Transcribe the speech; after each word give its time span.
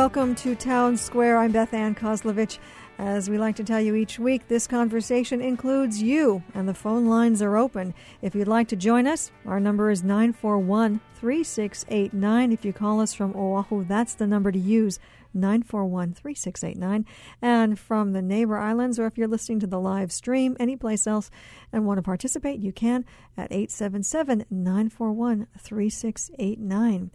Welcome 0.00 0.34
to 0.36 0.54
Town 0.54 0.96
Square. 0.96 1.36
I'm 1.36 1.52
Beth 1.52 1.74
Ann 1.74 1.94
Kozlovich. 1.94 2.58
As 2.98 3.28
we 3.28 3.36
like 3.36 3.56
to 3.56 3.64
tell 3.64 3.82
you 3.82 3.94
each 3.94 4.18
week, 4.18 4.48
this 4.48 4.66
conversation 4.66 5.42
includes 5.42 6.02
you, 6.02 6.42
and 6.54 6.66
the 6.66 6.72
phone 6.72 7.04
lines 7.04 7.42
are 7.42 7.58
open. 7.58 7.92
If 8.22 8.34
you'd 8.34 8.48
like 8.48 8.68
to 8.68 8.76
join 8.76 9.06
us, 9.06 9.30
our 9.44 9.60
number 9.60 9.90
is 9.90 10.02
941 10.02 11.02
3689. 11.16 12.50
If 12.50 12.64
you 12.64 12.72
call 12.72 13.02
us 13.02 13.12
from 13.12 13.36
Oahu, 13.36 13.84
that's 13.84 14.14
the 14.14 14.26
number 14.26 14.50
to 14.50 14.58
use 14.58 14.98
941 15.34 16.14
3689. 16.14 17.04
And 17.42 17.78
from 17.78 18.14
the 18.14 18.22
neighbor 18.22 18.56
islands, 18.56 18.98
or 18.98 19.04
if 19.04 19.18
you're 19.18 19.28
listening 19.28 19.60
to 19.60 19.66
the 19.66 19.78
live 19.78 20.12
stream 20.12 20.56
anyplace 20.58 21.06
else 21.06 21.30
and 21.74 21.84
want 21.84 21.98
to 21.98 22.02
participate, 22.02 22.60
you 22.60 22.72
can 22.72 23.04
at 23.36 23.52
877 23.52 24.46
941 24.50 25.46
3689. 25.58 27.10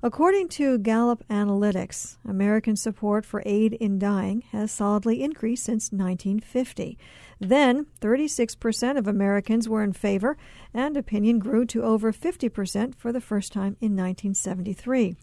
According 0.00 0.50
to 0.50 0.78
Gallup 0.78 1.26
Analytics, 1.28 2.18
American 2.24 2.76
support 2.76 3.26
for 3.26 3.42
aid 3.44 3.72
in 3.74 3.98
dying 3.98 4.42
has 4.52 4.70
solidly 4.70 5.24
increased 5.24 5.64
since 5.64 5.90
1950. 5.90 6.96
Then, 7.40 7.86
36% 8.00 8.96
of 8.96 9.08
Americans 9.08 9.68
were 9.68 9.82
in 9.82 9.92
favor, 9.92 10.36
and 10.72 10.96
opinion 10.96 11.40
grew 11.40 11.64
to 11.66 11.82
over 11.82 12.12
50% 12.12 12.94
for 12.94 13.10
the 13.10 13.20
first 13.20 13.52
time 13.52 13.76
in 13.80 13.96
1973. 13.96 15.16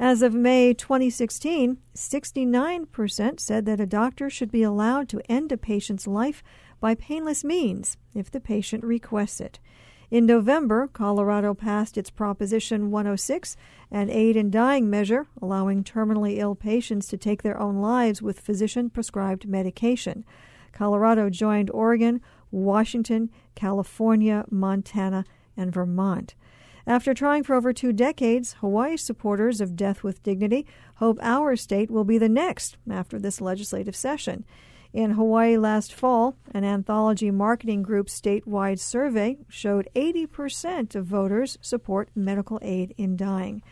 As 0.00 0.22
of 0.22 0.34
May 0.34 0.74
2016, 0.74 1.78
69% 1.94 3.40
said 3.40 3.64
that 3.64 3.80
a 3.80 3.86
doctor 3.86 4.28
should 4.28 4.50
be 4.50 4.64
allowed 4.64 5.08
to 5.10 5.22
end 5.30 5.52
a 5.52 5.56
patient's 5.56 6.08
life 6.08 6.42
by 6.80 6.96
painless 6.96 7.44
means 7.44 7.96
if 8.12 8.30
the 8.30 8.40
patient 8.40 8.82
requests 8.82 9.40
it. 9.40 9.60
In 10.08 10.24
November, 10.24 10.86
Colorado 10.86 11.52
passed 11.52 11.98
its 11.98 12.10
Proposition 12.10 12.92
106, 12.92 13.56
an 13.90 14.08
aid 14.08 14.36
in 14.36 14.50
dying 14.50 14.88
measure 14.88 15.26
allowing 15.42 15.82
terminally 15.82 16.38
ill 16.38 16.54
patients 16.54 17.08
to 17.08 17.16
take 17.16 17.42
their 17.42 17.58
own 17.58 17.76
lives 17.76 18.22
with 18.22 18.38
physician 18.38 18.88
prescribed 18.88 19.48
medication. 19.48 20.24
Colorado 20.72 21.28
joined 21.28 21.70
Oregon, 21.70 22.20
Washington, 22.52 23.30
California, 23.56 24.44
Montana, 24.48 25.24
and 25.56 25.72
Vermont. 25.72 26.34
After 26.86 27.12
trying 27.12 27.42
for 27.42 27.56
over 27.56 27.72
two 27.72 27.92
decades, 27.92 28.54
Hawaii 28.60 28.96
supporters 28.96 29.60
of 29.60 29.74
Death 29.74 30.04
with 30.04 30.22
Dignity 30.22 30.66
hope 30.96 31.18
our 31.20 31.56
state 31.56 31.90
will 31.90 32.04
be 32.04 32.16
the 32.16 32.28
next 32.28 32.76
after 32.88 33.18
this 33.18 33.40
legislative 33.40 33.96
session. 33.96 34.44
In 34.92 35.12
Hawaii 35.12 35.56
last 35.56 35.92
fall, 35.92 36.36
an 36.52 36.64
anthology 36.64 37.30
marketing 37.30 37.82
group 37.82 38.06
statewide 38.06 38.78
survey 38.78 39.38
showed 39.48 39.88
80% 39.94 40.94
of 40.94 41.06
voters 41.06 41.58
support 41.60 42.08
medical 42.14 42.58
aid 42.62 42.94
in 42.96 43.16
dying. 43.16 43.62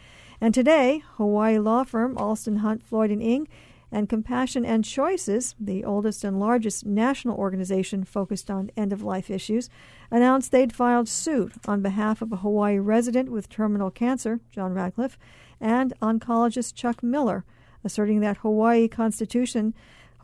And 0.40 0.52
today, 0.52 1.02
Hawaii 1.16 1.58
law 1.58 1.84
firm 1.84 2.18
Alston 2.18 2.56
Hunt 2.56 2.82
Floyd 2.82 3.10
and 3.10 3.22
Ing 3.22 3.48
and 3.94 4.08
Compassion 4.08 4.64
and 4.64 4.84
Choices, 4.84 5.54
the 5.58 5.84
oldest 5.84 6.24
and 6.24 6.40
largest 6.40 6.84
national 6.84 7.36
organization 7.36 8.02
focused 8.02 8.50
on 8.50 8.72
end 8.76 8.92
of 8.92 9.02
life 9.02 9.30
issues, 9.30 9.70
announced 10.10 10.50
they'd 10.50 10.74
filed 10.74 11.08
suit 11.08 11.52
on 11.66 11.80
behalf 11.80 12.20
of 12.20 12.32
a 12.32 12.38
Hawaii 12.38 12.78
resident 12.78 13.30
with 13.30 13.48
terminal 13.48 13.90
cancer, 13.90 14.40
John 14.50 14.74
Radcliffe, 14.74 15.16
and 15.60 15.94
oncologist 16.02 16.74
Chuck 16.74 17.04
Miller, 17.04 17.44
asserting 17.84 18.18
that 18.20 18.38
Hawaii 18.38 18.88
Constitution 18.88 19.74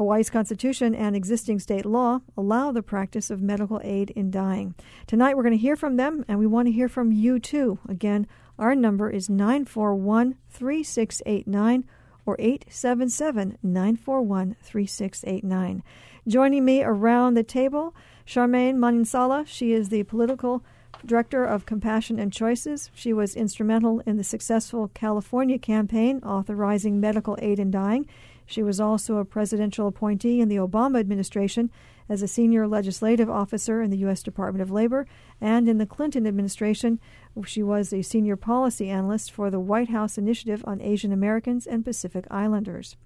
Hawaii's 0.00 0.30
constitution 0.30 0.94
and 0.94 1.14
existing 1.14 1.58
state 1.58 1.84
law 1.84 2.22
allow 2.34 2.72
the 2.72 2.82
practice 2.82 3.28
of 3.28 3.42
medical 3.42 3.82
aid 3.84 4.08
in 4.16 4.30
dying. 4.30 4.74
Tonight 5.06 5.36
we're 5.36 5.42
going 5.42 5.52
to 5.52 5.58
hear 5.58 5.76
from 5.76 5.98
them, 5.98 6.24
and 6.26 6.38
we 6.38 6.46
want 6.46 6.68
to 6.68 6.72
hear 6.72 6.88
from 6.88 7.12
you 7.12 7.38
too. 7.38 7.78
Again, 7.86 8.26
our 8.58 8.74
number 8.74 9.10
is 9.10 9.28
941 9.28 10.36
3689 10.48 11.84
or 12.24 12.34
877 12.38 13.58
941 13.62 14.56
3689. 14.62 15.82
Joining 16.26 16.64
me 16.64 16.82
around 16.82 17.34
the 17.34 17.42
table, 17.42 17.94
Charmaine 18.26 18.76
Manansala. 18.76 19.46
She 19.46 19.74
is 19.74 19.90
the 19.90 20.04
political 20.04 20.64
director 21.04 21.44
of 21.44 21.66
Compassion 21.66 22.18
and 22.18 22.32
Choices. 22.32 22.90
She 22.94 23.12
was 23.12 23.34
instrumental 23.34 24.00
in 24.06 24.16
the 24.16 24.24
successful 24.24 24.90
California 24.94 25.58
campaign 25.58 26.22
authorizing 26.24 27.00
medical 27.00 27.36
aid 27.42 27.58
in 27.58 27.70
dying. 27.70 28.06
She 28.50 28.64
was 28.64 28.80
also 28.80 29.18
a 29.18 29.24
presidential 29.24 29.86
appointee 29.86 30.40
in 30.40 30.48
the 30.48 30.56
Obama 30.56 30.98
administration 30.98 31.70
as 32.08 32.20
a 32.20 32.26
senior 32.26 32.66
legislative 32.66 33.30
officer 33.30 33.80
in 33.80 33.90
the 33.90 33.98
U.S. 33.98 34.24
Department 34.24 34.60
of 34.60 34.72
Labor, 34.72 35.06
and 35.40 35.68
in 35.68 35.78
the 35.78 35.86
Clinton 35.86 36.26
administration, 36.26 36.98
she 37.46 37.62
was 37.62 37.92
a 37.92 38.02
senior 38.02 38.34
policy 38.34 38.90
analyst 38.90 39.30
for 39.30 39.50
the 39.50 39.60
White 39.60 39.90
House 39.90 40.18
Initiative 40.18 40.64
on 40.66 40.80
Asian 40.80 41.12
Americans 41.12 41.64
and 41.64 41.84
Pacific 41.84 42.24
Islanders. 42.28 42.96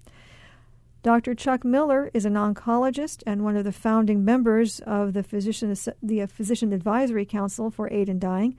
Dr. 1.03 1.35
Chuck 1.35 1.63
Miller 1.63 2.09
is 2.15 2.25
an 2.25 2.33
oncologist 2.33 3.21
and 3.27 3.43
one 3.43 3.55
of 3.55 3.65
the 3.65 3.71
founding 3.71 4.25
members 4.25 4.79
of 4.79 5.13
the 5.13 5.21
Physician, 5.21 5.75
the 6.01 6.25
Physician 6.25 6.73
Advisory 6.73 7.25
Council 7.25 7.69
for 7.69 7.87
Aid 7.93 8.09
in 8.09 8.17
Dying 8.17 8.57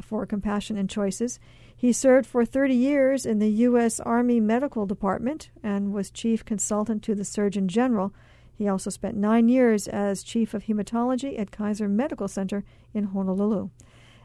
for 0.00 0.24
Compassion 0.24 0.78
and 0.78 0.88
Choices. 0.88 1.38
He 1.82 1.92
served 1.92 2.28
for 2.28 2.44
30 2.44 2.74
years 2.74 3.26
in 3.26 3.40
the 3.40 3.50
U.S. 3.66 3.98
Army 3.98 4.38
Medical 4.38 4.86
Department 4.86 5.50
and 5.64 5.92
was 5.92 6.12
chief 6.12 6.44
consultant 6.44 7.02
to 7.02 7.16
the 7.16 7.24
Surgeon 7.24 7.66
General. 7.66 8.14
He 8.54 8.68
also 8.68 8.88
spent 8.88 9.16
nine 9.16 9.48
years 9.48 9.88
as 9.88 10.22
chief 10.22 10.54
of 10.54 10.66
hematology 10.66 11.36
at 11.40 11.50
Kaiser 11.50 11.88
Medical 11.88 12.28
Center 12.28 12.62
in 12.94 13.06
Honolulu. 13.06 13.70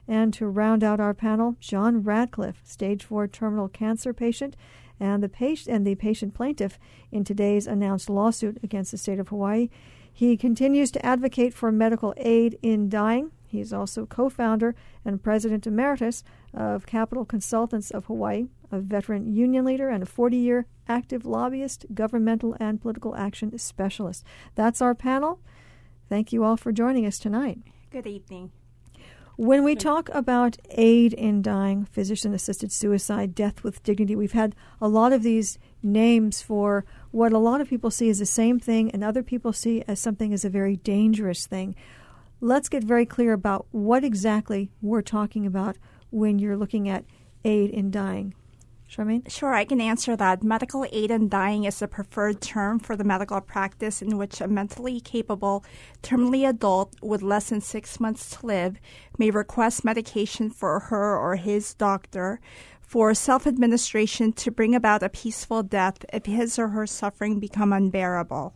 And 0.08 0.36
to 0.36 0.46
round 0.46 0.84
out 0.84 1.00
our 1.00 1.16
panel, 1.16 1.56
John 1.60 2.04
Radcliffe, 2.04 2.62
stage 2.64 3.04
4 3.04 3.28
terminal 3.28 3.70
cancer 3.70 4.14
patient 4.14 4.56
and 5.00 5.24
the 5.24 5.28
patient 5.28 5.76
and 5.76 5.88
the 5.88 5.96
patient 5.96 6.36
plaintiff 6.36 6.78
in 7.12 7.24
today's 7.24 7.66
announced 7.66 8.08
lawsuit 8.08 8.60
against 8.62 8.92
the 8.92 9.00
state 9.00 9.18
of 9.18 9.30
Hawaii. 9.30 9.70
He 10.14 10.38
continues 10.38 10.92
to 10.92 11.04
advocate 11.04 11.56
for 11.56 11.72
medical 11.72 12.14
aid 12.18 12.60
in 12.62 12.88
dying 12.88 13.32
he 13.48 13.62
is 13.62 13.72
also 13.74 14.06
co 14.06 14.30
founder 14.30 14.76
and 15.06 15.24
president 15.24 15.66
emeritus 15.66 16.24
of 16.54 16.86
Capital 16.86 17.26
Consultants 17.26 17.92
of 17.92 18.06
Hawaii, 18.06 18.48
a 18.72 18.80
veteran 18.80 19.34
union 19.34 19.66
leader, 19.66 19.90
and 19.90 20.04
a 20.04 20.06
40 20.06 20.38
year 20.38 20.68
active 20.88 21.26
lobbyist, 21.26 21.86
governmental, 21.94 22.56
and 22.60 22.82
political 22.82 23.16
action 23.16 23.58
specialist. 23.58 24.24
That's 24.56 24.82
our 24.82 24.94
panel. 24.94 25.40
Thank 26.10 26.32
you 26.32 26.44
all 26.44 26.58
for 26.58 26.72
joining 26.72 27.06
us 27.06 27.18
tonight. 27.18 27.60
Good 27.90 28.08
evening. 28.08 28.52
When 29.38 29.64
we 29.64 29.76
talk 29.76 30.10
about 30.14 30.58
aid 30.72 31.14
in 31.14 31.44
dying, 31.44 31.86
physician 31.86 32.34
assisted 32.34 32.72
suicide, 32.72 33.36
death 33.36 33.64
with 33.64 33.84
dignity, 33.84 34.16
we've 34.16 34.32
had 34.32 34.56
a 34.82 34.88
lot 34.88 35.14
of 35.14 35.22
these 35.22 35.60
names 35.84 36.42
for 36.42 36.86
what 37.12 37.34
a 37.34 37.38
lot 37.38 37.62
of 37.62 37.70
people 37.70 37.92
see 37.92 38.10
as 38.10 38.18
the 38.18 38.26
same 38.26 38.60
thing 38.60 38.90
and 38.90 39.04
other 39.04 39.22
people 39.22 39.54
see 39.54 39.84
as 39.88 40.00
something 40.00 40.34
as 40.34 40.44
a 40.44 40.50
very 40.50 40.76
dangerous 40.76 41.46
thing 41.46 41.76
let's 42.42 42.70
get 42.70 42.84
very 42.84 43.06
clear 43.06 43.34
about 43.34 43.68
what 43.72 44.04
exactly 44.04 44.70
we're 44.82 45.02
talking 45.02 45.46
about 45.46 45.78
when 46.10 46.40
you're 46.40 46.58
looking 46.58 46.88
at 46.90 47.06
aid 47.44 47.70
in 47.70 47.92
dying. 47.92 48.34
Charmaine? 48.90 49.30
Sure, 49.30 49.54
I 49.54 49.66
can 49.66 49.82
answer 49.82 50.16
that. 50.16 50.44
Medical 50.44 50.86
aid 50.94 51.12
in 51.12 51.28
dying 51.28 51.66
is 51.66 51.80
the 51.80 51.88
preferred 51.90 52.40
term 52.40 52.80
for 52.80 52.96
the 52.96 53.04
medical 53.04 53.42
practice 53.42 54.02
in 54.02 54.18
which 54.18 54.40
a 54.40 54.48
mentally 54.48 55.02
capable, 55.02 55.66
terminally 56.02 56.48
adult 56.48 56.96
with 57.02 57.22
less 57.22 57.50
than 57.50 57.60
six 57.60 58.00
months 58.00 58.38
to 58.38 58.46
live 58.46 58.80
may 59.18 59.30
request 59.30 59.84
medication 59.84 60.50
for 60.50 60.80
her 60.80 61.18
or 61.18 61.36
his 61.36 61.74
doctor 61.74 62.40
for 62.80 63.14
self 63.14 63.46
administration 63.46 64.32
to 64.32 64.52
bring 64.52 64.74
about 64.74 65.04
a 65.04 65.10
peaceful 65.10 65.64
death 65.64 66.06
if 66.14 66.26
his 66.26 66.58
or 66.58 66.70
her 66.70 66.88
suffering 66.88 67.42
become 67.42 67.74
unbearable. 67.74 68.56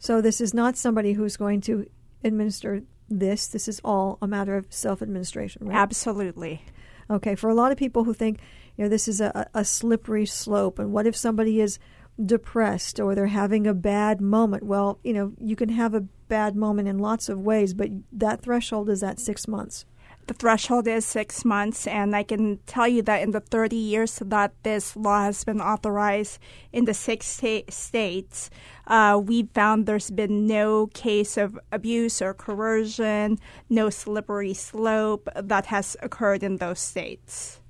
So 0.00 0.20
this 0.20 0.40
is 0.40 0.52
not 0.52 0.76
somebody 0.76 1.12
who's 1.12 1.36
going 1.36 1.60
to 1.62 1.86
administer 2.26 2.82
this. 3.08 3.46
This 3.46 3.68
is 3.68 3.80
all 3.84 4.18
a 4.20 4.26
matter 4.26 4.56
of 4.56 4.66
self 4.70 5.02
administration, 5.02 5.66
right? 5.66 5.76
Absolutely. 5.76 6.62
Okay, 7.08 7.34
for 7.34 7.48
a 7.48 7.54
lot 7.54 7.70
of 7.70 7.78
people 7.78 8.04
who 8.04 8.12
think, 8.12 8.40
you 8.76 8.84
know, 8.84 8.88
this 8.88 9.06
is 9.06 9.20
a, 9.20 9.48
a 9.54 9.64
slippery 9.64 10.26
slope, 10.26 10.78
and 10.78 10.92
what 10.92 11.06
if 11.06 11.16
somebody 11.16 11.60
is 11.60 11.78
depressed 12.24 12.98
or 12.98 13.14
they're 13.14 13.26
having 13.26 13.66
a 13.66 13.74
bad 13.74 14.20
moment? 14.20 14.64
Well, 14.64 14.98
you 15.04 15.12
know, 15.12 15.32
you 15.40 15.54
can 15.54 15.68
have 15.68 15.94
a 15.94 16.00
bad 16.00 16.56
moment 16.56 16.88
in 16.88 16.98
lots 16.98 17.28
of 17.28 17.38
ways, 17.38 17.74
but 17.74 17.90
that 18.12 18.42
threshold 18.42 18.88
is 18.90 19.02
at 19.02 19.20
six 19.20 19.46
months 19.46 19.84
the 20.26 20.34
threshold 20.34 20.88
is 20.88 21.04
six 21.04 21.44
months, 21.44 21.86
and 21.86 22.14
I 22.14 22.22
can 22.22 22.58
tell 22.66 22.88
you 22.88 23.02
that 23.02 23.22
in 23.22 23.30
the 23.30 23.40
30 23.40 23.76
years 23.76 24.20
that 24.24 24.52
this 24.64 24.96
law 24.96 25.22
has 25.24 25.44
been 25.44 25.60
authorized 25.60 26.40
in 26.72 26.84
the 26.84 26.94
six 26.94 27.26
sta- 27.26 27.64
states, 27.68 28.50
uh, 28.88 29.20
we 29.22 29.44
found 29.54 29.86
there's 29.86 30.10
been 30.10 30.46
no 30.46 30.88
case 30.88 31.36
of 31.36 31.58
abuse 31.70 32.20
or 32.20 32.34
coercion, 32.34 33.38
no 33.70 33.88
slippery 33.88 34.54
slope 34.54 35.28
that 35.36 35.66
has 35.66 35.96
occurred 36.02 36.42
in 36.42 36.56
those 36.56 36.80
states. 36.80 37.60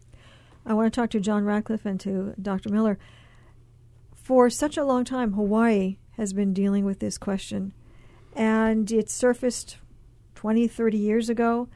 I 0.64 0.72
want 0.72 0.92
to 0.92 1.00
talk 1.00 1.10
to 1.10 1.20
John 1.20 1.44
Radcliffe 1.44 1.84
and 1.84 2.00
to 2.00 2.34
Dr. 2.40 2.70
Miller. 2.70 2.98
For 4.14 4.48
such 4.48 4.76
a 4.76 4.84
long 4.84 5.04
time, 5.04 5.34
Hawaii 5.34 5.98
has 6.12 6.32
been 6.32 6.54
dealing 6.54 6.84
with 6.84 7.00
this 7.00 7.18
question, 7.18 7.72
and 8.34 8.90
it 8.90 9.10
surfaced 9.10 9.76
20, 10.34 10.66
30 10.66 10.96
years 10.96 11.28
ago 11.28 11.68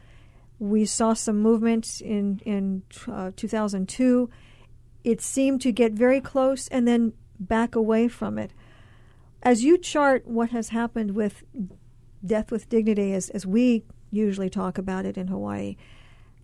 we 0.61 0.85
saw 0.85 1.13
some 1.13 1.39
movement 1.39 2.01
in 2.01 2.39
in 2.45 2.83
uh, 3.11 3.31
2002. 3.35 4.29
it 5.03 5.19
seemed 5.19 5.59
to 5.59 5.71
get 5.71 5.91
very 5.93 6.21
close 6.21 6.67
and 6.67 6.87
then 6.87 7.13
back 7.39 7.75
away 7.75 8.07
from 8.07 8.37
it. 8.37 8.51
As 9.41 9.63
you 9.63 9.75
chart 9.79 10.27
what 10.27 10.51
has 10.51 10.69
happened 10.69 11.15
with 11.15 11.43
death 12.23 12.51
with 12.51 12.69
dignity, 12.69 13.11
as, 13.11 13.31
as 13.31 13.47
we 13.47 13.83
usually 14.11 14.51
talk 14.51 14.77
about 14.77 15.03
it 15.03 15.17
in 15.17 15.29
Hawaii, 15.29 15.75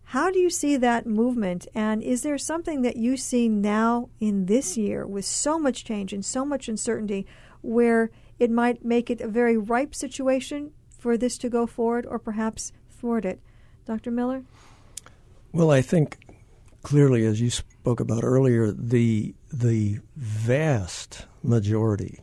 how 0.05 0.31
do 0.31 0.39
you 0.39 0.49
see 0.49 0.77
that 0.77 1.05
movement? 1.05 1.67
And 1.75 2.01
is 2.01 2.23
there 2.23 2.39
something 2.39 2.81
that 2.81 2.97
you 2.97 3.17
see 3.17 3.47
now 3.47 4.09
in 4.19 4.47
this 4.47 4.75
year 4.77 5.05
with 5.05 5.25
so 5.25 5.59
much 5.59 5.85
change 5.85 6.11
and 6.11 6.25
so 6.25 6.43
much 6.43 6.67
uncertainty 6.67 7.27
where 7.61 8.09
it 8.39 8.49
might 8.49 8.83
make 8.83 9.11
it 9.11 9.21
a 9.21 9.27
very 9.27 9.57
ripe 9.57 9.93
situation 9.93 10.71
for 10.89 11.17
this 11.17 11.37
to 11.37 11.49
go 11.49 11.67
forward 11.67 12.07
or 12.07 12.17
perhaps 12.17 12.71
thwart 12.89 13.23
it? 13.23 13.39
Dr. 13.87 14.11
Miller? 14.11 14.43
Well, 15.53 15.71
I 15.71 15.81
think 15.81 16.17
clearly, 16.83 17.25
as 17.25 17.39
you 17.39 17.49
spoke 17.49 18.01
about 18.01 18.23
earlier, 18.23 18.71
the 18.71 19.33
the 19.51 19.99
vast 20.17 21.25
majority, 21.41 22.19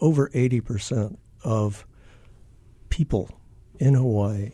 over 0.00 0.28
eighty 0.34 0.60
percent 0.60 1.20
of 1.44 1.86
people 2.88 3.30
in 3.78 3.94
Hawaii 3.94 4.50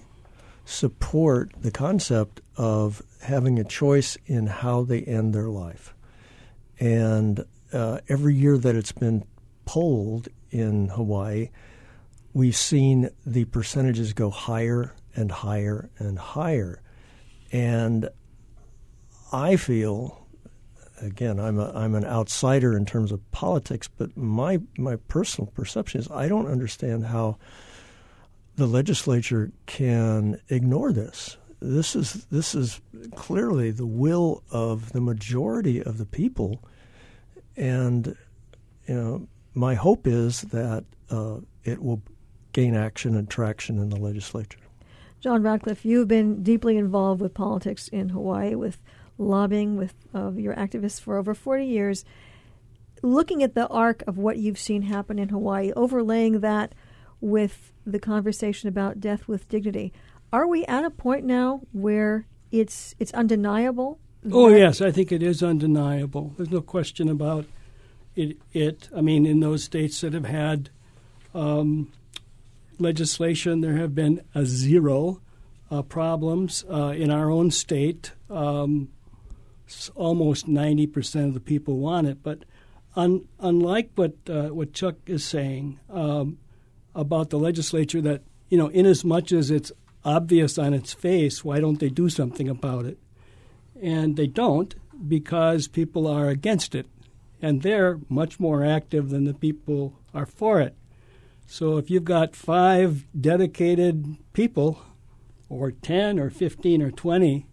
support 0.67 1.51
the 1.59 1.71
concept 1.71 2.43
of 2.59 3.03
having 3.23 3.59
a 3.59 3.65
choice 3.65 4.19
in 4.27 4.47
how 4.47 4.83
they 4.83 5.01
end 5.01 5.35
their 5.35 5.49
life. 5.49 5.95
And 6.79 7.45
uh, 7.73 8.01
every 8.07 8.35
year 8.35 8.59
that 8.59 8.77
it's 8.77 8.93
been 8.93 9.25
polled 9.65 10.29
in 10.51 10.89
Hawaii, 10.89 11.49
we've 12.35 12.55
seen 12.55 13.09
the 13.25 13.47
percentages 13.47 14.13
go 14.13 14.29
higher 14.29 14.95
and 15.19 15.33
higher 15.33 15.91
and 15.99 16.19
higher. 16.19 16.81
And 17.51 18.09
I 19.33 19.57
feel, 19.57 20.27
again, 21.03 21.41
I'm 21.41 21.59
a, 21.59 21.73
I'm 21.75 21.95
an 21.95 22.05
outsider 22.05 22.77
in 22.77 22.87
terms 22.87 23.11
of 23.11 23.31
politics, 23.33 23.89
but 23.89 24.17
my 24.17 24.61
my 24.79 24.97
personal 25.09 25.51
perception 25.51 26.01
is 26.01 26.11
I 26.11 26.29
don't 26.29 26.47
understand 26.47 27.07
how 27.07 27.39
the 28.57 28.67
legislature 28.67 29.51
can 29.67 30.41
ignore 30.49 30.93
this. 30.93 31.37
This 31.61 31.97
is 31.97 32.27
this 32.27 32.55
is 32.55 32.81
clearly 33.17 33.73
the 33.73 33.87
will 33.87 34.45
of 34.53 34.93
the 34.93 35.01
majority 35.01 35.83
of 35.83 35.99
the 35.99 36.07
people, 36.07 36.63
and 37.57 38.17
you 38.87 38.95
know 38.95 39.29
my 39.55 39.75
hope 39.75 40.07
is 40.07 40.43
that 40.43 40.85
uh, 41.11 41.39
it 41.65 41.83
will 41.83 42.03
gain 42.53 42.77
action 42.77 43.17
and 43.17 43.29
traction 43.29 43.79
in 43.79 43.89
the 43.89 43.97
legislature. 43.97 44.61
John 45.21 45.43
Radcliffe, 45.43 45.85
you've 45.85 46.09
been 46.09 46.43
deeply 46.43 46.77
involved 46.77 47.21
with 47.21 47.35
politics 47.35 47.89
in 47.89 48.11
Hawaii, 48.11 48.55
with 48.55 48.81
lobbying, 49.17 49.77
with 49.77 49.95
uh, 50.15 50.31
your 50.33 50.55
activists 50.55 51.01
for 51.01 51.17
over 51.17 51.35
40 51.35 51.67
years. 51.67 52.05
Looking 53.03 53.43
at 53.43 53.55
the 53.55 53.67
arc 53.69 54.03
of 54.07 54.17
what 54.17 54.39
you've 54.39 54.59
seen 54.59 54.83
happen 54.83 55.19
in 55.19 55.29
Hawaii, 55.29 55.73
overlaying 55.75 56.41
that 56.41 56.75
with 57.21 57.73
the 57.85 57.99
conversation 57.99 58.69
about 58.69 59.01
death 59.01 59.27
with 59.27 59.49
dignity. 59.49 59.93
Are 60.33 60.47
we 60.47 60.65
at 60.67 60.85
a 60.85 60.91
point 60.91 61.25
now 61.25 61.63
where 61.73 62.27
it's 62.53 62.95
it's 62.99 63.13
undeniable? 63.15 63.99
Oh 64.31 64.49
yes, 64.49 64.81
I 64.81 64.91
think 64.91 65.11
it 65.11 65.23
is 65.23 65.43
undeniable. 65.43 66.35
There's 66.37 66.51
no 66.51 66.61
question 66.61 67.09
about 67.09 67.47
it. 68.15 68.37
It. 68.53 68.89
I 68.95 69.01
mean, 69.01 69.27
in 69.27 69.41
those 69.41 69.65
states 69.65 70.01
that 70.03 70.13
have 70.13 70.27
had 70.27 70.71
um, 71.35 71.93
legislation, 72.79 73.61
there 73.61 73.77
have 73.77 73.95
been 73.95 74.23
a 74.35 74.45
zero 74.45 75.21
uh, 75.71 75.83
problems. 75.83 76.65
Uh, 76.71 76.95
in 76.97 77.11
our 77.11 77.31
own 77.31 77.51
state, 77.51 78.13
um, 78.31 78.89
almost 79.95 80.49
ninety 80.49 80.87
percent 80.87 81.29
of 81.29 81.35
the 81.35 81.41
people 81.41 81.79
want 81.79 82.07
it. 82.07 82.23
But 82.23 82.45
un, 82.97 83.27
unlike 83.39 83.91
what 83.95 84.15
uh, 84.29 84.49
what 84.49 84.73
Chuck 84.73 84.97
is 85.07 85.25
saying, 85.25 85.79
um, 85.91 86.39
about 86.95 87.31
the 87.31 87.39
legislature 87.39 88.01
that, 88.01 88.23
you 88.49 88.59
know, 88.59 88.69
in 88.69 88.87
as 88.87 89.05
much 89.05 89.31
as 89.31 89.51
it's 89.51 89.71
obvious 90.05 90.59
on 90.59 90.75
its 90.75 90.93
face, 90.93 91.45
why 91.45 91.61
don't 91.61 91.81
they 91.81 91.91
do 91.91 92.09
something 92.09 92.49
about 92.49 92.87
it? 92.87 92.99
And 93.81 94.17
they 94.17 94.27
don't 94.27 94.75
because 95.07 95.69
people 95.69 96.07
are 96.07 96.29
against 96.29 96.75
it. 96.75 96.87
And 97.41 97.63
they're 97.63 98.01
much 98.09 98.41
more 98.41 98.65
active 98.65 99.11
than 99.11 99.25
the 99.25 99.35
people 99.35 99.95
are 100.13 100.27
for 100.27 100.61
it. 100.61 100.75
So 101.51 101.79
if 101.79 101.91
you've 101.91 102.05
got 102.05 102.37
five 102.37 103.07
dedicated 103.19 104.19
people, 104.35 104.81
or 105.49 105.71
10 105.71 106.19
or 106.19 106.31
15 106.31 106.83
or 106.83 106.91
20, 106.91 107.47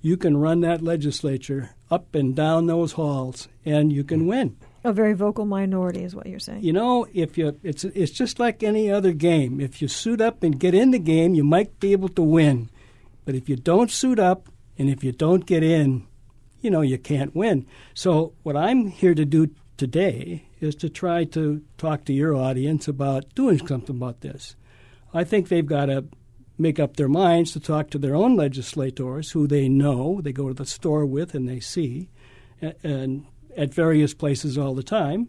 you 0.00 0.16
can 0.16 0.36
run 0.36 0.60
that 0.60 0.82
legislature 0.82 1.74
up 1.90 2.14
and 2.14 2.34
down 2.34 2.66
those 2.66 2.92
halls 2.92 3.48
and 3.64 3.92
you 3.92 4.04
can 4.04 4.26
win. 4.26 4.56
A 4.84 4.92
very 4.92 5.14
vocal 5.14 5.44
minority 5.44 6.02
is 6.02 6.14
what 6.14 6.26
you're 6.26 6.38
saying. 6.38 6.62
You 6.62 6.72
know, 6.72 7.06
if 7.12 7.36
you 7.36 7.58
it's 7.62 7.84
it's 7.84 8.12
just 8.12 8.38
like 8.38 8.62
any 8.62 8.90
other 8.90 9.12
game. 9.12 9.60
If 9.60 9.82
you 9.82 9.88
suit 9.88 10.20
up 10.20 10.42
and 10.42 10.60
get 10.60 10.74
in 10.74 10.92
the 10.92 10.98
game, 10.98 11.34
you 11.34 11.42
might 11.42 11.80
be 11.80 11.92
able 11.92 12.08
to 12.10 12.22
win. 12.22 12.70
But 13.24 13.34
if 13.34 13.48
you 13.48 13.56
don't 13.56 13.90
suit 13.90 14.20
up 14.20 14.48
and 14.78 14.88
if 14.88 15.02
you 15.02 15.10
don't 15.10 15.44
get 15.44 15.64
in, 15.64 16.06
you 16.60 16.70
know, 16.70 16.82
you 16.82 16.98
can't 16.98 17.34
win. 17.34 17.66
So 17.94 18.32
what 18.44 18.56
I'm 18.56 18.86
here 18.86 19.14
to 19.14 19.24
do 19.24 19.50
today 19.76 20.45
is 20.60 20.74
to 20.76 20.88
try 20.88 21.24
to 21.24 21.62
talk 21.78 22.04
to 22.04 22.12
your 22.12 22.34
audience 22.34 22.88
about 22.88 23.34
doing 23.34 23.64
something 23.66 23.96
about 23.96 24.20
this. 24.20 24.56
I 25.12 25.24
think 25.24 25.48
they've 25.48 25.66
got 25.66 25.86
to 25.86 26.04
make 26.58 26.80
up 26.80 26.96
their 26.96 27.08
minds 27.08 27.52
to 27.52 27.60
talk 27.60 27.90
to 27.90 27.98
their 27.98 28.14
own 28.14 28.36
legislators 28.36 29.32
who 29.32 29.46
they 29.46 29.68
know, 29.68 30.20
they 30.22 30.32
go 30.32 30.48
to 30.48 30.54
the 30.54 30.66
store 30.66 31.04
with 31.04 31.34
and 31.34 31.48
they 31.48 31.60
see, 31.60 32.08
and, 32.82 33.26
at 33.56 33.72
various 33.72 34.12
places 34.12 34.58
all 34.58 34.74
the 34.74 34.82
time, 34.82 35.28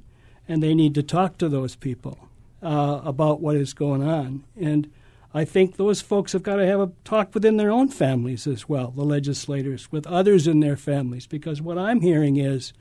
and 0.50 0.62
they 0.62 0.76
need 0.76 0.94
to 0.94 1.02
talk 1.02 1.38
to 1.38 1.48
those 1.48 1.78
people 1.78 2.28
uh, 2.62 3.00
about 3.06 3.40
what 3.40 3.56
is 3.56 3.74
going 3.74 4.04
on. 4.04 4.44
And 4.60 4.92
I 5.34 5.46
think 5.46 5.78
those 5.78 6.02
folks 6.02 6.34
have 6.34 6.44
got 6.44 6.58
to 6.58 6.66
have 6.66 6.82
a 6.82 6.92
talk 7.06 7.34
within 7.34 7.56
their 7.56 7.72
own 7.72 7.88
families 7.88 8.46
as 8.46 8.68
well, 8.68 8.92
the 8.92 9.06
legislators, 9.06 9.92
with 9.94 10.06
others 10.08 10.46
in 10.46 10.60
their 10.60 10.76
families, 10.76 11.26
because 11.26 11.62
what 11.62 11.78
I'm 11.78 12.02
hearing 12.02 12.36
is 12.36 12.74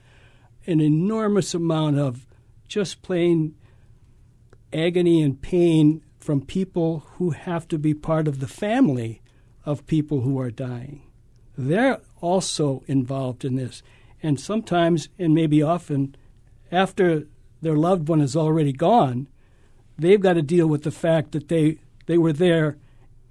an 0.66 0.80
enormous 0.80 1.54
amount 1.54 1.98
of 1.98 2.26
just 2.68 3.02
plain 3.02 3.54
agony 4.72 5.22
and 5.22 5.40
pain 5.40 6.02
from 6.18 6.40
people 6.40 7.04
who 7.14 7.30
have 7.30 7.68
to 7.68 7.78
be 7.78 7.94
part 7.94 8.26
of 8.26 8.40
the 8.40 8.48
family 8.48 9.22
of 9.64 9.86
people 9.86 10.20
who 10.20 10.38
are 10.40 10.50
dying. 10.50 11.02
They're 11.56 12.00
also 12.20 12.82
involved 12.86 13.44
in 13.44 13.56
this 13.56 13.82
and 14.22 14.40
sometimes, 14.40 15.08
and 15.18 15.34
maybe 15.34 15.62
often, 15.62 16.16
after 16.72 17.26
their 17.62 17.76
loved 17.76 18.08
one 18.08 18.20
is 18.20 18.34
already 18.34 18.72
gone, 18.72 19.28
they've 19.98 20.20
got 20.20 20.34
to 20.34 20.42
deal 20.42 20.66
with 20.66 20.82
the 20.82 20.90
fact 20.90 21.32
that 21.32 21.48
they, 21.48 21.78
they 22.06 22.18
were 22.18 22.32
there 22.32 22.76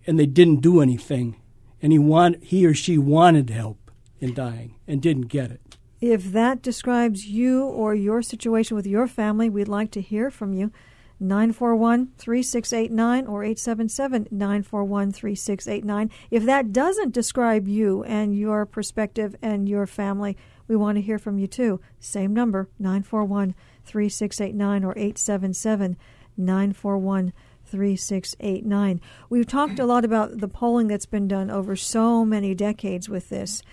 and 0.07 0.19
they 0.19 0.25
didn't 0.25 0.61
do 0.61 0.81
anything, 0.81 1.35
and 1.81 1.91
he, 1.91 1.99
want, 1.99 2.43
he 2.43 2.65
or 2.65 2.73
she 2.73 2.97
wanted 2.97 3.49
help 3.49 3.91
in 4.19 4.33
dying 4.33 4.75
and 4.87 5.01
didn't 5.01 5.27
get 5.27 5.51
it. 5.51 5.61
If 6.05 6.33
that 6.33 6.61
describes 6.61 7.25
you 7.25 7.63
or 7.63 7.95
your 7.95 8.21
situation 8.21 8.77
with 8.77 8.85
your 8.85 9.07
family, 9.07 9.49
we'd 9.49 9.67
like 9.67 9.89
to 9.89 10.01
hear 10.01 10.29
from 10.29 10.53
you. 10.53 10.71
941 11.19 12.11
3689 12.19 13.25
or 13.25 13.43
877 13.43 14.27
941 14.29 15.11
3689. 15.11 16.11
If 16.29 16.45
that 16.45 16.71
doesn't 16.71 17.11
describe 17.11 17.67
you 17.67 18.03
and 18.03 18.37
your 18.37 18.67
perspective 18.67 19.35
and 19.41 19.67
your 19.67 19.87
family, 19.87 20.37
we 20.67 20.75
want 20.75 20.97
to 20.97 21.01
hear 21.01 21.17
from 21.17 21.39
you 21.39 21.47
too. 21.47 21.81
Same 21.99 22.35
number, 22.35 22.69
941 22.77 23.55
3689 23.83 24.83
or 24.83 24.91
877 24.91 25.97
941 26.37 27.33
3689. 27.65 29.01
We've 29.29 29.47
talked 29.47 29.79
a 29.79 29.85
lot 29.87 30.05
about 30.05 30.37
the 30.37 30.47
polling 30.47 30.87
that's 30.87 31.07
been 31.07 31.27
done 31.27 31.49
over 31.49 31.75
so 31.75 32.23
many 32.23 32.53
decades 32.53 33.09
with 33.09 33.29
this. 33.29 33.63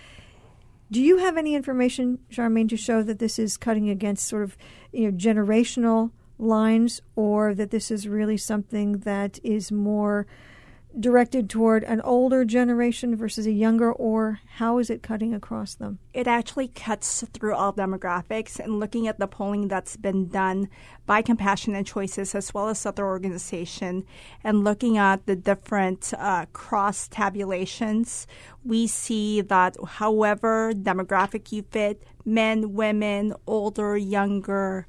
Do 0.93 1.01
you 1.01 1.17
have 1.17 1.37
any 1.37 1.55
information, 1.55 2.19
Charmaine, 2.31 2.69
to 2.69 2.77
show 2.77 3.01
that 3.01 3.17
this 3.17 3.39
is 3.39 3.57
cutting 3.57 3.89
against 3.89 4.27
sort 4.27 4.43
of 4.43 4.55
you 4.91 5.09
know 5.09 5.17
generational 5.17 6.11
lines, 6.37 7.01
or 7.15 7.55
that 7.55 7.71
this 7.71 7.89
is 7.89 8.07
really 8.07 8.37
something 8.37 8.99
that 8.99 9.39
is 9.43 9.71
more 9.71 10.27
directed 10.99 11.49
toward 11.49 11.83
an 11.83 12.01
older 12.01 12.45
generation 12.45 13.15
versus 13.15 13.47
a 13.47 13.51
younger, 13.51 13.91
or 13.91 14.39
how 14.57 14.77
is 14.77 14.89
it 14.89 15.01
cutting 15.01 15.33
across 15.33 15.75
them? 15.75 15.99
It 16.13 16.27
actually 16.27 16.67
cuts 16.67 17.23
through 17.33 17.55
all 17.55 17.73
demographics. 17.73 18.59
And 18.59 18.79
looking 18.79 19.07
at 19.07 19.19
the 19.19 19.27
polling 19.27 19.67
that's 19.67 19.97
been 19.97 20.27
done 20.27 20.69
by 21.05 21.21
Compassion 21.21 21.75
and 21.75 21.85
Choices 21.85 22.35
as 22.35 22.53
well 22.53 22.69
as 22.69 22.85
other 22.85 23.05
organizations, 23.05 24.05
and 24.43 24.63
looking 24.63 24.97
at 24.97 25.25
the 25.25 25.35
different 25.35 26.13
uh, 26.17 26.45
cross 26.53 27.07
tabulations, 27.07 28.27
we 28.63 28.87
see 28.87 29.41
that 29.41 29.75
however 29.85 30.73
demographic 30.73 31.51
you 31.51 31.63
fit, 31.71 32.03
men, 32.25 32.73
women, 32.73 33.33
older, 33.47 33.97
younger, 33.97 34.85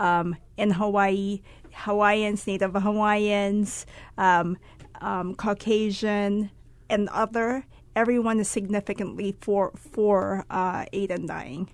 um, 0.00 0.36
in 0.56 0.72
Hawaii, 0.72 1.40
Hawaiians, 1.74 2.46
Native 2.46 2.74
Hawaiians, 2.74 3.86
um, 4.18 4.58
um, 5.02 5.34
Caucasian, 5.34 6.50
and 6.88 7.08
other, 7.10 7.66
everyone 7.94 8.40
is 8.40 8.48
significantly 8.48 9.36
for 9.40 9.72
for 9.76 10.44
uh, 10.50 10.84
aid 10.92 11.10
and 11.10 11.28
dying. 11.28 11.70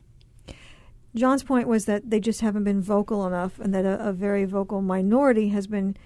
John's 1.15 1.43
point 1.43 1.69
was 1.69 1.87
that 1.87 2.11
they 2.11 2.21
just 2.21 2.41
haven't 2.41 2.65
been 2.65 2.81
vocal 2.83 3.27
enough, 3.27 3.59
and 3.59 3.75
that 3.75 3.85
a, 3.85 4.09
a 4.09 4.13
very 4.13 4.45
vocal 4.45 4.83
minority 4.83 5.49
has 5.49 5.67
been 5.67 5.97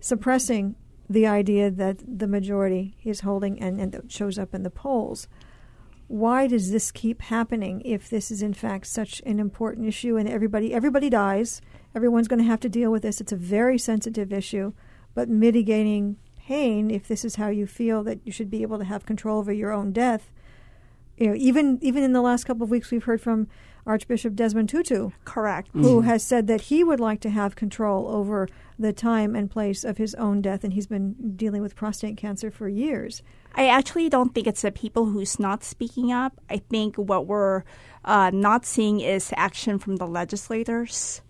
suppressing 0.00 0.76
the 1.08 1.26
idea 1.26 1.70
that 1.70 2.02
the 2.06 2.28
majority 2.28 2.96
is 3.02 3.20
holding 3.20 3.60
and, 3.60 3.80
and 3.80 3.90
that 3.92 4.12
shows 4.12 4.38
up 4.38 4.54
in 4.54 4.62
the 4.62 4.70
polls. 4.70 5.26
Why 6.06 6.46
does 6.46 6.70
this 6.70 6.90
keep 6.92 7.22
happening 7.22 7.82
if 7.84 8.08
this 8.08 8.30
is 8.30 8.42
in 8.42 8.54
fact 8.54 8.86
such 8.86 9.20
an 9.26 9.40
important 9.40 9.86
issue 9.86 10.16
and 10.16 10.28
everybody 10.28 10.72
everybody 10.72 11.10
dies? 11.10 11.60
Everyone's 11.94 12.28
going 12.28 12.38
to 12.38 12.48
have 12.48 12.60
to 12.60 12.68
deal 12.68 12.92
with 12.92 13.02
this. 13.02 13.20
It's 13.20 13.32
a 13.32 13.36
very 13.36 13.78
sensitive 13.78 14.32
issue, 14.32 14.72
but 15.14 15.28
mitigating 15.28 16.16
pain, 16.50 16.90
if 16.90 17.06
this 17.06 17.24
is 17.24 17.36
how 17.36 17.48
you 17.48 17.64
feel 17.64 18.02
that 18.02 18.18
you 18.24 18.32
should 18.32 18.50
be 18.50 18.62
able 18.62 18.76
to 18.76 18.84
have 18.84 19.06
control 19.06 19.38
over 19.38 19.52
your 19.52 19.70
own 19.70 19.92
death, 19.92 20.32
you 21.16 21.28
know, 21.28 21.34
even 21.36 21.78
even 21.80 22.02
in 22.02 22.12
the 22.12 22.20
last 22.20 22.42
couple 22.42 22.64
of 22.64 22.70
weeks, 22.70 22.90
we've 22.90 23.04
heard 23.04 23.20
from 23.20 23.46
Archbishop 23.86 24.34
Desmond 24.34 24.68
Tutu, 24.68 25.10
Correct. 25.24 25.68
who 25.72 26.00
has 26.00 26.24
said 26.24 26.48
that 26.48 26.62
he 26.62 26.82
would 26.82 26.98
like 26.98 27.20
to 27.20 27.30
have 27.30 27.54
control 27.54 28.08
over 28.08 28.48
the 28.76 28.92
time 28.92 29.36
and 29.36 29.48
place 29.48 29.84
of 29.84 29.96
his 29.96 30.12
own 30.16 30.42
death, 30.42 30.64
and 30.64 30.72
he's 30.72 30.88
been 30.88 31.14
dealing 31.36 31.62
with 31.62 31.76
prostate 31.76 32.16
cancer 32.16 32.50
for 32.50 32.68
years. 32.68 33.22
I 33.54 33.68
actually 33.68 34.08
don't 34.08 34.34
think 34.34 34.48
it's 34.48 34.62
the 34.62 34.72
people 34.72 35.06
who's 35.06 35.38
not 35.38 35.62
speaking 35.62 36.10
up. 36.10 36.40
I 36.50 36.56
think 36.56 36.96
what 36.96 37.26
we're 37.26 37.62
uh, 38.04 38.32
not 38.34 38.66
seeing 38.66 38.98
is 38.98 39.32
action 39.36 39.78
from 39.78 39.96
the 39.96 40.06
legislators. 40.06 41.22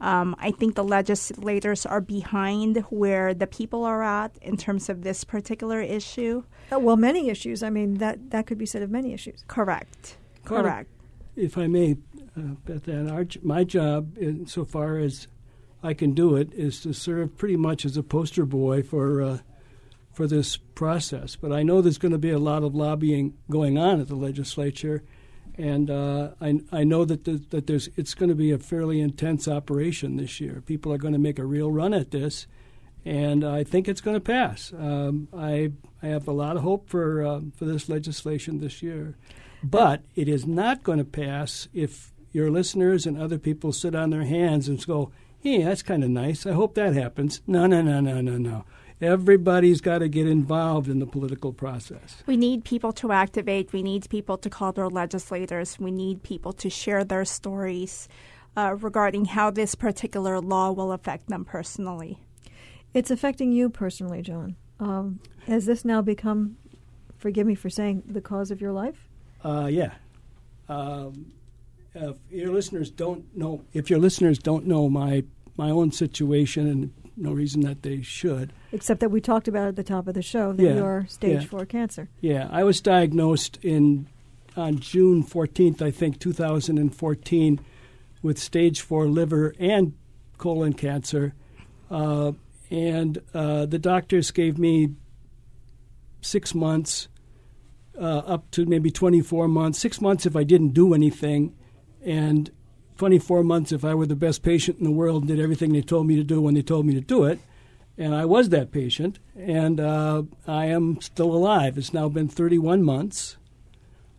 Um, 0.00 0.36
I 0.38 0.50
think 0.50 0.74
the 0.74 0.84
legislators 0.84 1.86
are 1.86 2.00
behind 2.00 2.78
where 2.90 3.32
the 3.34 3.46
people 3.46 3.84
are 3.84 4.02
at 4.02 4.36
in 4.42 4.56
terms 4.56 4.88
of 4.88 5.02
this 5.02 5.24
particular 5.24 5.80
issue. 5.80 6.42
Uh, 6.72 6.78
well, 6.78 6.96
many 6.96 7.30
issues. 7.30 7.62
I 7.62 7.70
mean, 7.70 7.94
that 7.98 8.30
that 8.30 8.46
could 8.46 8.58
be 8.58 8.66
said 8.66 8.82
of 8.82 8.90
many 8.90 9.12
issues. 9.14 9.44
Correct. 9.48 10.16
Part 10.44 10.60
of- 10.66 10.70
Correct. 10.72 10.90
if 11.34 11.56
I 11.58 11.66
may, 11.66 11.96
uh, 12.36 12.40
Beth 12.64 12.88
Ann, 12.88 13.10
our, 13.10 13.24
j- 13.24 13.40
my 13.42 13.64
job, 13.64 14.16
insofar 14.18 14.98
as 14.98 15.28
I 15.82 15.94
can 15.94 16.12
do 16.12 16.36
it, 16.36 16.52
is 16.52 16.80
to 16.82 16.92
serve 16.92 17.36
pretty 17.36 17.56
much 17.56 17.84
as 17.84 17.96
a 17.96 18.02
poster 18.02 18.44
boy 18.44 18.82
for 18.82 19.22
uh, 19.22 19.38
for 20.12 20.26
this 20.26 20.56
process. 20.56 21.36
But 21.36 21.52
I 21.52 21.62
know 21.62 21.80
there's 21.82 21.98
going 21.98 22.12
to 22.12 22.18
be 22.18 22.30
a 22.30 22.38
lot 22.38 22.62
of 22.62 22.74
lobbying 22.74 23.34
going 23.50 23.76
on 23.78 24.00
at 24.00 24.08
the 24.08 24.14
legislature, 24.16 25.02
and 25.58 25.90
uh, 25.90 26.30
I, 26.40 26.60
I 26.70 26.84
know 26.84 27.04
that 27.04 27.24
the, 27.24 27.42
that 27.50 27.66
there's 27.66 27.88
it's 27.96 28.14
going 28.14 28.28
to 28.28 28.34
be 28.34 28.52
a 28.52 28.58
fairly 28.58 29.00
intense 29.00 29.48
operation 29.48 30.16
this 30.16 30.40
year. 30.40 30.62
People 30.64 30.92
are 30.92 30.98
going 30.98 31.14
to 31.14 31.18
make 31.18 31.38
a 31.38 31.44
real 31.44 31.70
run 31.70 31.94
at 31.94 32.10
this, 32.10 32.46
and 33.04 33.44
I 33.44 33.64
think 33.64 33.88
it's 33.88 34.00
going 34.00 34.16
to 34.16 34.20
pass. 34.20 34.72
Um, 34.78 35.28
I 35.36 35.72
I 36.02 36.08
have 36.08 36.28
a 36.28 36.32
lot 36.32 36.56
of 36.56 36.62
hope 36.62 36.88
for 36.88 37.26
uh, 37.26 37.40
for 37.56 37.64
this 37.64 37.88
legislation 37.88 38.58
this 38.58 38.82
year. 38.82 39.16
But 39.62 40.02
it 40.14 40.28
is 40.28 40.46
not 40.46 40.82
going 40.82 40.98
to 40.98 41.04
pass 41.04 41.68
if 41.72 42.12
your 42.30 42.50
listeners 42.50 43.06
and 43.06 43.18
other 43.18 43.38
people 43.38 43.72
sit 43.72 43.94
on 43.94 44.10
their 44.10 44.24
hands 44.24 44.68
and 44.68 44.84
go, 44.86 45.10
hey, 45.40 45.62
that's 45.62 45.82
kind 45.82 46.04
of 46.04 46.10
nice. 46.10 46.46
I 46.46 46.52
hope 46.52 46.74
that 46.74 46.94
happens. 46.94 47.40
No, 47.46 47.66
no, 47.66 47.80
no, 47.80 48.00
no, 48.00 48.20
no, 48.20 48.36
no. 48.36 48.64
Everybody's 49.00 49.80
got 49.80 49.98
to 49.98 50.08
get 50.08 50.26
involved 50.26 50.88
in 50.88 51.00
the 51.00 51.06
political 51.06 51.52
process. 51.52 52.22
We 52.26 52.36
need 52.36 52.64
people 52.64 52.92
to 52.94 53.12
activate. 53.12 53.72
We 53.72 53.82
need 53.82 54.08
people 54.08 54.38
to 54.38 54.48
call 54.48 54.72
their 54.72 54.88
legislators. 54.88 55.78
We 55.78 55.90
need 55.90 56.22
people 56.22 56.52
to 56.54 56.70
share 56.70 57.04
their 57.04 57.24
stories 57.24 58.08
uh, 58.56 58.76
regarding 58.80 59.26
how 59.26 59.50
this 59.50 59.74
particular 59.74 60.40
law 60.40 60.72
will 60.72 60.92
affect 60.92 61.28
them 61.28 61.44
personally. 61.44 62.18
It's 62.94 63.10
affecting 63.10 63.52
you 63.52 63.68
personally, 63.68 64.22
John. 64.22 64.56
Um, 64.80 65.20
has 65.46 65.66
this 65.66 65.84
now 65.84 66.00
become, 66.00 66.56
forgive 67.18 67.46
me 67.46 67.54
for 67.54 67.68
saying, 67.68 68.04
the 68.06 68.22
cause 68.22 68.50
of 68.50 68.62
your 68.62 68.72
life? 68.72 69.08
Uh, 69.44 69.68
yeah. 69.70 69.92
Um, 70.68 71.32
if 71.94 72.16
your 72.30 72.50
listeners 72.50 72.90
don't 72.90 73.24
know, 73.36 73.62
if 73.72 73.90
your 73.90 73.98
listeners 73.98 74.38
don't 74.38 74.66
know 74.66 74.88
my 74.88 75.24
my 75.56 75.70
own 75.70 75.90
situation, 75.90 76.66
and 76.66 76.92
no 77.16 77.32
reason 77.32 77.62
that 77.62 77.82
they 77.82 78.02
should, 78.02 78.52
Except 78.72 79.00
that 79.00 79.10
we 79.10 79.20
talked 79.20 79.48
about 79.48 79.68
at 79.68 79.76
the 79.76 79.82
top 79.82 80.06
of 80.06 80.14
the 80.14 80.22
show 80.22 80.52
that 80.52 80.62
Yeah, 80.62 80.74
you're 80.74 81.06
stage 81.08 81.42
yeah. 81.42 81.48
four 81.48 81.64
cancer. 81.64 82.08
Yeah, 82.20 82.48
I 82.50 82.64
was 82.64 82.80
diagnosed 82.80 83.58
in 83.62 84.08
on 84.56 84.78
June 84.78 85.22
14th, 85.22 85.82
I 85.82 85.90
think, 85.90 86.18
2014, 86.18 87.60
with 88.22 88.38
stage 88.38 88.80
four 88.80 89.06
liver 89.06 89.54
and 89.58 89.92
colon 90.38 90.72
cancer, 90.72 91.34
uh, 91.90 92.32
and 92.70 93.18
uh, 93.34 93.66
the 93.66 93.78
doctors 93.78 94.30
gave 94.30 94.58
me 94.58 94.94
six 96.20 96.54
months, 96.54 97.08
uh, 97.98 98.18
up 98.18 98.50
to 98.52 98.66
maybe 98.66 98.90
24 98.90 99.48
months. 99.48 99.78
Six 99.78 100.00
months 100.00 100.26
if 100.26 100.34
I 100.36 100.42
didn't 100.44 100.70
do 100.70 100.92
anything, 100.94 101.54
and 102.04 102.50
24 102.96 103.42
months 103.42 103.72
if 103.72 103.84
I 103.84 103.94
were 103.94 104.06
the 104.06 104.16
best 104.16 104.42
patient 104.42 104.78
in 104.78 104.84
the 104.84 104.90
world 104.90 105.22
and 105.22 105.28
did 105.28 105.40
everything 105.40 105.72
they 105.72 105.82
told 105.82 106.06
me 106.06 106.16
to 106.16 106.24
do 106.24 106.40
when 106.40 106.54
they 106.54 106.62
told 106.62 106.86
me 106.86 106.94
to 106.94 107.00
do 107.00 107.24
it. 107.24 107.38
And 107.98 108.14
I 108.14 108.26
was 108.26 108.50
that 108.50 108.72
patient, 108.72 109.18
and 109.34 109.80
uh, 109.80 110.24
I 110.46 110.66
am 110.66 111.00
still 111.00 111.32
alive. 111.32 111.78
It's 111.78 111.94
now 111.94 112.10
been 112.10 112.28
31 112.28 112.82
months. 112.82 113.38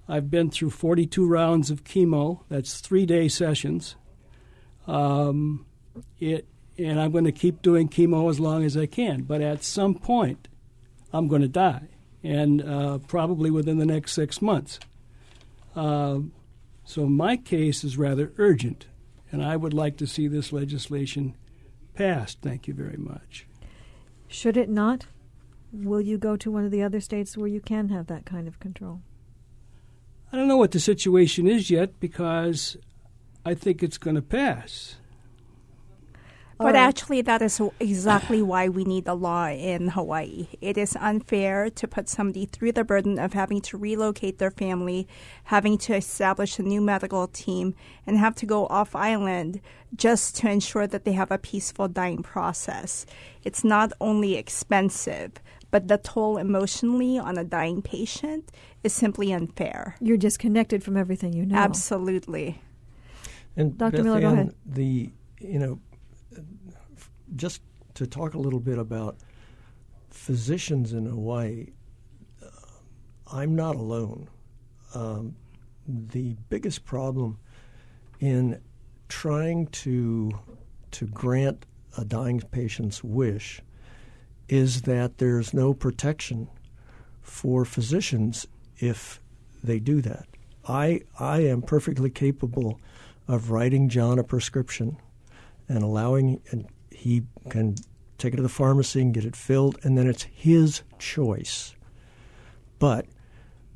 I've 0.07 0.31
been 0.31 0.49
through 0.49 0.71
42 0.71 1.27
rounds 1.27 1.69
of 1.69 1.83
chemo. 1.83 2.41
That's 2.49 2.79
three 2.79 3.05
day 3.05 3.27
sessions. 3.27 3.95
Um, 4.87 5.65
it, 6.19 6.47
and 6.77 6.99
I'm 6.99 7.11
going 7.11 7.25
to 7.25 7.31
keep 7.31 7.61
doing 7.61 7.89
chemo 7.89 8.29
as 8.29 8.39
long 8.39 8.63
as 8.63 8.75
I 8.75 8.85
can. 8.85 9.23
But 9.23 9.41
at 9.41 9.63
some 9.63 9.95
point, 9.95 10.47
I'm 11.13 11.27
going 11.27 11.41
to 11.41 11.47
die, 11.47 11.89
and 12.23 12.61
uh, 12.61 12.97
probably 12.99 13.51
within 13.51 13.77
the 13.77 13.85
next 13.85 14.13
six 14.13 14.41
months. 14.41 14.79
Uh, 15.75 16.19
so 16.87 17.05
my 17.05 17.35
case 17.35 17.83
is 17.83 17.97
rather 17.97 18.31
urgent, 18.37 18.87
and 19.29 19.43
I 19.43 19.57
would 19.57 19.73
like 19.73 19.97
to 19.97 20.07
see 20.07 20.29
this 20.29 20.53
legislation 20.53 21.35
passed. 21.95 22.39
Thank 22.41 22.65
you 22.65 22.73
very 22.73 22.95
much. 22.95 23.45
Should 24.29 24.55
it 24.55 24.69
not? 24.69 25.05
Will 25.73 25.99
you 25.99 26.17
go 26.17 26.37
to 26.37 26.49
one 26.49 26.63
of 26.63 26.71
the 26.71 26.81
other 26.81 27.01
states 27.01 27.35
where 27.35 27.49
you 27.49 27.59
can 27.59 27.89
have 27.89 28.07
that 28.07 28.25
kind 28.25 28.47
of 28.47 28.61
control? 28.61 29.01
I 30.31 30.37
don't 30.37 30.47
know 30.47 30.55
what 30.55 30.71
the 30.71 30.79
situation 30.79 31.45
is 31.45 31.69
yet 31.69 31.99
because 31.99 32.77
I 33.45 33.53
think 33.53 33.83
it's 33.83 33.97
going 33.97 34.15
to 34.15 34.21
pass. 34.21 34.95
All 36.59 36.65
But 36.65 36.73
right. 36.73 36.87
actually, 36.87 37.21
that 37.21 37.43
is 37.43 37.61
exactly 37.79 38.41
why 38.41 38.67
we 38.67 38.83
need 38.83 39.05
the 39.05 39.13
law 39.13 39.47
in 39.47 39.89
Hawaii. 39.89 40.47
It 40.59 40.75
is 40.75 40.97
unfair 40.99 41.69
to 41.69 41.87
put 41.87 42.09
somebody 42.09 42.47
through 42.47 42.71
the 42.71 42.83
burden 42.83 43.19
of 43.19 43.33
having 43.33 43.61
to 43.61 43.77
relocate 43.77 44.39
their 44.39 44.49
family, 44.49 45.07
having 45.45 45.77
to 45.79 45.95
establish 45.95 46.57
a 46.57 46.63
new 46.63 46.81
medical 46.81 47.27
team, 47.27 47.75
and 48.07 48.17
have 48.17 48.33
to 48.35 48.47
go 48.47 48.65
off 48.67 48.95
island 48.95 49.61
just 49.95 50.35
to 50.37 50.49
ensure 50.49 50.87
that 50.87 51.05
they 51.05 51.11
have 51.11 51.29
a 51.29 51.37
peaceful 51.37 51.87
dying 51.87 52.23
process. 52.23 53.05
It's 53.43 53.63
not 53.63 53.93
only 54.01 54.35
expensive, 54.35 55.33
but 55.69 55.87
the 55.87 55.99
toll 55.99 56.37
emotionally 56.37 57.19
on 57.19 57.37
a 57.37 57.43
dying 57.43 57.83
patient 57.83 58.51
is 58.83 58.93
simply 58.93 59.31
unfair. 59.31 59.95
You're 60.01 60.17
disconnected 60.17 60.83
from 60.83 60.97
everything 60.97 61.33
you 61.33 61.45
know. 61.45 61.55
Absolutely. 61.55 62.59
And 63.55 63.77
Dr. 63.77 63.97
Beth 63.97 64.05
Miller, 64.05 64.21
go 64.21 64.27
ahead. 64.27 64.55
The 64.65 65.11
you 65.39 65.59
know, 65.59 65.79
just 67.35 67.61
to 67.95 68.07
talk 68.07 68.33
a 68.33 68.39
little 68.39 68.59
bit 68.59 68.77
about 68.77 69.17
physicians 70.09 70.93
in 70.93 71.05
Hawaii, 71.05 71.67
uh, 72.43 72.47
I'm 73.31 73.55
not 73.55 73.75
alone. 73.75 74.29
Um, 74.93 75.35
the 75.87 76.35
biggest 76.49 76.85
problem 76.85 77.37
in 78.19 78.61
trying 79.09 79.67
to 79.67 80.31
to 80.91 81.05
grant 81.07 81.65
a 81.97 82.05
dying 82.05 82.39
patient's 82.39 83.03
wish 83.03 83.61
is 84.49 84.83
that 84.83 85.17
there's 85.17 85.53
no 85.53 85.73
protection 85.73 86.47
for 87.21 87.65
physicians 87.65 88.47
if 88.77 89.21
they 89.63 89.79
do 89.79 90.01
that. 90.01 90.27
I 90.67 91.01
I 91.19 91.39
am 91.41 91.61
perfectly 91.61 92.09
capable 92.09 92.79
of 93.27 93.51
writing 93.51 93.89
John 93.89 94.19
a 94.19 94.23
prescription 94.23 94.97
and 95.67 95.83
allowing 95.83 96.41
and 96.51 96.67
he 96.97 97.23
can 97.49 97.75
take 98.17 98.33
it 98.33 98.37
to 98.37 98.43
the 98.43 98.49
pharmacy 98.49 99.01
and 99.01 99.13
get 99.13 99.23
it 99.23 99.35
filled 99.35 99.77
and 99.83 99.97
then 99.97 100.07
it's 100.07 100.23
his 100.23 100.81
choice. 100.97 101.75
But 102.79 103.05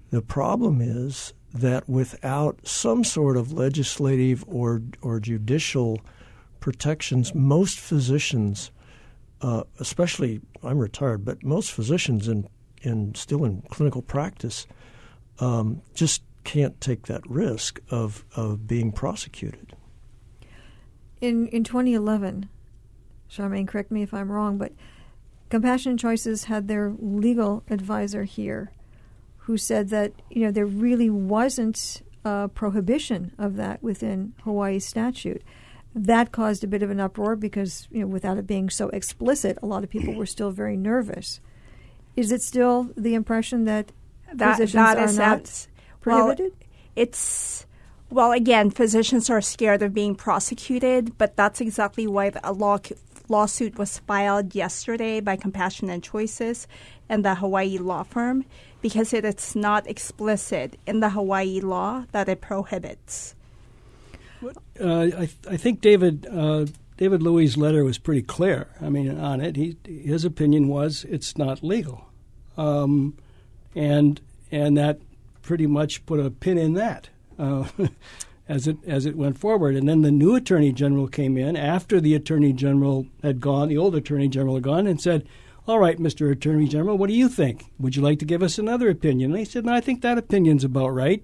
the 0.09 0.21
problem 0.21 0.81
is 0.81 1.33
that 1.53 1.87
without 1.87 2.65
some 2.65 3.03
sort 3.03 3.37
of 3.37 3.51
legislative 3.51 4.43
or 4.47 4.81
or 5.01 5.19
judicial 5.19 5.99
protections, 6.59 7.35
most 7.35 7.79
physicians, 7.79 8.71
uh, 9.41 9.63
especially 9.79 10.41
I'm 10.63 10.79
retired, 10.79 11.25
but 11.25 11.43
most 11.43 11.71
physicians 11.71 12.27
in 12.27 12.47
in 12.81 13.13
still 13.15 13.45
in 13.45 13.61
clinical 13.69 14.01
practice, 14.01 14.65
um, 15.39 15.81
just 15.93 16.23
can't 16.43 16.79
take 16.81 17.07
that 17.07 17.27
risk 17.29 17.79
of 17.89 18.25
of 18.35 18.67
being 18.67 18.91
prosecuted. 18.91 19.75
In 21.19 21.47
in 21.47 21.63
2011, 21.63 22.49
Charmaine, 23.31 23.67
correct 23.67 23.91
me 23.91 24.01
if 24.01 24.13
I'm 24.13 24.31
wrong, 24.31 24.57
but 24.57 24.73
Compassion 25.49 25.97
Choices 25.97 26.45
had 26.45 26.67
their 26.67 26.93
legal 26.99 27.63
advisor 27.69 28.23
here, 28.23 28.71
who 29.39 29.57
said 29.57 29.89
that 29.89 30.13
you 30.29 30.43
know 30.43 30.51
there 30.51 30.65
really 30.65 31.09
wasn't 31.09 32.01
a 32.23 32.49
prohibition 32.53 33.33
of 33.37 33.55
that 33.55 33.81
within 33.81 34.33
Hawaii 34.43 34.79
statute. 34.79 35.41
That 35.93 36.31
caused 36.31 36.63
a 36.63 36.67
bit 36.67 36.83
of 36.83 36.89
an 36.89 37.01
uproar 37.01 37.35
because, 37.35 37.87
you 37.91 37.99
know, 38.01 38.07
without 38.07 38.37
it 38.37 38.47
being 38.47 38.69
so 38.69 38.87
explicit, 38.89 39.57
a 39.61 39.65
lot 39.65 39.83
of 39.83 39.89
people 39.89 40.13
were 40.13 40.25
still 40.25 40.51
very 40.51 40.77
nervous. 40.77 41.41
Is 42.15 42.31
it 42.31 42.41
still 42.41 42.91
the 42.95 43.13
impression 43.13 43.65
that, 43.65 43.91
that 44.33 44.53
physicians 44.57 44.73
that 44.73 44.97
are 44.97 45.13
not 45.13 45.67
prohibited? 45.99 46.53
Well, 46.53 46.69
it's 46.95 47.65
well, 48.11 48.33
again, 48.33 48.69
physicians 48.71 49.29
are 49.29 49.41
scared 49.41 49.81
of 49.81 49.93
being 49.93 50.15
prosecuted, 50.15 51.17
but 51.17 51.37
that's 51.37 51.61
exactly 51.61 52.07
why 52.07 52.31
a 52.43 52.51
law, 52.51 52.77
lawsuit 53.31 53.77
was 53.77 53.99
filed 53.99 54.53
yesterday 54.53 55.21
by 55.21 55.35
Compassionate 55.37 56.03
Choices 56.03 56.67
and 57.09 57.25
the 57.25 57.35
Hawaii 57.35 57.77
law 57.77 58.03
firm 58.03 58.45
because 58.81 59.13
it 59.13 59.23
is 59.25 59.55
not 59.55 59.87
explicit 59.87 60.77
in 60.85 60.99
the 60.99 61.11
Hawaii 61.11 61.61
law 61.61 62.05
that 62.11 62.27
it 62.27 62.41
prohibits. 62.41 63.35
Uh, 64.79 65.07
I, 65.17 65.29
I 65.49 65.57
think 65.57 65.81
David 65.81 66.27
uh, 66.27 66.65
David 66.97 67.23
Louie's 67.23 67.57
letter 67.57 67.83
was 67.83 67.97
pretty 67.97 68.23
clear. 68.23 68.67
I 68.81 68.89
mean, 68.89 69.17
on 69.17 69.39
it, 69.39 69.55
he 69.55 69.77
his 69.85 70.25
opinion 70.25 70.67
was 70.67 71.05
it's 71.09 71.37
not 71.37 71.63
legal, 71.63 72.05
um, 72.57 73.17
and 73.75 74.19
and 74.51 74.77
that 74.77 74.99
pretty 75.41 75.67
much 75.67 76.05
put 76.05 76.19
a 76.19 76.29
pin 76.31 76.57
in 76.57 76.73
that 76.73 77.09
uh, 77.37 77.67
as 78.47 78.67
it 78.67 78.77
as 78.85 79.05
it 79.05 79.15
went 79.15 79.37
forward. 79.37 79.75
And 79.75 79.87
then 79.87 80.01
the 80.01 80.11
new 80.11 80.35
attorney 80.35 80.71
general 80.71 81.07
came 81.07 81.37
in 81.37 81.55
after 81.55 81.99
the 82.01 82.15
attorney 82.15 82.53
general 82.53 83.07
had 83.23 83.39
gone, 83.39 83.69
the 83.69 83.77
old 83.77 83.95
attorney 83.95 84.27
general 84.27 84.55
had 84.55 84.63
gone, 84.63 84.87
and 84.87 84.99
said. 85.01 85.27
All 85.67 85.77
right, 85.77 85.99
Mr. 85.99 86.31
Attorney 86.31 86.67
General, 86.67 86.97
what 86.97 87.07
do 87.07 87.13
you 87.13 87.29
think? 87.29 87.65
Would 87.77 87.95
you 87.95 88.01
like 88.01 88.17
to 88.17 88.25
give 88.25 88.41
us 88.41 88.57
another 88.57 88.89
opinion? 88.89 89.29
And 89.29 89.37
he 89.37 89.45
said, 89.45 89.63
No, 89.63 89.71
I 89.71 89.79
think 89.79 90.01
that 90.01 90.17
opinion's 90.17 90.63
about 90.63 90.89
right. 90.89 91.23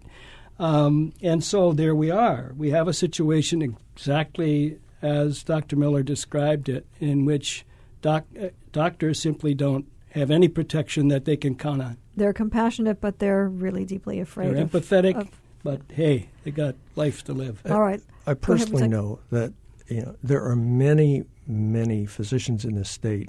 Um, 0.59 1.12
and 1.24 1.43
so 1.43 1.74
there 1.74 1.95
we 1.95 2.12
are. 2.12 2.53
We 2.55 2.69
have 2.69 2.88
a 2.88 2.93
situation 2.93 3.63
exactly 3.63 4.77
as 5.01 5.43
Dr. 5.43 5.75
Miller 5.75 6.03
described 6.03 6.69
it, 6.69 6.86
in 7.00 7.25
which 7.25 7.65
doc- 8.03 8.27
uh, 8.39 8.50
doctors 8.71 9.19
simply 9.19 9.55
don't 9.55 9.86
have 10.12 10.29
any 10.29 10.47
protection 10.47 11.07
that 11.09 11.25
they 11.25 11.36
can 11.36 11.55
count 11.55 11.81
on. 11.81 11.97
They're 12.15 12.31
compassionate, 12.31 13.01
but 13.01 13.17
they're 13.17 13.50
really 13.50 13.86
deeply 13.86 14.19
afraid. 14.19 14.53
They're 14.53 14.63
of- 14.63 14.71
empathetic, 14.71 15.15
of- 15.15 15.29
but 15.67 15.81
hey, 15.89 16.29
they 16.45 16.51
got 16.51 16.75
life 16.95 17.25
to 17.25 17.33
live. 17.33 17.62
all 17.69 17.81
right. 17.81 18.00
I 18.25 18.27
Go 18.27 18.31
ahead, 18.31 18.41
personally 18.41 18.83
Zach. 18.83 18.89
know 18.89 19.19
that 19.31 19.51
you 19.89 20.01
know 20.01 20.15
there 20.24 20.41
are 20.45 20.55
many, 20.55 21.25
many 21.45 22.05
physicians 22.05 22.63
in 22.63 22.75
this 22.75 22.89
state 22.89 23.27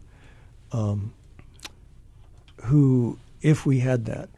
um, 0.71 1.13
who, 2.67 3.19
if 3.43 3.67
we 3.67 3.81
had 3.81 4.05
that, 4.05 4.29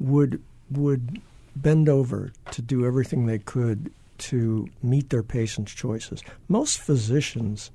would 0.00 0.42
would 0.70 1.22
bend 1.56 1.88
over 1.88 2.30
to 2.50 2.60
do 2.60 2.84
everything 2.84 3.24
they 3.24 3.38
could 3.38 3.90
to 4.18 4.68
meet 4.82 5.08
their 5.08 5.22
patients' 5.22 5.72
choices. 5.72 6.22
Most 6.46 6.78
physicians 6.78 7.70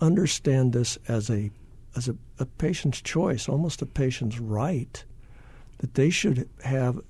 understand 0.00 0.72
this 0.72 0.96
as 1.08 1.28
a 1.28 1.50
as 1.94 2.08
a, 2.08 2.16
a 2.38 2.46
patient's 2.46 3.02
choice, 3.02 3.50
almost 3.50 3.82
a 3.82 3.86
patient's 3.86 4.38
right, 4.38 5.04
that 5.76 5.92
they 5.92 6.08
should 6.08 6.48
have 6.64 7.02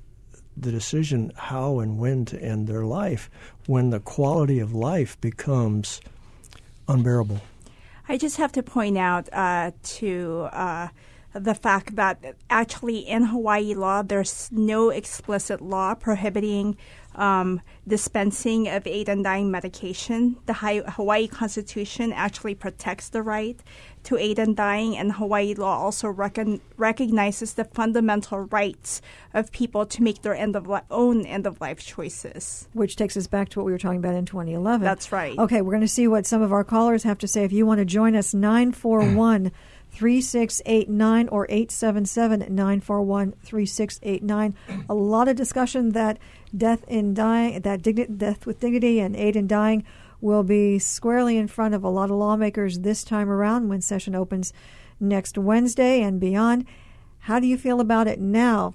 the 0.57 0.71
decision 0.71 1.33
how 1.37 1.81
and 1.81 1.99
when 1.99 2.25
to 2.27 2.41
end 2.43 2.67
their 2.67 2.85
life 2.85 3.31
when 3.67 3.91
the 3.91 4.01
quality 4.01 4.59
of 4.59 4.75
life 4.75 5.21
becomes 5.21 6.01
unbearable. 6.89 7.41
I 8.09 8.19
just 8.19 8.37
have 8.37 8.53
to 8.53 8.63
point 8.63 8.99
out 8.99 9.33
uh, 9.33 9.71
to 9.83 10.49
uh, 10.53 10.89
the 11.33 11.55
fact 11.55 11.97
that 11.97 12.35
actually 12.51 12.99
in 12.99 13.25
Hawaii 13.25 13.75
law, 13.75 14.03
there's 14.03 14.51
no 14.53 14.91
explicit 14.91 15.61
law 15.61 15.95
prohibiting 15.95 16.77
um, 17.15 17.61
dispensing 17.87 18.69
of 18.69 18.87
aid 18.87 19.09
and 19.09 19.25
dying 19.25 19.51
medication. 19.51 20.37
The 20.47 20.55
Hawaii 20.55 21.29
Constitution 21.29 22.13
actually 22.13 22.55
protects 22.55 23.09
the 23.09 23.23
right 23.23 23.59
to 24.05 24.17
aid 24.19 24.39
in 24.39 24.55
dying, 24.55 24.97
and 24.97 25.13
Hawaii 25.13 25.55
law 25.55 25.79
also 25.79 26.09
recon- 26.09 26.61
recognizes 26.77 27.55
the 27.55 27.65
fundamental 27.65 28.41
rights 28.41 29.01
of 29.33 29.53
people 29.53 29.87
to 29.87 30.03
make 30.03 30.23
their 30.23 30.35
end 30.35 30.57
of 30.57 30.67
li- 30.67 30.81
own 30.91 31.25
end 31.25 31.47
of 31.47 31.61
life 31.61 31.79
choices. 31.79 32.69
Which 32.73 32.97
takes 32.97 33.17
us 33.17 33.27
back 33.27 33.49
to 33.51 33.59
what 33.61 33.67
we 33.67 33.73
were 33.73 33.79
talking 33.79 33.99
about 33.99 34.15
in 34.15 34.27
2011. 34.27 34.85
That's 34.85 35.13
right. 35.13 35.39
Okay, 35.39 35.63
we're 35.63 35.73
going 35.73 35.83
to 35.83 35.89
see 35.89 36.09
what 36.09 36.27
some 36.27 36.43
of 36.43 36.53
our 36.53 36.65
callers 36.65 37.05
have 37.05 37.19
to 37.19 37.29
say. 37.29 37.45
If 37.45 37.53
you 37.53 37.65
want 37.65 37.79
to 37.79 37.85
join 37.85 38.17
us, 38.17 38.35
941 38.35 39.53
3689 39.93 41.29
or 41.29 41.45
877 41.49 42.41
941 42.55 43.33
3689. 43.45 44.55
A 44.89 44.95
lot 44.95 45.29
of 45.29 45.37
discussion 45.37 45.91
that 45.91 46.19
death 46.57 46.83
in 46.89 47.15
dying, 47.15 47.61
that 47.61 47.83
digni- 47.83 48.17
death 48.19 48.47
with 48.47 48.61
dignity 48.61 49.01
and 49.01 49.15
aid 49.15 49.37
in 49.37 49.47
dying 49.47 49.85
will 50.23 50.45
be 50.45 50.79
squarely 50.79 51.37
in 51.37 51.49
front 51.49 51.75
of 51.75 51.83
a 51.83 51.89
lot 51.89 52.11
of 52.11 52.17
lawmakers 52.17 52.79
this 52.79 53.03
time 53.05 53.29
around 53.29 53.69
when 53.69 53.81
session 53.81 54.15
opens 54.15 54.53
next 55.01 55.37
Wednesday 55.37 56.01
and 56.01 56.21
beyond. 56.21 56.65
How 57.19 57.41
do 57.41 57.47
you 57.47 57.59
feel 57.59 57.81
about 57.81 58.07
it 58.07 58.21
now? 58.21 58.75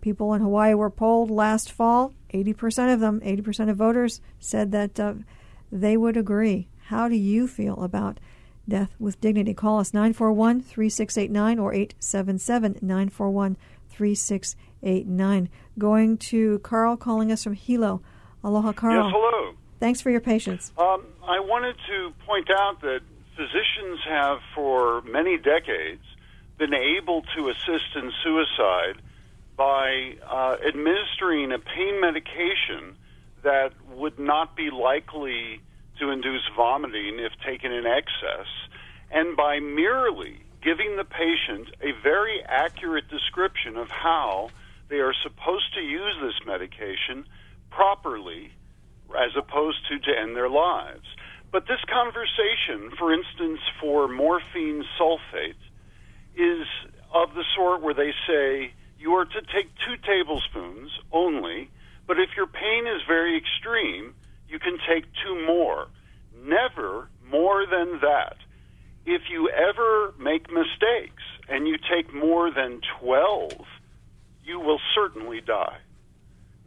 People 0.00 0.32
in 0.32 0.40
Hawaii 0.40 0.74
were 0.74 0.88
polled 0.88 1.30
last 1.30 1.70
fall. 1.72 2.14
80% 2.32 2.94
of 2.94 3.00
them, 3.00 3.20
80% 3.20 3.68
of 3.68 3.76
voters, 3.76 4.20
said 4.38 4.70
that 4.72 5.00
uh, 5.00 5.14
they 5.72 5.96
would 5.96 6.16
agree. 6.16 6.68
How 6.86 7.08
do 7.08 7.16
you 7.16 7.48
feel 7.48 7.82
about 7.82 8.20
death 8.68 8.94
with 9.00 9.20
dignity? 9.20 9.54
Call 9.54 9.80
us 9.80 9.92
941 9.92 10.60
3689 10.60 11.58
or 11.58 11.74
877 11.74 12.78
941 12.80 13.56
3689. 13.90 15.48
Going 15.78 16.16
to 16.18 16.58
Carl 16.60 16.96
calling 16.96 17.32
us 17.32 17.42
from 17.42 17.54
Hilo. 17.54 18.00
Aloha, 18.44 18.72
Carl. 18.72 19.04
Yes, 19.04 19.12
hello. 19.12 19.57
Thanks 19.80 20.00
for 20.00 20.10
your 20.10 20.20
patience. 20.20 20.72
Um, 20.76 21.04
I 21.22 21.40
wanted 21.40 21.76
to 21.88 22.12
point 22.26 22.50
out 22.50 22.80
that 22.80 23.00
physicians 23.36 24.00
have, 24.08 24.38
for 24.54 25.02
many 25.02 25.36
decades, 25.36 26.02
been 26.58 26.74
able 26.74 27.22
to 27.36 27.48
assist 27.48 27.94
in 27.94 28.12
suicide 28.24 29.00
by 29.56 30.14
uh, 30.26 30.56
administering 30.66 31.52
a 31.52 31.58
pain 31.58 32.00
medication 32.00 32.96
that 33.42 33.72
would 33.94 34.18
not 34.18 34.56
be 34.56 34.70
likely 34.70 35.60
to 36.00 36.10
induce 36.10 36.42
vomiting 36.56 37.18
if 37.18 37.32
taken 37.44 37.72
in 37.72 37.86
excess, 37.86 38.46
and 39.10 39.36
by 39.36 39.60
merely 39.60 40.40
giving 40.62 40.96
the 40.96 41.04
patient 41.04 41.68
a 41.80 41.92
very 42.02 42.42
accurate 42.44 43.08
description 43.08 43.76
of 43.76 43.88
how 43.88 44.50
they 44.88 44.96
are 44.96 45.14
supposed 45.22 45.72
to 45.74 45.80
use 45.80 46.14
this 46.20 46.34
medication 46.46 47.24
properly 47.70 48.50
as 49.16 49.30
opposed 49.36 49.78
to 49.88 49.98
to 49.98 50.18
end 50.18 50.36
their 50.36 50.48
lives. 50.48 51.06
But 51.50 51.66
this 51.66 51.80
conversation, 51.88 52.90
for 52.98 53.12
instance, 53.12 53.60
for 53.80 54.08
morphine 54.08 54.84
sulfate, 54.98 55.54
is 56.36 56.66
of 57.12 57.34
the 57.34 57.44
sort 57.56 57.82
where 57.82 57.94
they 57.94 58.12
say 58.26 58.72
you 58.98 59.12
are 59.14 59.24
to 59.24 59.40
take 59.54 59.70
two 59.86 59.96
tablespoons 60.04 60.90
only, 61.12 61.70
but 62.06 62.18
if 62.18 62.30
your 62.36 62.46
pain 62.46 62.86
is 62.86 63.02
very 63.06 63.36
extreme, 63.36 64.14
you 64.48 64.58
can 64.58 64.78
take 64.88 65.04
two 65.24 65.46
more. 65.46 65.88
Never 66.36 67.08
more 67.30 67.64
than 67.66 68.00
that. 68.00 68.36
If 69.06 69.22
you 69.30 69.48
ever 69.48 70.12
make 70.18 70.50
mistakes 70.50 71.22
and 71.48 71.66
you 71.66 71.76
take 71.78 72.12
more 72.12 72.50
than 72.50 72.80
12, 73.00 73.52
you 74.44 74.60
will 74.60 74.80
certainly 74.94 75.40
die. 75.40 75.78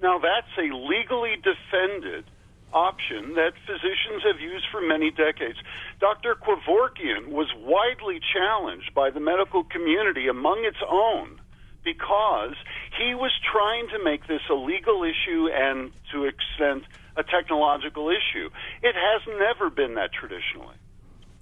Now, 0.01 0.17
that's 0.19 0.47
a 0.57 0.73
legally 0.73 1.35
defended 1.35 2.25
option 2.73 3.35
that 3.35 3.53
physicians 3.65 4.23
have 4.23 4.39
used 4.39 4.65
for 4.71 4.81
many 4.81 5.11
decades. 5.11 5.57
Dr. 5.99 6.35
Kevorkian 6.35 7.29
was 7.29 7.47
widely 7.57 8.19
challenged 8.33 8.93
by 8.93 9.09
the 9.09 9.19
medical 9.19 9.63
community 9.63 10.27
among 10.27 10.63
its 10.65 10.77
own 10.89 11.39
because 11.83 12.55
he 12.97 13.15
was 13.15 13.31
trying 13.51 13.87
to 13.89 14.03
make 14.03 14.27
this 14.27 14.41
a 14.49 14.53
legal 14.53 15.03
issue 15.03 15.49
and, 15.53 15.91
to 16.11 16.25
extent, 16.25 16.83
a 17.15 17.23
technological 17.23 18.09
issue. 18.09 18.49
It 18.81 18.95
has 18.95 19.21
never 19.39 19.69
been 19.69 19.95
that 19.95 20.11
traditionally. 20.13 20.75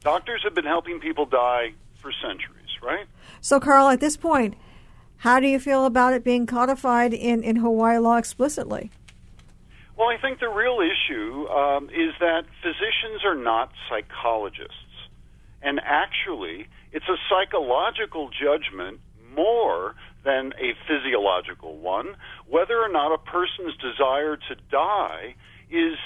Doctors 0.01 0.41
have 0.43 0.55
been 0.55 0.65
helping 0.65 0.99
people 0.99 1.25
die 1.25 1.73
for 1.97 2.11
centuries, 2.21 2.69
right? 2.81 3.05
So, 3.41 3.59
Carl, 3.59 3.89
at 3.89 3.99
this 3.99 4.15
point, 4.15 4.55
how 5.17 5.39
do 5.41 5.47
you 5.47 5.59
feel 5.59 5.85
about 5.85 6.13
it 6.13 6.23
being 6.23 6.45
codified 6.45 7.13
in, 7.13 7.43
in 7.43 7.57
Hawaii 7.57 7.97
law 7.97 8.15
explicitly? 8.15 8.89
Well, 9.99 10.07
I 10.07 10.15
think 10.15 10.39
the 10.39 10.47
real 10.47 10.79
issue 10.79 11.45
um, 11.49 11.89
is 11.89 12.15
that 12.21 12.43
physicians 12.63 13.25
are 13.25 13.35
not 13.35 13.69
psychologists. 13.89 14.95
And 15.61 15.81
actually, 15.83 16.69
it's 16.93 17.09
a 17.09 17.17
psychological 17.27 18.29
judgment 18.29 19.01
more 19.35 19.95
than 20.23 20.53
a 20.55 20.71
physiological 20.87 21.75
one. 21.75 22.15
Whether 22.47 22.79
or 22.79 22.87
not 22.87 23.13
a 23.13 23.17
person's 23.17 23.75
desire 23.75 24.37
to 24.37 24.55
die 24.71 25.35
is 25.69 25.97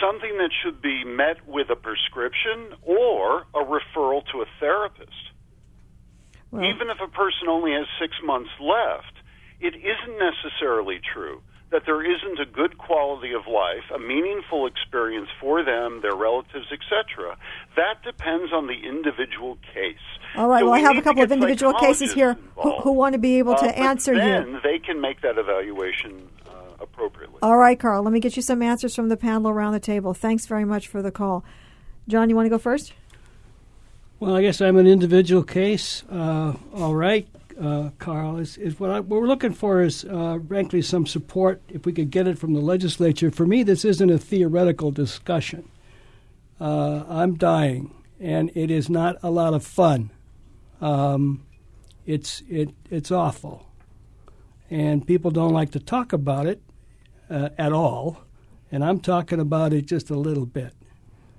something 0.00 0.38
that 0.38 0.50
should 0.64 0.80
be 0.80 1.04
met 1.04 1.46
with 1.46 1.68
a 1.68 1.76
prescription 1.76 2.72
or 2.80 3.44
a 3.52 3.60
referral 3.60 4.24
to 4.32 4.40
a 4.40 4.46
therapist. 4.58 5.12
Well, 6.50 6.64
Even 6.64 6.88
if 6.88 6.96
a 6.98 7.12
person 7.12 7.48
only 7.48 7.72
has 7.72 7.84
six 8.00 8.14
months 8.24 8.50
left, 8.58 9.20
it 9.60 9.74
isn't 9.74 10.18
necessarily 10.18 10.98
true 11.12 11.42
that 11.74 11.82
there 11.86 12.02
isn't 12.04 12.38
a 12.38 12.46
good 12.46 12.78
quality 12.78 13.32
of 13.32 13.48
life, 13.48 13.82
a 13.92 13.98
meaningful 13.98 14.64
experience 14.64 15.28
for 15.40 15.64
them, 15.64 15.98
their 16.02 16.14
relatives, 16.14 16.66
etc. 16.70 17.36
That 17.74 18.00
depends 18.04 18.52
on 18.52 18.68
the 18.68 18.86
individual 18.88 19.58
case. 19.74 19.96
All 20.36 20.46
right. 20.48 20.60
So 20.60 20.66
well, 20.66 20.74
I 20.74 20.78
have 20.78 20.96
a 20.96 21.02
couple 21.02 21.24
of 21.24 21.32
individual 21.32 21.72
cases 21.74 22.12
here 22.12 22.34
who, 22.54 22.60
involved. 22.60 22.84
who 22.84 22.92
want 22.92 23.14
to 23.14 23.18
be 23.18 23.38
able 23.38 23.56
to 23.56 23.64
Uh, 23.64 23.72
but 23.72 23.76
answer 23.76 24.14
then 24.14 24.48
you. 24.52 24.60
they 24.62 24.78
can 24.78 25.00
make 25.00 25.20
that 25.22 25.36
evaluation 25.36 26.28
uh, 26.46 26.52
appropriately. 26.80 27.38
All 27.42 27.56
right, 27.58 27.78
Carl. 27.78 28.04
Let 28.04 28.12
me 28.12 28.20
get 28.20 28.36
you 28.36 28.42
some 28.42 28.62
answers 28.62 28.94
from 28.94 29.08
the 29.08 29.16
panel 29.16 29.50
around 29.50 29.72
the 29.72 29.80
table. 29.80 30.14
Thanks 30.14 30.46
very 30.46 30.64
much 30.64 30.86
for 30.86 31.02
the 31.02 31.10
call. 31.10 31.44
John, 32.06 32.30
you 32.30 32.36
want 32.36 32.46
to 32.46 32.50
go 32.50 32.58
first? 32.58 32.92
Well, 34.20 34.36
I 34.36 34.42
guess 34.42 34.60
I'm 34.60 34.76
an 34.76 34.86
individual 34.86 35.42
case. 35.42 36.04
Uh, 36.08 36.54
all 36.72 36.94
right, 36.94 37.26
uh, 37.60 37.90
Carl. 37.98 38.38
Is, 38.38 38.56
is 38.56 38.78
what, 38.78 38.90
I, 38.90 39.00
what 39.00 39.20
we're 39.20 39.26
looking 39.26 39.52
for 39.52 39.82
is, 39.82 40.04
uh, 40.04 40.38
frankly, 40.46 40.82
some 40.82 41.06
support. 41.06 41.62
If 41.68 41.86
we 41.86 41.92
could 41.92 42.10
get 42.10 42.26
it 42.26 42.38
from 42.38 42.54
the 42.54 42.60
legislature. 42.60 43.30
For 43.30 43.46
me, 43.46 43.62
this 43.62 43.84
isn't 43.84 44.10
a 44.10 44.18
theoretical 44.18 44.90
discussion. 44.90 45.68
Uh, 46.60 47.04
I'm 47.08 47.34
dying, 47.34 47.94
and 48.20 48.50
it 48.54 48.70
is 48.70 48.88
not 48.88 49.16
a 49.22 49.30
lot 49.30 49.54
of 49.54 49.64
fun. 49.64 50.10
Um, 50.80 51.44
it's 52.06 52.42
it 52.48 52.70
it's 52.90 53.10
awful, 53.10 53.66
and 54.70 55.06
people 55.06 55.30
don't 55.30 55.52
like 55.52 55.70
to 55.72 55.80
talk 55.80 56.12
about 56.12 56.46
it 56.46 56.62
uh, 57.30 57.50
at 57.58 57.72
all. 57.72 58.18
And 58.70 58.84
I'm 58.84 59.00
talking 59.00 59.40
about 59.40 59.72
it 59.72 59.86
just 59.86 60.10
a 60.10 60.16
little 60.16 60.46
bit. 60.46 60.72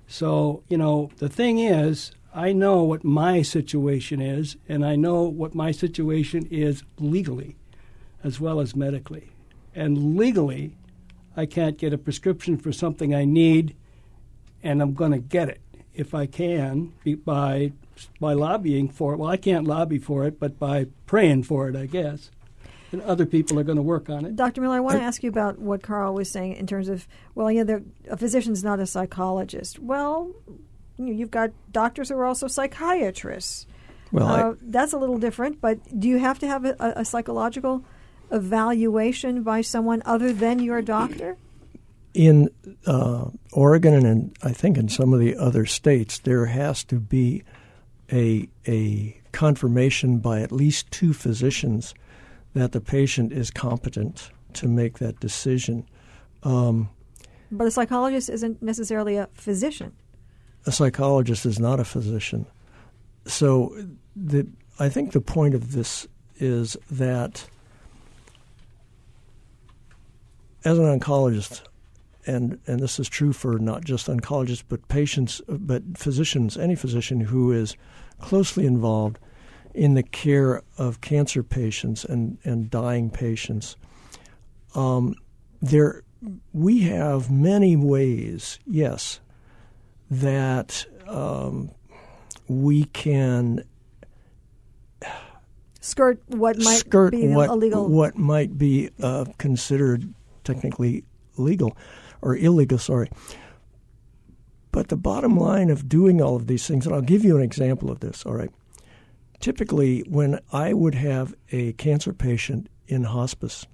So, 0.06 0.62
you 0.68 0.78
know, 0.78 1.10
the 1.18 1.28
thing 1.28 1.58
is, 1.58 2.12
I 2.36 2.52
know 2.52 2.82
what 2.82 3.02
my 3.02 3.40
situation 3.40 4.20
is, 4.20 4.58
and 4.68 4.84
I 4.84 4.94
know 4.94 5.22
what 5.22 5.54
my 5.54 5.70
situation 5.72 6.46
is 6.50 6.82
legally 6.98 7.56
as 8.22 8.38
well 8.38 8.60
as 8.60 8.76
medically. 8.76 9.30
And 9.74 10.18
legally, 10.18 10.76
I 11.34 11.46
can't 11.46 11.78
get 11.78 11.94
a 11.94 11.98
prescription 11.98 12.58
for 12.58 12.72
something 12.72 13.14
I 13.14 13.24
need, 13.24 13.74
and 14.62 14.82
I'm 14.82 14.92
going 14.92 15.12
to 15.12 15.18
get 15.18 15.48
it 15.48 15.62
if 15.94 16.12
I 16.14 16.26
can 16.26 16.92
by 17.24 17.72
by 18.20 18.34
lobbying 18.34 18.90
for 18.90 19.14
it. 19.14 19.16
Well, 19.16 19.30
I 19.30 19.38
can't 19.38 19.66
lobby 19.66 19.98
for 19.98 20.26
it, 20.26 20.38
but 20.38 20.58
by 20.58 20.88
praying 21.06 21.44
for 21.44 21.70
it, 21.70 21.74
I 21.74 21.86
guess. 21.86 22.30
And 22.92 23.00
other 23.00 23.24
people 23.24 23.58
are 23.58 23.64
going 23.64 23.76
to 23.76 23.82
work 23.82 24.10
on 24.10 24.26
it. 24.26 24.36
Dr. 24.36 24.60
Miller, 24.60 24.76
I 24.76 24.80
want 24.80 24.98
to 24.98 25.02
uh, 25.04 25.06
ask 25.06 25.22
you 25.22 25.30
about 25.30 25.58
what 25.58 25.82
Carl 25.82 26.12
was 26.12 26.30
saying 26.30 26.56
in 26.56 26.66
terms 26.66 26.88
of, 26.90 27.08
well, 27.34 27.50
yeah, 27.50 27.64
the- 27.64 27.84
a 28.10 28.16
physician's 28.18 28.62
not 28.62 28.78
a 28.78 28.86
psychologist. 28.86 29.78
Well, 29.78 30.32
you 30.98 31.04
know, 31.06 31.12
you've 31.12 31.30
got 31.30 31.50
doctors 31.72 32.08
who 32.08 32.16
are 32.16 32.24
also 32.24 32.46
psychiatrists. 32.48 33.66
Well, 34.12 34.26
I- 34.26 34.40
uh, 34.42 34.54
that's 34.62 34.92
a 34.92 34.98
little 34.98 35.18
different, 35.18 35.60
but 35.60 35.78
do 35.98 36.08
you 36.08 36.18
have 36.18 36.38
to 36.40 36.46
have 36.46 36.64
a, 36.64 36.76
a 36.78 37.04
psychological 37.04 37.84
evaluation 38.30 39.42
by 39.42 39.60
someone 39.60 40.02
other 40.04 40.32
than 40.32 40.58
your 40.60 40.82
doctor? 40.82 41.36
in 42.14 42.48
uh, 42.86 43.26
Oregon 43.52 43.92
and 43.92 44.06
in, 44.06 44.32
I 44.42 44.50
think 44.52 44.78
in 44.78 44.88
some 44.88 45.12
of 45.12 45.20
the 45.20 45.36
other 45.36 45.66
states, 45.66 46.18
there 46.20 46.46
has 46.46 46.82
to 46.84 46.98
be 46.98 47.42
a 48.10 48.48
a 48.66 49.20
confirmation 49.32 50.16
by 50.18 50.40
at 50.40 50.50
least 50.50 50.90
two 50.90 51.12
physicians 51.12 51.94
that 52.54 52.72
the 52.72 52.80
patient 52.80 53.32
is 53.34 53.50
competent 53.50 54.30
to 54.54 54.66
make 54.66 54.98
that 54.98 55.20
decision. 55.20 55.84
Um, 56.42 56.88
But 57.52 57.66
a 57.66 57.70
psychologist 57.70 58.30
isn't 58.30 58.62
necessarily 58.62 59.16
a 59.18 59.28
physician. 59.34 59.92
A 60.66 60.72
psychologist 60.72 61.46
is 61.46 61.58
not 61.58 61.80
a 61.80 61.84
physician, 61.84 62.46
so 63.24 63.74
the 64.14 64.46
I 64.78 64.88
think 64.88 65.12
the 65.12 65.20
point 65.20 65.54
of 65.54 65.72
this 65.72 66.06
is 66.38 66.76
that 66.90 67.46
as 70.64 70.78
an 70.78 70.98
oncologist, 70.98 71.62
and 72.26 72.58
and 72.66 72.80
this 72.80 72.98
is 72.98 73.08
true 73.08 73.32
for 73.32 73.58
not 73.58 73.84
just 73.84 74.08
oncologists 74.08 74.64
but 74.68 74.86
patients, 74.88 75.40
but 75.48 75.82
physicians, 75.96 76.56
any 76.56 76.74
physician 76.74 77.20
who 77.20 77.52
is 77.52 77.76
closely 78.20 78.66
involved 78.66 79.18
in 79.74 79.94
the 79.94 80.02
care 80.02 80.62
of 80.76 81.00
cancer 81.00 81.42
patients 81.42 82.04
and 82.04 82.38
and 82.44 82.70
dying 82.70 83.10
patients. 83.10 83.76
Um, 84.74 85.14
there, 85.62 86.02
we 86.52 86.80
have 86.80 87.30
many 87.30 87.76
ways, 87.76 88.58
yes, 88.66 89.20
that 90.10 90.86
um, 91.06 91.70
we 92.48 92.84
can 92.84 93.64
Skirt 95.80 96.20
what 96.26 96.58
might 96.58 96.78
skirt 96.78 97.12
be 97.12 97.28
what 97.28 97.48
illegal. 97.48 97.88
what 97.88 98.18
might 98.18 98.58
be 98.58 98.90
uh, 99.00 99.24
considered 99.38 100.12
technically 100.42 101.04
legal 101.36 101.76
or 102.22 102.36
illegal. 102.36 102.78
Sorry. 102.78 103.08
But 104.72 104.88
the 104.88 104.96
bottom 104.96 105.38
line 105.38 105.70
of 105.70 105.88
doing 105.88 106.20
all 106.20 106.34
of 106.34 106.48
these 106.48 106.66
things, 106.66 106.86
and 106.86 106.94
I'll 106.94 107.02
give 107.02 107.24
you 107.24 107.36
an 107.36 107.42
example 107.42 107.90
of 107.90 108.00
this. 108.00 108.26
All 108.26 108.34
right. 108.34 108.50
Typically, 109.38 110.00
when 110.08 110.40
I 110.52 110.72
would 110.72 110.96
have 110.96 111.34
a 111.52 111.72
cancer 111.74 112.12
patient 112.12 112.68
in 112.88 113.04
hospice, 113.04 113.66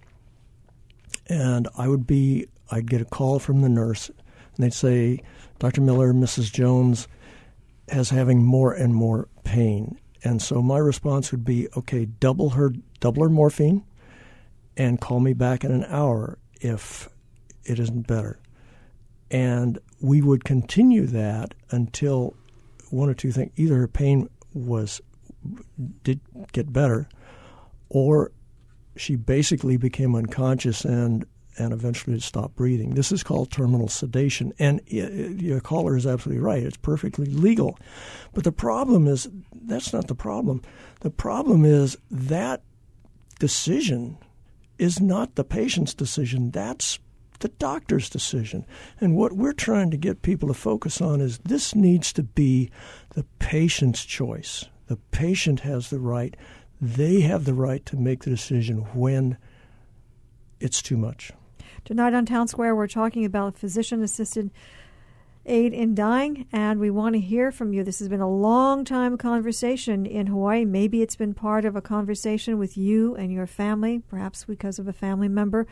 and 1.29 1.67
I 1.79 1.89
would 1.89 2.07
be, 2.07 2.47
I'd 2.71 2.91
get 2.91 3.01
a 3.01 3.07
call 3.07 3.39
from 3.39 3.63
the 3.63 3.69
nurse, 3.69 4.11
and 4.57 4.65
they'd 4.65 4.75
say, 4.75 5.21
"Dr. 5.59 5.81
Miller, 5.81 6.13
Mrs. 6.13 6.53
Jones 6.53 7.09
has 7.89 8.11
having 8.11 8.43
more 8.43 8.73
and 8.73 8.95
more 8.95 9.29
pain." 9.45 9.99
And 10.25 10.41
so 10.41 10.63
my 10.63 10.79
response 10.79 11.33
would 11.33 11.45
be, 11.45 11.69
"Okay, 11.77 12.05
double 12.05 12.51
her, 12.51 12.73
double 13.01 13.23
her 13.23 13.29
morphine, 13.29 13.83
and 14.77 15.01
call 15.01 15.21
me 15.21 15.33
back 15.33 15.65
in 15.65 15.73
an 15.73 15.85
hour 15.89 16.39
if 16.61 17.09
it 17.65 17.79
isn't 17.79 18.07
better." 18.07 18.39
And 19.31 19.79
we 20.01 20.21
would 20.21 20.45
continue 20.45 21.07
that 21.07 21.55
until 21.71 22.35
one 22.91 23.09
or 23.09 23.15
two 23.15 23.33
things: 23.33 23.51
either 23.57 23.77
her 23.79 23.89
pain 23.89 24.29
was 24.55 25.01
did 26.05 26.21
get 26.53 26.73
better, 26.73 27.09
or 27.89 28.31
she 28.95 29.17
basically 29.17 29.77
became 29.77 30.15
unconscious 30.15 30.85
and 30.85 31.25
and 31.59 31.73
eventually 31.73 32.17
to 32.17 32.23
stop 32.23 32.55
breathing. 32.55 32.95
This 32.95 33.13
is 33.13 33.23
called 33.23 33.51
terminal 33.51 33.89
sedation, 33.89 34.53
and 34.59 34.81
your 34.87 35.61
caller 35.61 35.97
is 35.97 36.07
absolutely 36.07 36.43
right. 36.43 36.63
It's 36.63 36.77
perfectly 36.77 37.27
legal, 37.27 37.79
but 38.33 38.45
the 38.45 38.53
problem 38.53 39.07
is 39.07 39.29
that's 39.53 39.93
not 39.93 40.09
the 40.09 40.15
problem. 40.15 40.63
The 41.01 41.11
problem 41.11 41.65
is 41.65 41.97
that 42.11 42.63
decision 43.39 44.19
is 44.79 45.01
not 45.01 45.35
the 45.35 45.45
patient's 45.45 45.95
decision. 45.95 46.51
That's 46.51 46.99
the 47.41 47.49
doctor's 47.49 48.09
decision. 48.09 48.65
And 49.01 49.17
what 49.17 49.33
we're 49.33 49.53
trying 49.53 49.91
to 49.91 49.97
get 49.97 50.23
people 50.23 50.49
to 50.49 50.55
focus 50.55 51.01
on 51.01 51.21
is 51.21 51.39
this 51.39 51.75
needs 51.75 52.13
to 52.15 52.23
be 52.23 52.71
the 53.11 53.25
patient's 53.41 54.05
choice. 54.05 54.67
The 54.87 54.97
patient 55.11 55.61
has 55.61 55.91
the 55.91 55.99
right, 55.99 56.37
they 56.81 57.21
have 57.21 57.45
the 57.45 57.55
right 57.55 57.85
to 57.87 57.97
make 57.97 58.25
the 58.25 58.31
decision 58.31 58.79
when 58.95 59.37
it's 60.61 60.83
too 60.83 60.97
much. 60.97 61.33
Tonight 61.85 62.15
on 62.15 62.25
Town 62.25 62.47
Square, 62.47 62.77
we're 62.77 62.87
talking 62.87 63.25
about 63.25 63.59
physician 63.59 64.05
assisted 64.05 64.53
aid 65.45 65.73
in 65.73 65.97
dying, 65.97 66.47
and 66.53 66.79
we 66.79 66.91
want 66.91 67.17
to 67.17 67.21
hear 67.21 67.51
from 67.51 67.73
you. 67.73 67.83
This 67.83 67.99
has 67.99 68.09
been 68.09 68.21
a 68.21 68.31
long 68.31 68.85
time 68.85 69.19
conversation 69.19 70.07
in 70.07 70.29
Hawaii. 70.29 70.65
Maybe 70.65 71.03
it's 71.03 71.17
been 71.17 71.35
part 71.35 71.65
of 71.65 71.75
a 71.75 71.81
conversation 71.81 72.57
with 72.57 72.77
you 72.77 73.17
and 73.17 73.33
your 73.33 73.49
family, 73.49 74.01
perhaps 74.09 74.45
because 74.45 74.79
of 74.79 74.87
a 74.87 74.93
family 74.93 75.27
member. 75.27 75.67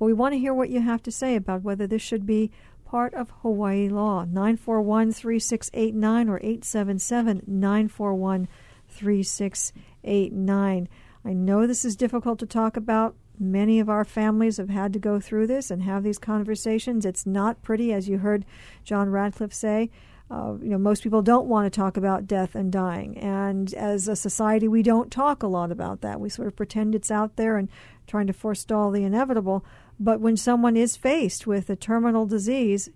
But 0.00 0.06
we 0.06 0.12
want 0.12 0.32
to 0.32 0.40
hear 0.40 0.52
what 0.52 0.70
you 0.70 0.80
have 0.80 1.04
to 1.04 1.12
say 1.12 1.36
about 1.36 1.62
whether 1.62 1.86
this 1.86 2.02
should 2.02 2.26
be 2.26 2.50
part 2.84 3.14
of 3.14 3.30
Hawaii 3.42 3.88
law. 3.88 4.24
941 4.24 5.12
3689 5.12 6.28
or 6.28 6.38
877 6.38 7.42
941 7.46 8.48
3689. 8.88 10.88
I 11.24 11.32
know 11.32 11.64
this 11.64 11.84
is 11.84 11.94
difficult 11.94 12.40
to 12.40 12.46
talk 12.46 12.76
about. 12.76 13.14
Many 13.38 13.80
of 13.80 13.88
our 13.88 14.04
families 14.04 14.58
have 14.58 14.70
had 14.70 14.92
to 14.92 14.98
go 14.98 15.18
through 15.18 15.48
this 15.48 15.70
and 15.70 15.82
have 15.82 16.02
these 16.02 16.18
conversations. 16.18 17.04
It's 17.04 17.26
not 17.26 17.62
pretty, 17.62 17.92
as 17.92 18.08
you 18.08 18.18
heard 18.18 18.44
John 18.84 19.10
Radcliffe 19.10 19.54
say. 19.54 19.90
Uh, 20.30 20.54
you 20.62 20.70
know, 20.70 20.78
most 20.78 21.02
people 21.02 21.20
don't 21.20 21.46
want 21.46 21.70
to 21.70 21.76
talk 21.76 21.96
about 21.96 22.26
death 22.26 22.54
and 22.54 22.72
dying, 22.72 23.18
and 23.18 23.74
as 23.74 24.08
a 24.08 24.16
society, 24.16 24.66
we 24.66 24.82
don't 24.82 25.10
talk 25.10 25.42
a 25.42 25.46
lot 25.46 25.70
about 25.70 26.00
that. 26.00 26.18
We 26.18 26.30
sort 26.30 26.48
of 26.48 26.56
pretend 26.56 26.94
it's 26.94 27.10
out 27.10 27.36
there 27.36 27.58
and 27.58 27.68
trying 28.06 28.26
to 28.28 28.32
forestall 28.32 28.90
the 28.90 29.04
inevitable. 29.04 29.64
But 30.00 30.20
when 30.20 30.36
someone 30.36 30.76
is 30.76 30.96
faced 30.96 31.46
with 31.46 31.68
a 31.68 31.76
terminal 31.76 32.24
disease, 32.24 32.88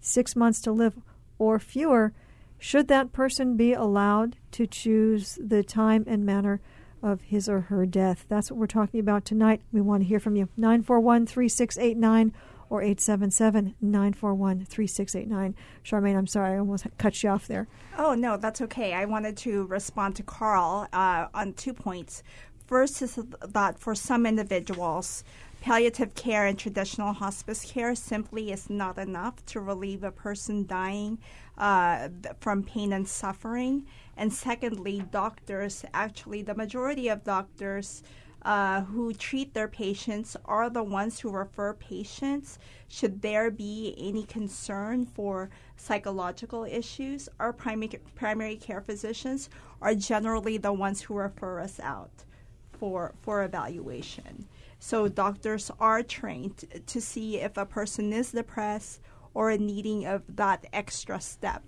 six 0.00 0.36
months 0.36 0.60
to 0.62 0.72
live 0.72 1.00
or 1.38 1.58
fewer, 1.58 2.12
should 2.58 2.88
that 2.88 3.12
person 3.12 3.56
be 3.56 3.72
allowed 3.72 4.36
to 4.52 4.66
choose 4.66 5.38
the 5.42 5.62
time 5.62 6.04
and 6.06 6.24
manner 6.24 6.60
of 7.04 7.22
his 7.22 7.48
or 7.48 7.60
her 7.62 7.86
death? 7.86 8.24
That's 8.28 8.50
what 8.50 8.58
we're 8.58 8.66
talking 8.66 8.98
about 8.98 9.24
tonight. 9.24 9.60
We 9.72 9.80
want 9.80 10.02
to 10.02 10.08
hear 10.08 10.18
from 10.18 10.36
you. 10.36 10.48
941 10.56 11.26
3689 11.26 12.32
or 12.70 12.82
877 12.82 13.74
941 13.80 14.64
3689. 14.64 15.54
Charmaine, 15.84 16.16
I'm 16.16 16.26
sorry, 16.26 16.54
I 16.54 16.58
almost 16.58 16.86
cut 16.98 17.22
you 17.22 17.30
off 17.30 17.46
there. 17.46 17.68
Oh, 17.98 18.14
no, 18.14 18.36
that's 18.36 18.60
okay. 18.62 18.94
I 18.94 19.04
wanted 19.04 19.36
to 19.38 19.66
respond 19.66 20.16
to 20.16 20.22
Carl 20.22 20.88
uh, 20.92 21.26
on 21.34 21.52
two 21.52 21.74
points. 21.74 22.22
First 22.66 23.02
is 23.02 23.18
that 23.46 23.78
for 23.78 23.94
some 23.94 24.24
individuals, 24.24 25.22
Palliative 25.64 26.14
care 26.14 26.44
and 26.44 26.58
traditional 26.58 27.14
hospice 27.14 27.64
care 27.64 27.94
simply 27.94 28.52
is 28.52 28.68
not 28.68 28.98
enough 28.98 29.44
to 29.46 29.60
relieve 29.60 30.04
a 30.04 30.10
person 30.10 30.66
dying 30.66 31.18
uh, 31.56 32.08
from 32.38 32.62
pain 32.62 32.92
and 32.92 33.08
suffering. 33.08 33.86
And 34.16 34.32
secondly, 34.32 35.04
doctors 35.10 35.84
actually, 35.92 36.42
the 36.42 36.54
majority 36.54 37.08
of 37.08 37.24
doctors 37.24 38.02
uh, 38.44 38.82
who 38.82 39.14
treat 39.14 39.54
their 39.54 39.68
patients 39.68 40.36
are 40.44 40.68
the 40.68 40.82
ones 40.82 41.20
who 41.20 41.30
refer 41.30 41.72
patients. 41.72 42.58
Should 42.88 43.22
there 43.22 43.50
be 43.50 43.94
any 43.98 44.24
concern 44.24 45.06
for 45.06 45.50
psychological 45.76 46.64
issues, 46.64 47.28
our 47.40 47.52
primary, 47.52 48.00
primary 48.14 48.56
care 48.56 48.82
physicians 48.82 49.48
are 49.80 49.94
generally 49.94 50.58
the 50.58 50.72
ones 50.72 51.00
who 51.00 51.14
refer 51.14 51.60
us 51.60 51.80
out 51.80 52.24
for, 52.72 53.14
for 53.22 53.42
evaluation. 53.42 54.46
So 54.78 55.08
doctors 55.08 55.70
are 55.80 56.02
trained 56.02 56.64
to 56.86 57.00
see 57.00 57.38
if 57.38 57.56
a 57.56 57.64
person 57.64 58.12
is 58.12 58.32
depressed 58.32 59.00
or 59.32 59.56
needing 59.56 60.04
of 60.04 60.22
that 60.28 60.66
extra 60.72 61.20
step. 61.20 61.62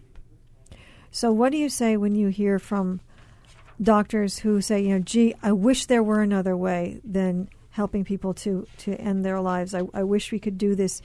So, 1.17 1.33
what 1.33 1.51
do 1.51 1.57
you 1.57 1.71
say 1.71 1.97
when 1.97 2.15
you 2.15 2.29
hear 2.29 2.59
from 2.59 3.01
doctors 3.81 4.41
who 4.41 4.61
say, 4.61 4.83
you 4.83 4.91
know, 4.91 4.99
gee, 4.99 5.35
I 5.43 5.51
wish 5.51 5.87
there 5.87 6.03
were 6.03 6.21
another 6.21 6.55
way 6.55 7.01
than 7.03 7.49
helping 7.71 8.05
people 8.05 8.35
to, 8.35 8.67
to 8.77 8.93
end 8.97 9.25
their 9.25 9.41
lives. 9.41 9.75
I, 9.75 9.85
I 9.95 10.03
wish 10.03 10.31
we 10.31 10.39
could 10.39 10.59
do 10.59 10.75
this 10.75 11.01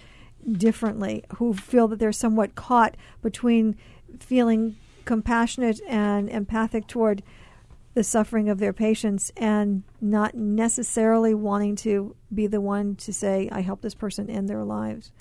differently, 0.51 1.23
who 1.37 1.53
feel 1.53 1.87
that 1.87 1.99
they're 1.99 2.11
somewhat 2.11 2.55
caught 2.55 2.97
between 3.21 3.77
feeling 4.19 4.75
compassionate 5.05 5.79
and 5.87 6.27
empathic 6.29 6.87
toward 6.87 7.23
the 7.93 8.03
suffering 8.03 8.49
of 8.49 8.59
their 8.59 8.73
patients 8.73 9.31
and 9.37 9.83
not 10.01 10.35
necessarily 10.35 11.33
wanting 11.33 11.77
to 11.77 12.17
be 12.33 12.47
the 12.47 12.59
one 12.59 12.97
to 12.97 13.13
say, 13.13 13.47
I 13.49 13.61
help 13.61 13.79
this 13.81 13.95
person 13.95 14.29
end 14.29 14.49
their 14.49 14.65
lives. 14.65 15.13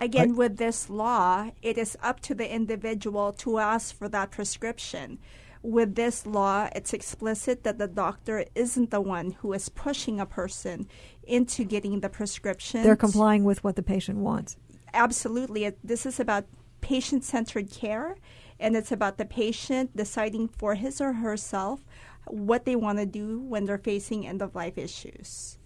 Again, 0.00 0.30
I, 0.30 0.34
with 0.34 0.56
this 0.56 0.90
law, 0.90 1.50
it 1.62 1.78
is 1.78 1.96
up 2.02 2.20
to 2.20 2.34
the 2.34 2.52
individual 2.52 3.32
to 3.34 3.58
ask 3.58 3.96
for 3.96 4.08
that 4.08 4.30
prescription 4.30 5.18
with 5.62 5.94
this 5.94 6.26
law, 6.26 6.68
it's 6.74 6.92
explicit 6.92 7.62
that 7.62 7.78
the 7.78 7.86
doctor 7.86 8.44
isn't 8.54 8.90
the 8.90 9.00
one 9.00 9.32
who 9.40 9.52
is 9.52 9.68
pushing 9.68 10.20
a 10.20 10.26
person 10.26 10.88
into 11.24 11.64
getting 11.64 12.00
the 12.00 12.08
prescription. 12.08 12.82
They're 12.82 12.96
complying 12.96 13.44
with 13.44 13.62
what 13.62 13.76
the 13.76 13.82
patient 13.82 14.18
wants. 14.18 14.56
Absolutely. 14.92 15.72
This 15.82 16.04
is 16.04 16.18
about 16.18 16.46
patient 16.80 17.24
centered 17.24 17.70
care, 17.70 18.16
and 18.58 18.76
it's 18.76 18.92
about 18.92 19.18
the 19.18 19.24
patient 19.24 19.96
deciding 19.96 20.48
for 20.48 20.74
his 20.74 21.00
or 21.00 21.12
herself 21.14 21.84
what 22.26 22.64
they 22.64 22.76
want 22.76 22.98
to 22.98 23.06
do 23.06 23.40
when 23.40 23.64
they're 23.64 23.78
facing 23.78 24.26
end 24.26 24.42
of 24.42 24.54
life 24.54 24.76
issues. 24.76 25.58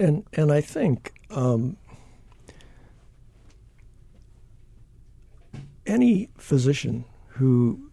And, 0.00 0.24
and 0.32 0.52
I 0.52 0.60
think 0.60 1.12
um, 1.30 1.76
any 5.86 6.30
physician 6.36 7.04
who 7.28 7.90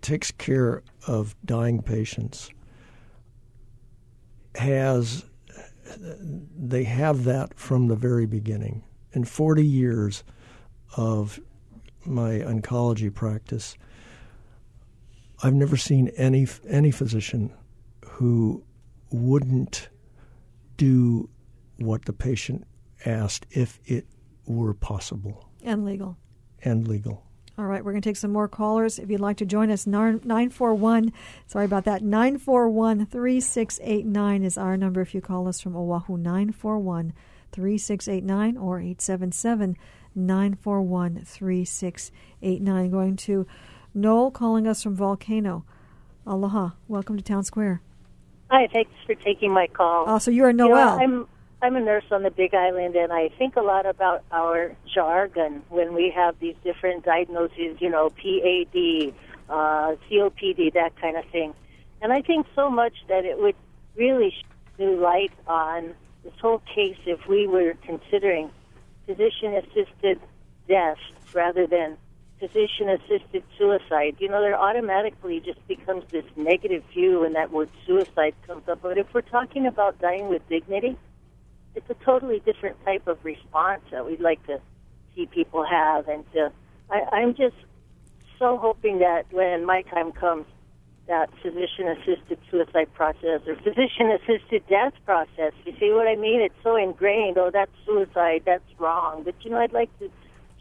takes 0.00 0.30
care 0.30 0.82
of 1.06 1.34
dying 1.44 1.82
patients 1.82 2.50
has 4.54 5.24
they 6.56 6.84
have 6.84 7.24
that 7.24 7.58
from 7.58 7.88
the 7.88 7.96
very 7.96 8.26
beginning. 8.26 8.82
In 9.12 9.24
40 9.24 9.66
years 9.66 10.24
of 10.96 11.40
my 12.04 12.38
oncology 12.38 13.12
practice, 13.12 13.76
I've 15.42 15.54
never 15.54 15.76
seen 15.76 16.08
any 16.16 16.46
any 16.68 16.90
physician 16.90 17.52
who 18.04 18.64
wouldn't 19.10 19.88
do 20.76 21.28
what 21.78 22.04
the 22.04 22.12
patient 22.12 22.64
asked 23.04 23.46
if 23.50 23.80
it 23.84 24.06
were 24.46 24.74
possible 24.74 25.48
and 25.62 25.84
legal 25.84 26.16
and 26.64 26.86
legal. 26.88 27.24
All 27.58 27.66
right, 27.66 27.84
we're 27.84 27.92
going 27.92 28.02
to 28.02 28.08
take 28.08 28.16
some 28.16 28.32
more 28.32 28.48
callers. 28.48 28.98
If 28.98 29.10
you'd 29.10 29.20
like 29.20 29.36
to 29.36 29.44
join 29.44 29.70
us, 29.70 29.86
941, 29.86 31.12
sorry 31.46 31.66
about 31.66 31.84
that, 31.84 32.02
941 32.02 33.06
3689 33.06 34.42
is 34.42 34.56
our 34.56 34.76
number 34.76 35.02
if 35.02 35.14
you 35.14 35.20
call 35.20 35.46
us 35.46 35.60
from 35.60 35.76
Oahu, 35.76 36.16
941 36.16 37.12
3689 37.52 38.56
or 38.56 38.80
877 38.80 39.76
941 40.14 41.24
3689. 41.24 42.90
Going 42.90 43.16
to 43.16 43.46
Noel 43.94 44.30
calling 44.30 44.66
us 44.66 44.82
from 44.82 44.96
Volcano. 44.96 45.64
Aloha. 46.26 46.70
Welcome 46.88 47.16
to 47.16 47.22
Town 47.22 47.44
Square. 47.44 47.82
Hi, 48.50 48.68
thanks 48.72 48.92
for 49.06 49.14
taking 49.14 49.52
my 49.52 49.66
call. 49.66 50.04
Oh, 50.06 50.18
so 50.18 50.30
you're 50.30 50.52
Noel. 50.52 51.00
You 51.00 51.08
know, 51.08 51.28
I'm 51.62 51.76
a 51.76 51.80
nurse 51.80 52.04
on 52.10 52.24
the 52.24 52.30
Big 52.32 52.54
Island, 52.54 52.96
and 52.96 53.12
I 53.12 53.28
think 53.38 53.54
a 53.54 53.60
lot 53.60 53.86
about 53.86 54.24
our 54.32 54.74
jargon 54.92 55.62
when 55.68 55.94
we 55.94 56.10
have 56.10 56.36
these 56.40 56.56
different 56.64 57.04
diagnoses, 57.04 57.80
you 57.80 57.88
know, 57.88 58.10
PAD, 58.10 59.14
uh, 59.48 59.94
COPD, 60.10 60.74
that 60.74 60.96
kind 61.00 61.16
of 61.16 61.24
thing. 61.26 61.54
And 62.00 62.12
I 62.12 62.20
think 62.20 62.48
so 62.56 62.68
much 62.68 62.94
that 63.08 63.24
it 63.24 63.38
would 63.38 63.54
really 63.94 64.34
new 64.76 64.98
light 65.00 65.30
on 65.46 65.94
this 66.24 66.32
whole 66.40 66.60
case 66.74 66.96
if 67.06 67.28
we 67.28 67.46
were 67.46 67.74
considering 67.86 68.50
physician 69.06 69.54
assisted 69.54 70.18
death 70.66 70.98
rather 71.32 71.68
than 71.68 71.96
physician 72.40 72.88
assisted 72.88 73.44
suicide. 73.56 74.16
You 74.18 74.30
know, 74.30 74.40
there 74.40 74.58
automatically 74.58 75.38
just 75.38 75.64
becomes 75.68 76.02
this 76.10 76.24
negative 76.34 76.82
view 76.92 77.20
when 77.20 77.34
that 77.34 77.52
word 77.52 77.70
suicide 77.86 78.34
comes 78.48 78.68
up. 78.68 78.80
But 78.82 78.98
if 78.98 79.14
we're 79.14 79.20
talking 79.20 79.64
about 79.64 80.00
dying 80.00 80.28
with 80.28 80.48
dignity, 80.48 80.96
it's 81.74 81.88
a 81.90 82.04
totally 82.04 82.40
different 82.40 82.76
type 82.84 83.06
of 83.06 83.24
response 83.24 83.82
that 83.90 84.04
we'd 84.06 84.20
like 84.20 84.44
to 84.46 84.60
see 85.14 85.26
people 85.26 85.64
have. 85.64 86.08
And 86.08 86.24
to, 86.32 86.52
I, 86.90 87.16
I'm 87.16 87.34
just 87.34 87.56
so 88.38 88.58
hoping 88.58 88.98
that 88.98 89.24
when 89.30 89.64
my 89.64 89.82
time 89.82 90.12
comes, 90.12 90.46
that 91.08 91.30
physician 91.42 91.88
assisted 91.88 92.38
suicide 92.50 92.92
process 92.94 93.40
or 93.46 93.56
physician 93.56 94.10
assisted 94.10 94.62
death 94.68 94.92
process. 95.04 95.52
You 95.64 95.72
see 95.78 95.90
what 95.90 96.06
I 96.06 96.16
mean? 96.16 96.40
It's 96.40 96.54
so 96.62 96.76
ingrained. 96.76 97.38
Oh, 97.38 97.50
that's 97.52 97.72
suicide. 97.84 98.42
That's 98.46 98.64
wrong. 98.78 99.24
But 99.24 99.34
you 99.40 99.50
know, 99.50 99.58
I'd 99.58 99.72
like 99.72 99.96
to 99.98 100.10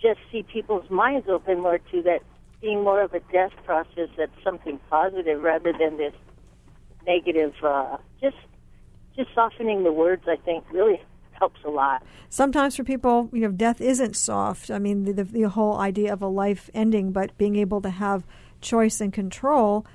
just 0.02 0.20
see 0.32 0.44
people's 0.44 0.90
minds 0.90 1.28
open 1.30 1.62
more 1.62 1.78
to 1.78 2.02
that 2.04 2.22
being 2.60 2.84
more 2.84 3.02
of 3.02 3.14
a 3.14 3.20
death 3.32 3.52
process 3.66 4.10
that's 4.18 4.32
something 4.44 4.80
positive 4.90 5.42
rather 5.42 5.74
than 5.74 5.98
this 5.98 6.14
negative. 7.06 7.54
Uh, 7.64 7.98
just 8.20 8.38
just 9.16 9.30
softening 9.34 9.84
the 9.84 9.92
words, 9.92 10.24
I 10.28 10.36
think, 10.38 10.64
really 10.72 11.02
helps 11.34 11.60
a 11.66 11.70
lot. 11.70 12.04
Sometimes 12.30 12.76
for 12.76 12.84
people, 12.84 13.30
you 13.34 13.42
know, 13.42 13.52
death 13.52 13.82
isn't 13.82 14.16
soft. 14.16 14.70
I 14.70 14.80
mean, 14.80 15.06
the, 15.06 15.14
the, 15.14 15.24
the 15.24 15.50
whole 15.50 15.78
idea 15.78 16.14
of 16.14 16.22
a 16.22 16.28
life 16.28 16.70
ending, 16.74 17.12
but 17.12 17.38
being 17.38 17.56
able 17.56 17.82
to 17.82 17.90
have 17.90 18.26
choice 18.62 19.02
and 19.02 19.12
control 19.12 19.86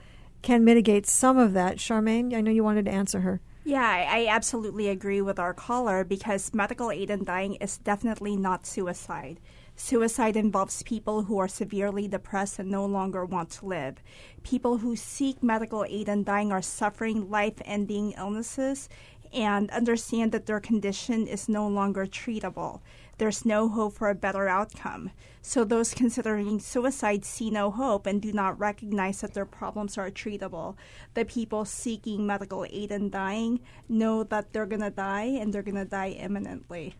can 0.43 0.65
mitigate 0.65 1.07
some 1.07 1.39
of 1.39 1.53
that. 1.55 1.77
Charmaine, 1.77 2.35
I 2.35 2.41
know 2.41 2.51
you 2.51 2.65
wanted 2.65 2.85
to 2.87 2.91
answer 2.91 3.21
her. 3.21 3.41
Yeah, 3.65 3.83
I, 3.83 4.23
I 4.23 4.27
absolutely 4.29 4.89
agree 4.89 5.21
with 5.21 5.39
our 5.39 5.55
caller 5.55 6.05
because 6.05 6.55
medical 6.55 6.91
aid 6.91 7.11
in 7.11 7.25
dying 7.25 7.55
is 7.57 7.79
definitely 7.79 8.37
not 8.37 8.67
suicide. 8.67 9.41
Suicide 9.79 10.37
involves 10.37 10.83
people 10.83 11.25
who 11.25 11.39
are 11.39 11.47
severely 11.47 12.09
depressed 12.09 12.59
and 12.59 12.71
no 12.71 12.87
longer 12.87 13.27
want 13.27 13.51
to 13.51 13.67
live. 13.67 14.03
People 14.43 14.79
who 14.79 14.97
seek 14.97 15.43
medical 15.43 15.85
aid 15.85 16.09
in 16.09 16.25
dying 16.25 16.51
are 16.51 16.63
suffering 16.63 17.31
life 17.31 17.61
ending 17.63 18.13
illnesses 18.13 18.89
and 19.35 19.71
understand 19.71 20.33
that 20.33 20.47
their 20.47 20.61
condition 20.61 21.27
is 21.27 21.47
no 21.47 21.69
longer 21.69 22.07
treatable. 22.07 22.81
There's 23.19 23.45
no 23.45 23.69
hope 23.69 23.95
for 23.95 24.09
a 24.09 24.15
better 24.15 24.49
outcome. 24.49 25.11
So, 25.43 25.63
those 25.63 25.93
considering 25.95 26.59
suicide 26.59 27.27
see 27.27 27.51
no 27.51 27.71
hope 27.71 28.07
and 28.07 28.21
do 28.21 28.33
not 28.33 28.59
recognize 28.59 29.21
that 29.21 29.35
their 29.35 29.47
problems 29.47 29.99
are 29.99 30.11
treatable. 30.11 30.77
The 31.13 31.27
people 31.27 31.67
seeking 31.67 32.27
medical 32.27 32.65
aid 32.71 32.91
in 32.91 33.11
dying 33.11 33.61
know 33.91 34.23
that 34.25 34.55
they're 34.55 34.65
going 34.65 34.81
to 34.81 34.91
die 34.91 35.25
and 35.25 35.53
they're 35.53 35.63
going 35.63 35.77
to 35.77 35.85
die 35.85 36.11
imminently. 36.11 36.95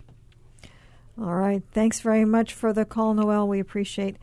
All 1.19 1.35
right. 1.35 1.63
Thanks 1.73 2.01
very 2.01 2.25
much 2.25 2.53
for 2.53 2.73
the 2.73 2.85
call, 2.85 3.15
Noel. 3.15 3.49
We 3.49 3.59
appreciate 3.59 4.17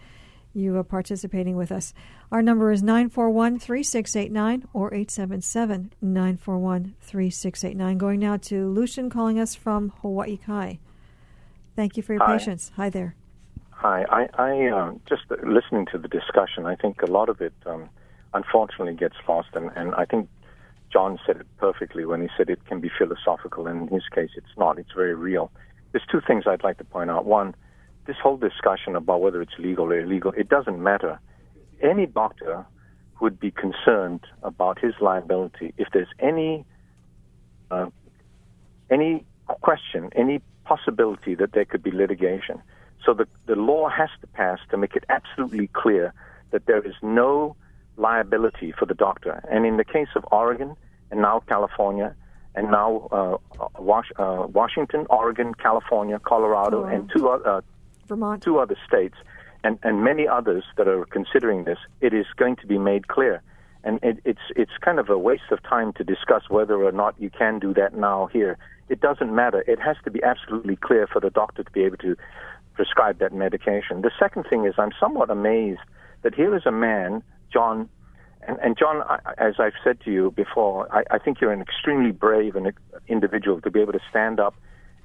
you 0.54 0.78
uh, 0.78 0.84
participating 0.84 1.56
with 1.56 1.72
us. 1.72 1.94
Our 2.32 2.42
number 2.42 2.72
is 2.72 2.84
941 2.84 3.60
3689 3.60 4.68
or 4.74 4.94
877 4.94 5.94
941 6.02 6.96
3689. 7.02 7.98
Going 7.98 8.20
now 8.20 8.38
to 8.38 8.68
Lucian 8.68 9.10
calling 9.10 9.40
us 9.40 9.56
from 9.56 9.92
Hawaii 10.02 10.38
Kai. 10.38 10.80
Thank 11.76 11.98
you 11.98 12.04
for 12.04 12.14
your 12.14 12.24
Hi. 12.24 12.38
patience. 12.38 12.72
Hi 12.76 12.90
there. 12.90 13.16
Hi. 13.72 14.06
I, 14.10 14.28
I 14.42 14.68
uh, 14.68 14.94
just 15.10 15.24
listening 15.44 15.88
to 15.92 15.98
the 15.98 16.08
discussion, 16.08 16.66
I 16.66 16.76
think 16.76 17.02
a 17.02 17.10
lot 17.10 17.30
of 17.30 17.42
it 17.42 17.54
um, 17.66 17.90
unfortunately 18.34 18.94
gets 18.94 19.16
lost, 19.28 19.50
and, 19.54 19.72
and 19.76 19.96
I 19.96 20.06
think 20.06 20.30
John 20.92 21.18
said 21.26 21.38
it 21.38 21.48
perfectly 21.58 22.06
when 22.06 22.22
he 22.22 22.30
said 22.38 22.50
it 22.50 22.64
can 22.66 22.80
be 22.80 22.92
philosophical. 22.96 23.66
And 23.66 23.90
in 23.90 23.96
his 23.96 24.08
case, 24.14 24.30
it's 24.36 24.56
not. 24.58 24.78
It's 24.78 24.92
very 24.96 25.16
real. 25.16 25.52
There's 25.94 26.06
two 26.12 26.22
things 26.26 26.44
I'd 26.46 26.64
like 26.64 26.80
to 26.80 26.84
point 26.84 27.10
out. 27.10 27.26
One, 27.26 27.56
this 28.06 28.18
whole 28.22 28.36
discussion 28.36 28.96
about 28.98 29.22
whether 29.22 29.42
it's 29.42 29.58
legal 29.58 29.86
or 29.86 30.00
illegal, 30.00 30.34
it 30.36 30.50
doesn't 30.50 30.82
matter. 30.84 31.20
Any 31.82 32.06
doctor 32.06 32.66
would 33.22 33.40
be 33.40 33.52
concerned 33.52 34.22
about 34.42 34.80
his 34.80 34.94
liability 35.00 35.74
if 35.78 35.88
there's 35.94 36.10
any 36.20 36.66
uh, 37.72 37.86
any 38.90 39.24
question, 39.62 40.10
any 40.16 40.42
possibility 40.66 41.36
that 41.36 41.54
there 41.54 41.66
could 41.66 41.84
be 41.84 41.92
litigation. 41.92 42.62
So 43.06 43.14
the, 43.14 43.28
the 43.46 43.56
law 43.56 43.90
has 43.90 44.10
to 44.22 44.28
pass 44.28 44.60
to 44.72 44.78
make 44.78 44.96
it 44.96 45.04
absolutely 45.10 45.68
clear 45.68 46.14
that 46.52 46.66
there 46.66 46.82
is 46.82 46.94
no 47.02 47.56
liability 47.98 48.72
for 48.72 48.86
the 48.86 48.94
doctor. 48.94 49.44
And 49.50 49.66
in 49.66 49.78
the 49.78 49.84
case 49.86 50.10
of 50.16 50.26
Oregon 50.32 50.76
and 51.12 51.22
now 51.22 51.42
California, 51.48 52.16
and 52.56 52.70
now 52.72 53.08
uh, 53.12 53.38
Was- 53.80 54.12
uh, 54.18 54.48
Washington, 54.48 55.06
Oregon, 55.10 55.54
California, 55.56 56.20
Colorado, 56.20 56.84
and 56.86 57.10
two, 57.16 57.30
uh, 57.30 57.62
Vermont. 58.08 58.44
two 58.44 58.60
other 58.60 58.78
states, 58.88 59.16
and, 59.64 59.80
and 59.84 60.04
many 60.04 60.28
others 60.28 60.64
that 60.78 60.88
are 60.88 61.06
considering 61.06 61.64
this, 61.64 61.80
it 62.02 62.14
is 62.14 62.26
going 62.36 62.56
to 62.58 62.68
be 62.68 62.78
made 62.78 63.08
clear. 63.08 63.42
And 63.84 64.00
it, 64.02 64.20
it's 64.24 64.46
it's 64.56 64.72
kind 64.80 64.98
of 64.98 65.10
a 65.10 65.18
waste 65.18 65.52
of 65.52 65.62
time 65.64 65.92
to 65.94 66.04
discuss 66.04 66.44
whether 66.50 66.82
or 66.82 66.92
not 66.92 67.16
you 67.20 67.30
can 67.30 67.60
do 67.60 67.74
that 67.74 67.94
now 67.94 68.28
here. 68.28 68.58
It 68.88 69.02
doesn't 69.02 69.34
matter. 69.34 69.64
It 69.68 69.80
has 69.80 69.98
to 70.06 70.12
be 70.12 70.22
absolutely 70.24 70.78
clear 70.78 71.08
for 71.08 71.20
the 71.20 71.30
doctor 71.30 71.64
to 71.64 71.72
be 71.72 71.84
able 71.84 71.98
to 71.98 72.16
prescribe 72.76 73.20
that 73.20 73.34
medication. 73.34 74.02
The 74.02 74.12
second 74.18 74.46
thing 74.50 74.66
is 74.66 74.74
I'm 74.78 74.92
somewhat 75.00 75.30
amazed 75.30 75.82
that 76.22 76.34
here 76.34 76.56
is 76.56 76.66
a 76.66 76.72
man, 76.72 77.24
John, 77.52 77.90
and, 78.48 78.58
and 78.60 78.78
John, 78.78 79.02
I, 79.02 79.20
as 79.38 79.56
I've 79.60 79.74
said 79.84 80.00
to 80.02 80.12
you 80.12 80.32
before, 80.32 80.94
I, 80.94 81.04
I 81.12 81.18
think 81.20 81.42
you're 81.42 81.52
an 81.52 81.62
extremely 81.62 82.12
brave 82.12 82.56
and 82.56 82.68
uh, 82.68 82.72
individual 83.08 83.62
to 83.62 83.72
be 83.72 83.80
able 83.80 83.94
to 83.94 84.02
stand 84.10 84.40
up 84.40 84.56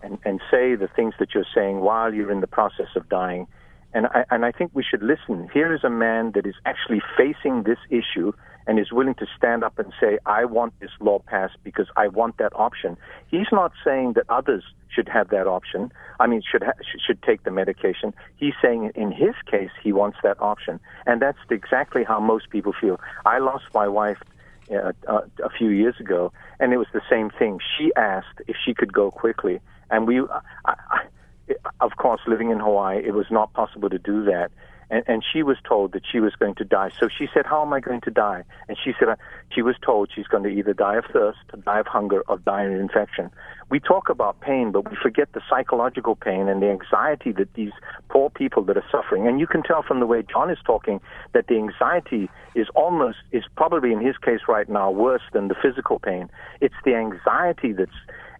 and, 0.02 0.18
and 0.24 0.40
say 0.50 0.74
the 0.74 0.88
things 0.94 1.14
that 1.18 1.34
you're 1.34 1.46
saying 1.54 1.80
while 1.80 2.12
you're 2.12 2.30
in 2.30 2.40
the 2.40 2.46
process 2.46 2.88
of 2.96 3.08
dying. 3.08 3.46
And 3.94 4.06
I, 4.06 4.24
and 4.30 4.44
I 4.44 4.52
think 4.52 4.70
we 4.74 4.84
should 4.84 5.02
listen. 5.02 5.48
Here 5.52 5.74
is 5.74 5.82
a 5.82 5.90
man 5.90 6.32
that 6.34 6.46
is 6.46 6.54
actually 6.66 7.02
facing 7.16 7.62
this 7.62 7.78
issue 7.90 8.32
and 8.68 8.78
is 8.78 8.92
willing 8.92 9.14
to 9.14 9.26
stand 9.36 9.64
up 9.64 9.78
and 9.78 9.92
say, 9.98 10.18
I 10.26 10.44
want 10.44 10.78
this 10.78 10.90
law 11.00 11.20
passed 11.20 11.56
because 11.64 11.86
I 11.96 12.06
want 12.08 12.36
that 12.36 12.52
option. 12.54 12.98
He's 13.28 13.46
not 13.50 13.72
saying 13.82 14.12
that 14.12 14.24
others 14.28 14.62
should 14.94 15.08
have 15.08 15.30
that 15.30 15.46
option. 15.46 15.90
I 16.20 16.26
mean, 16.26 16.42
should 16.48 16.62
ha- 16.62 16.78
should 17.04 17.22
take 17.22 17.44
the 17.44 17.50
medication. 17.50 18.12
He's 18.36 18.52
saying 18.60 18.92
in 18.94 19.10
his 19.10 19.34
case 19.50 19.70
he 19.82 19.92
wants 19.92 20.18
that 20.22 20.40
option, 20.40 20.78
and 21.06 21.22
that's 21.22 21.38
exactly 21.50 22.04
how 22.04 22.20
most 22.20 22.50
people 22.50 22.74
feel. 22.78 23.00
I 23.24 23.38
lost 23.38 23.64
my 23.72 23.88
wife 23.88 24.18
uh, 24.70 24.92
uh, 25.06 25.22
a 25.42 25.48
few 25.48 25.70
years 25.70 25.94
ago, 25.98 26.30
and 26.60 26.72
it 26.74 26.76
was 26.76 26.88
the 26.92 27.02
same 27.08 27.30
thing. 27.30 27.60
She 27.78 27.90
asked 27.96 28.42
if 28.46 28.56
she 28.62 28.74
could 28.74 28.92
go 28.92 29.10
quickly, 29.10 29.60
and 29.90 30.06
we, 30.06 30.20
I, 30.20 30.40
I, 30.66 31.00
of 31.80 31.96
course, 31.96 32.20
living 32.26 32.50
in 32.50 32.58
Hawaii, 32.58 33.02
it 33.02 33.14
was 33.14 33.26
not 33.30 33.50
possible 33.54 33.88
to 33.88 33.98
do 33.98 34.24
that 34.24 34.50
and, 34.90 35.04
and 35.06 35.24
she 35.32 35.42
was 35.42 35.56
told 35.66 35.92
that 35.92 36.02
she 36.10 36.20
was 36.20 36.34
going 36.36 36.54
to 36.56 36.64
die. 36.64 36.90
So 36.98 37.08
she 37.08 37.28
said, 37.32 37.46
"How 37.46 37.62
am 37.62 37.72
I 37.72 37.80
going 37.80 38.00
to 38.02 38.10
die?" 38.10 38.44
And 38.68 38.76
she 38.82 38.92
said, 38.98 39.08
"She 39.50 39.62
was 39.62 39.76
told 39.84 40.10
she's 40.14 40.26
going 40.26 40.44
to 40.44 40.48
either 40.48 40.72
die 40.72 40.96
of 40.96 41.04
thirst, 41.12 41.38
die 41.64 41.78
of 41.78 41.86
hunger, 41.86 42.22
or 42.28 42.38
die 42.38 42.64
of 42.64 42.72
infection." 42.72 43.30
We 43.70 43.80
talk 43.80 44.08
about 44.08 44.40
pain, 44.40 44.72
but 44.72 44.90
we 44.90 44.96
forget 44.96 45.32
the 45.32 45.42
psychological 45.48 46.16
pain 46.16 46.48
and 46.48 46.62
the 46.62 46.70
anxiety 46.70 47.32
that 47.32 47.52
these 47.52 47.72
poor 48.08 48.30
people 48.30 48.62
that 48.64 48.78
are 48.78 48.84
suffering. 48.90 49.28
And 49.28 49.38
you 49.38 49.46
can 49.46 49.62
tell 49.62 49.82
from 49.82 50.00
the 50.00 50.06
way 50.06 50.22
John 50.22 50.50
is 50.50 50.58
talking 50.64 51.00
that 51.34 51.48
the 51.48 51.56
anxiety 51.56 52.30
is 52.54 52.68
almost 52.74 53.18
is 53.30 53.44
probably 53.56 53.92
in 53.92 54.00
his 54.00 54.16
case 54.16 54.40
right 54.48 54.68
now 54.68 54.90
worse 54.90 55.22
than 55.32 55.48
the 55.48 55.54
physical 55.54 55.98
pain. 55.98 56.30
It's 56.62 56.74
the 56.84 56.94
anxiety 56.94 57.72
that's 57.72 57.90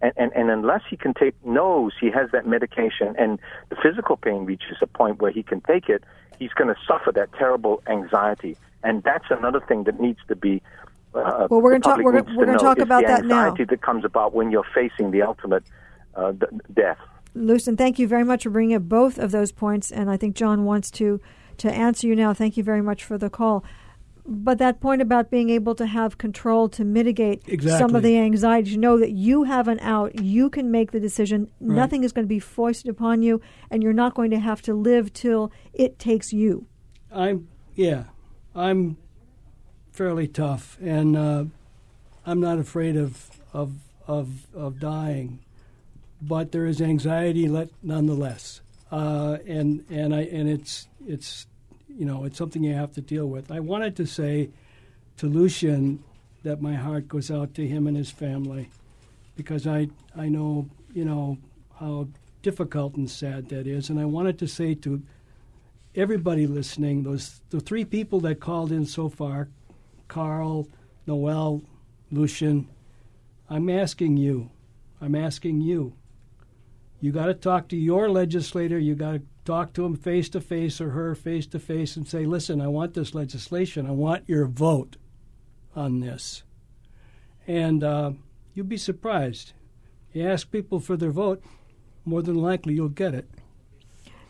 and, 0.01 0.13
and, 0.17 0.33
and 0.33 0.51
unless 0.51 0.83
he 0.89 0.97
can 0.97 1.15
take 1.15 1.35
knows 1.45 1.93
he 2.01 2.11
has 2.11 2.31
that 2.33 2.47
medication 2.47 3.15
and 3.19 3.39
the 3.69 3.77
physical 3.83 4.17
pain 4.17 4.45
reaches 4.45 4.77
a 4.81 4.87
point 4.87 5.21
where 5.21 5.31
he 5.31 5.43
can 5.43 5.61
take 5.63 5.89
it, 5.89 6.05
he's 6.39 6.53
going 6.53 6.69
to 6.69 6.81
suffer 6.87 7.13
that 7.13 7.33
terrible 7.35 7.83
anxiety. 7.89 8.57
And 8.83 9.03
that's 9.03 9.25
another 9.31 9.61
thing 9.61 9.85
that 9.85 9.99
needs 10.01 10.21
to 10.29 10.37
be. 10.37 10.63
Uh, 11.15 11.49
well, 11.51 11.61
we're 11.61 11.71
going 11.71 11.83
to 11.83 11.89
talk. 11.89 11.99
We're, 11.99 12.13
we're 12.37 12.47
going 12.47 12.59
to 12.59 12.65
talk 12.65 12.79
about 12.79 13.05
that 13.07 13.25
now. 13.25 13.29
The 13.29 13.35
anxiety 13.47 13.65
that 13.65 13.83
comes 13.83 14.05
about 14.05 14.35
when 14.35 14.51
you're 14.51 14.67
facing 14.75 15.11
the 15.11 15.23
ultimate 15.23 15.65
uh, 16.15 16.33
death. 16.73 16.99
Lucien, 17.35 17.77
thank 17.77 17.99
you 17.99 18.07
very 18.07 18.25
much 18.25 18.45
for 18.45 18.51
bringing 18.51 18.77
up 18.77 18.83
both 18.83 19.19
of 19.19 19.31
those 19.31 19.53
points, 19.53 19.91
and 19.91 20.11
I 20.11 20.17
think 20.17 20.37
John 20.37 20.65
wants 20.65 20.91
to 20.93 21.21
to 21.59 21.73
answer 21.73 22.07
you 22.07 22.15
now. 22.15 22.35
Thank 22.35 22.57
you 22.57 22.63
very 22.63 22.83
much 22.83 23.05
for 23.05 23.19
the 23.19 23.31
call. 23.31 23.65
But 24.31 24.59
that 24.59 24.81
point 24.81 25.01
about 25.01 25.31
being 25.31 25.49
able 25.49 25.75
to 25.77 25.87
have 25.87 26.19
control 26.19 26.69
to 26.71 26.85
mitigate 26.85 27.43
exactly. 27.47 27.79
some 27.79 27.97
of 27.97 28.03
the 28.03 28.19
anxiety, 28.19 28.73
you 28.73 28.77
know 28.77 28.99
that 28.99 29.13
you 29.13 29.45
have 29.45 29.69
an 29.69 29.81
out, 29.81 30.21
you 30.23 30.51
can 30.51 30.71
make 30.71 30.93
the 30.93 31.01
decision. 31.01 31.51
Right. 31.61 31.77
Nothing 31.77 32.05
is 32.05 32.13
going 32.13 32.27
to 32.27 32.29
be 32.29 32.39
foisted 32.39 32.91
upon 32.91 33.23
you, 33.23 33.41
and 33.71 33.83
you're 33.83 33.95
not 33.95 34.15
going 34.15 34.31
to 34.33 34.39
have 34.39 34.61
to 34.63 34.75
live 34.75 35.15
till 35.15 35.51
it 35.73 35.99
takes 35.99 36.31
you. 36.31 36.67
I'm 37.11 37.49
yeah, 37.75 38.05
I'm 38.55 38.99
fairly 39.93 40.29
tough, 40.29 40.77
and 40.83 41.17
uh, 41.17 41.45
I'm 42.27 42.41
not 42.41 42.59
afraid 42.59 42.99
of 42.99 43.31
of 43.55 43.73
of 44.07 44.47
of 44.55 44.79
dying, 44.79 45.39
but 46.21 46.53
there 46.53 46.67
is 46.67 46.83
anxiety 46.83 47.49
let, 47.49 47.71
nonetheless, 47.83 48.61
uh, 48.93 49.39
and 49.47 49.87
and 49.89 50.15
I 50.15 50.25
and 50.25 50.51
it's 50.51 50.87
it's 51.07 51.47
you 51.99 52.05
know, 52.05 52.25
it's 52.25 52.39
something 52.39 52.63
you 52.63 52.75
have 52.75 52.93
to 52.93 53.01
deal 53.01 53.27
with. 53.27 53.51
I 53.51 53.59
wanted 53.59 53.97
to 53.97 54.07
say 54.07 54.51
to 55.17 55.27
Lucian 55.27 56.03
that 56.45 56.63
my 56.63 56.75
heart 56.75 57.09
goes 57.09 57.29
out 57.29 57.55
to 57.55 57.67
him 57.67 57.89
and 57.89 57.97
his 57.97 58.11
family 58.11 58.71
because 59.37 59.67
I 59.67 59.89
I 60.17 60.29
know 60.29 60.69
you 60.95 61.05
know 61.05 61.39
how 61.81 62.07
difficult 62.43 62.95
and 62.95 63.11
sad 63.11 63.49
that 63.49 63.67
is, 63.67 63.91
and 63.91 63.99
I 63.99 64.05
wanted 64.05 64.39
to 64.39 64.47
say 64.47 64.75
to 64.77 65.03
everybody 65.97 66.47
listening, 66.47 67.03
those 67.03 67.41
the 67.51 67.59
three 67.61 67.85
people 67.85 68.21
that 68.21 68.39
called 68.39 68.71
in 68.71 68.87
so 68.87 69.09
far, 69.09 69.49
Carl, 70.07 70.69
Noel, 71.07 71.63
Lucian, 72.13 72.69
I'm 73.51 73.69
asking 73.69 74.17
you, 74.17 74.51
I'm 75.01 75.17
asking 75.17 75.63
you. 75.63 75.95
You 77.01 77.13
got 77.13 77.27
to 77.27 77.35
talk 77.35 77.69
to 77.69 77.77
your 77.77 78.09
legislator. 78.09 78.79
You 78.79 78.95
got 78.95 79.13
to 79.13 79.23
talk 79.49 79.73
to 79.73 79.83
them 79.83 79.97
face 79.97 80.29
to 80.29 80.43
face 80.43 80.79
or 80.79 80.91
her 80.91 81.15
face 81.15 81.47
to 81.47 81.59
face 81.59 81.97
and 81.97 82.07
say, 82.07 82.27
listen, 82.27 82.61
I 82.61 82.69
want 82.69 82.93
this 82.93 83.15
legislation. 83.15 83.87
I 83.87 83.93
want 83.93 84.29
your 84.29 84.45
vote 84.45 84.99
on 85.75 86.01
this. 86.01 86.43
And 87.47 87.83
uh, 87.83 88.13
you'd 88.53 88.69
be 88.69 88.77
surprised. 88.77 89.55
You 90.13 90.29
ask 90.29 90.51
people 90.51 90.81
for 90.81 90.99
their 90.99 91.11
vote, 91.11 91.43
more 92.05 92.21
than 92.21 92.35
likely 92.35 92.75
you'll 92.75 92.91
get 92.91 93.15
it. 93.15 93.27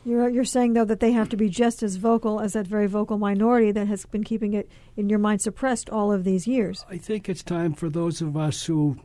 You're, 0.05 0.29
you're 0.29 0.45
saying, 0.45 0.75
though, 0.75 0.85
that 0.85 1.01
they 1.01 1.11
have 1.11 1.29
to 1.31 1.37
be 1.37 1.49
just 1.49 1.83
as 1.83 1.97
vocal 1.97 2.39
as 2.39 2.53
that 2.53 2.69
very 2.69 2.87
vocal 2.87 3.19
minority 3.19 3.73
that 3.73 3.89
has 3.89 4.07
been 4.07 4.23
keeping 4.23 4.53
it, 4.53 4.71
in 4.97 5.09
your 5.09 5.19
mind, 5.19 5.43
suppressed 5.43 5.91
all 5.91 6.13
of 6.13 6.23
these 6.23 6.47
years. 6.47 6.87
I 6.89 6.97
think 6.97 7.29
it's 7.29 7.43
time 7.43 7.75
for 7.75 7.91
those 7.91 8.23
of 8.23 8.37
us 8.37 8.67
who 8.67 8.99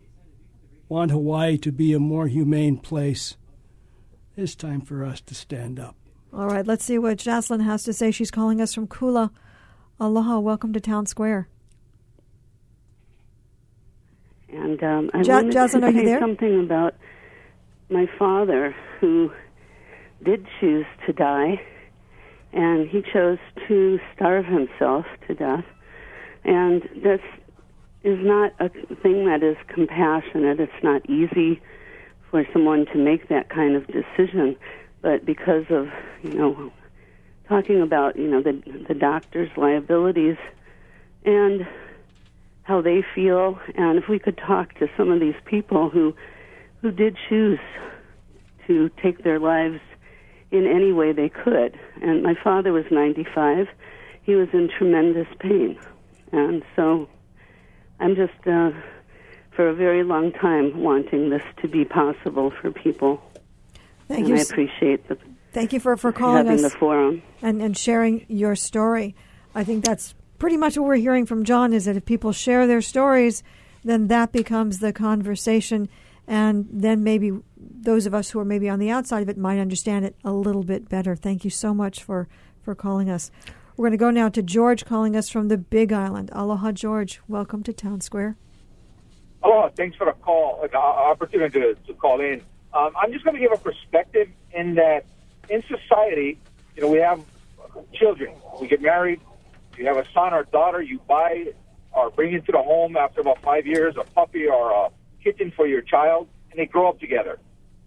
want 0.88 1.10
Hawaii 1.10 1.58
to 1.58 1.71
be 1.71 1.91
a 1.91 1.99
more 1.99 2.28
humane 2.28 2.78
place. 2.78 3.36
It's 4.38 4.54
time 4.54 4.82
for 4.82 5.04
us 5.04 5.19
to 5.21 5.34
stand 5.34 5.80
up. 5.80 5.95
All 6.36 6.48
right, 6.48 6.65
let's 6.65 6.84
see 6.84 6.98
what 6.98 7.19
Jocelyn 7.19 7.60
has 7.60 7.84
to 7.84 7.93
say. 7.93 8.10
She's 8.10 8.32
calling 8.32 8.60
us 8.60 8.74
from 8.74 8.88
Kula. 8.88 9.30
Aloha, 10.00 10.39
welcome 10.39 10.74
to 10.74 10.80
Town 10.80 11.06
Square. 11.06 11.48
And 14.50 14.82
um, 14.84 15.12
I 15.13 15.22
jo- 15.22 15.34
wanted 15.34 15.52
Jocelyn, 15.54 15.82
to 15.82 15.88
are 15.88 15.91
you 15.91 16.00
say 16.00 16.06
there? 16.06 16.19
something 16.19 16.60
about 16.60 16.96
my 17.91 18.08
father, 18.17 18.76
who 19.00 19.32
did 20.24 20.48
choose 20.60 20.88
to 21.06 21.13
die, 21.13 21.62
and 22.52 22.89
he 22.89 23.04
chose 23.13 23.38
to 23.67 24.00
starve 24.15 24.46
himself 24.46 25.06
to 25.28 25.36
death. 25.36 25.65
And 26.43 26.82
this 27.04 27.22
is 28.04 28.17
not 28.21 28.54
a 28.60 28.69
thing 28.69 29.25
that 29.25 29.44
is 29.44 29.58
compassionate. 29.67 30.60
It's 30.60 30.71
not 30.81 31.08
easy 31.08 31.62
for 32.31 32.44
someone 32.52 32.88
to 32.92 32.98
make 32.98 33.29
that 33.29 33.50
kind 33.50 33.75
of 33.75 33.86
decision 33.86 34.56
but 35.04 35.23
because 35.25 35.65
of 35.69 35.89
you 36.23 36.33
know 36.33 36.73
talking 37.47 37.81
about 37.81 38.15
you 38.15 38.27
know 38.27 38.41
the 38.41 38.54
the 38.87 38.95
doctor's 38.95 39.51
liabilities 39.56 40.37
and 41.25 41.67
how 42.63 42.81
they 42.81 43.04
feel 43.13 43.60
and 43.75 43.99
if 43.99 44.08
we 44.08 44.17
could 44.17 44.37
talk 44.37 44.73
to 44.79 44.89
some 44.97 45.12
of 45.12 45.19
these 45.19 45.35
people 45.45 45.89
who 45.91 46.15
who 46.81 46.89
did 46.89 47.15
choose 47.29 47.60
to 48.65 48.89
take 49.01 49.23
their 49.23 49.39
lives 49.39 49.79
in 50.51 50.65
any 50.65 50.93
way 50.93 51.12
they 51.12 51.29
could. 51.29 51.77
And 52.01 52.23
my 52.23 52.35
father 52.41 52.71
was 52.71 52.85
95 52.89 53.67
he 54.23 54.35
was 54.35 54.47
in 54.54 54.69
tremendous 54.69 55.27
pain. 55.39 55.77
And 56.31 56.63
so 56.75 57.08
i'm 57.99 58.15
just 58.15 58.47
uh 58.47 58.71
for 59.56 59.69
a 59.69 59.73
very 59.75 60.04
long 60.04 60.31
time 60.31 60.81
wanting 60.81 61.29
this 61.29 61.43
to 61.62 61.67
be 61.67 61.85
possible 61.85 62.51
for 62.60 62.71
people 62.71 63.21
Thank 64.08 64.21
and 64.21 64.29
you. 64.29 64.35
I 64.35 64.41
appreciate 64.41 65.08
the 65.08 65.17
Thank 65.54 65.71
you 65.71 65.79
for, 65.79 65.95
for 65.97 66.12
calling 66.12 66.47
having 66.47 66.65
us 66.65 66.73
the 66.73 66.77
forum 66.77 67.21
and, 67.41 67.62
and 67.62 67.77
sharing 67.77 68.25
your 68.27 68.56
story. 68.56 69.15
I 69.54 69.63
think 69.63 69.85
that's 69.85 70.15
pretty 70.39 70.58
much 70.58 70.77
what 70.77 70.87
we're 70.87 70.95
hearing 70.95 71.27
from 71.27 71.45
John 71.45 71.73
is 71.73 71.85
that 71.85 71.95
if 71.95 72.06
people 72.06 72.31
share 72.31 72.65
their 72.65 72.81
stories, 72.81 73.43
then 73.83 74.08
that 74.08 74.31
becomes 74.31 74.79
the 74.79 74.91
conversation, 74.91 75.89
and 76.27 76.67
then 76.71 77.04
maybe 77.04 77.31
those 77.56 78.08
of 78.08 78.15
us 78.15 78.31
who 78.31 78.39
are 78.39 78.45
maybe 78.45 78.67
on 78.67 78.79
the 78.79 78.89
outside 78.89 79.21
of 79.21 79.29
it 79.29 79.37
might 79.37 79.60
understand 79.60 80.06
it 80.06 80.15
a 80.23 80.31
little 80.31 80.63
bit 80.63 80.89
better. 80.89 81.15
Thank 81.15 81.43
you 81.43 81.51
so 81.51 81.71
much 81.73 82.01
for, 82.01 82.27
for 82.63 82.73
calling 82.73 83.10
us. 83.10 83.29
We're 83.77 83.83
going 83.83 83.91
to 83.91 83.97
go 83.97 84.10
now 84.10 84.29
to 84.29 84.41
George 84.41 84.85
calling 84.85 85.15
us 85.15 85.29
from 85.29 85.49
the 85.49 85.58
Big 85.58 85.93
Island. 85.93 86.29
Aloha, 86.33 86.71
George. 86.71 87.21
Welcome 87.27 87.62
to 87.63 87.73
Town 87.73 88.01
Square. 88.01 88.37
Aloha. 89.43 89.69
thanks 89.75 89.97
for 89.97 90.06
the 90.06 90.13
call, 90.13 90.60
the 90.62 90.77
opportunity 90.77 91.60
to, 91.60 91.75
to 91.75 91.93
call 91.93 92.21
in. 92.21 92.41
Um, 92.74 92.92
I'm 93.00 93.12
just 93.13 93.24
going 93.24 93.36
to 93.36 93.40
give 93.40 93.52
a 93.52 93.58
perspective 93.58 94.30
in 94.52 94.76
that 94.76 95.06
in 95.50 95.63
society, 95.63 96.40
you 96.76 96.82
know, 96.82 96.90
we 96.90 97.00
have 97.00 97.24
children. 97.94 98.34
We 98.60 98.67
get 98.67 98.82
married. 98.82 99.19
You 99.78 99.86
have 99.88 99.98
a 99.98 100.06
son 100.13 100.34
or 100.34 100.44
daughter. 100.44 100.82
You 100.82 101.00
buy 101.08 101.48
or 101.92 102.10
bring 102.10 102.34
into 102.34 102.52
the 102.52 102.62
home 102.62 102.98
after 102.98 103.21
about 103.21 103.42
five 103.42 103.67
years 103.67 103.96
a 104.00 104.04
puppy 104.04 104.48
or 104.48 104.71
a 104.71 104.90
kitten 105.24 105.52
for 105.56 105.67
your 105.67 105.82
child, 105.82 106.28
and 106.52 106.60
they 106.60 106.65
grow 106.65 106.90
up 106.90 107.00
together. 107.00 107.40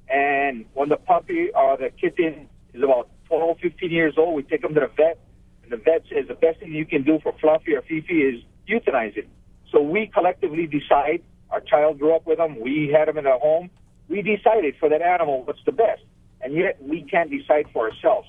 And 0.08 0.64
when 0.74 0.88
the 0.88 0.96
puppy 0.96 1.50
or 1.54 1.76
the 1.76 1.90
kitten 1.90 2.48
is 2.72 2.82
about 2.82 3.08
12, 3.28 3.58
15 3.60 3.90
years 3.90 4.14
old, 4.16 4.36
we 4.36 4.42
take 4.44 4.62
them 4.62 4.74
to 4.74 4.80
the 4.80 4.90
vet, 4.96 5.18
and 5.62 5.72
the 5.72 5.76
vet 5.76 6.04
says 6.08 6.28
the 6.28 6.34
best 6.34 6.60
thing 6.60 6.72
you 6.72 6.86
can 6.86 7.02
do 7.02 7.18
for 7.22 7.34
Fluffy 7.40 7.74
or 7.74 7.82
Fifi 7.82 8.22
is 8.22 8.42
euthanize 8.68 9.16
it. 9.16 9.28
So 9.72 9.80
we 9.80 10.06
collectively 10.06 10.66
decide. 10.66 11.22
Our 11.50 11.60
child 11.60 11.98
grew 11.98 12.14
up 12.14 12.26
with 12.26 12.38
them. 12.38 12.60
We 12.60 12.92
had 12.96 13.08
them 13.08 13.18
in 13.18 13.26
our 13.26 13.38
home. 13.38 13.70
We 14.08 14.22
decided 14.22 14.76
for 14.78 14.88
that 14.88 15.02
animal 15.02 15.42
what's 15.44 15.64
the 15.64 15.72
best, 15.72 16.02
and 16.40 16.54
yet 16.54 16.80
we 16.82 17.02
can't 17.02 17.30
decide 17.30 17.66
for 17.72 17.90
ourselves. 17.90 18.28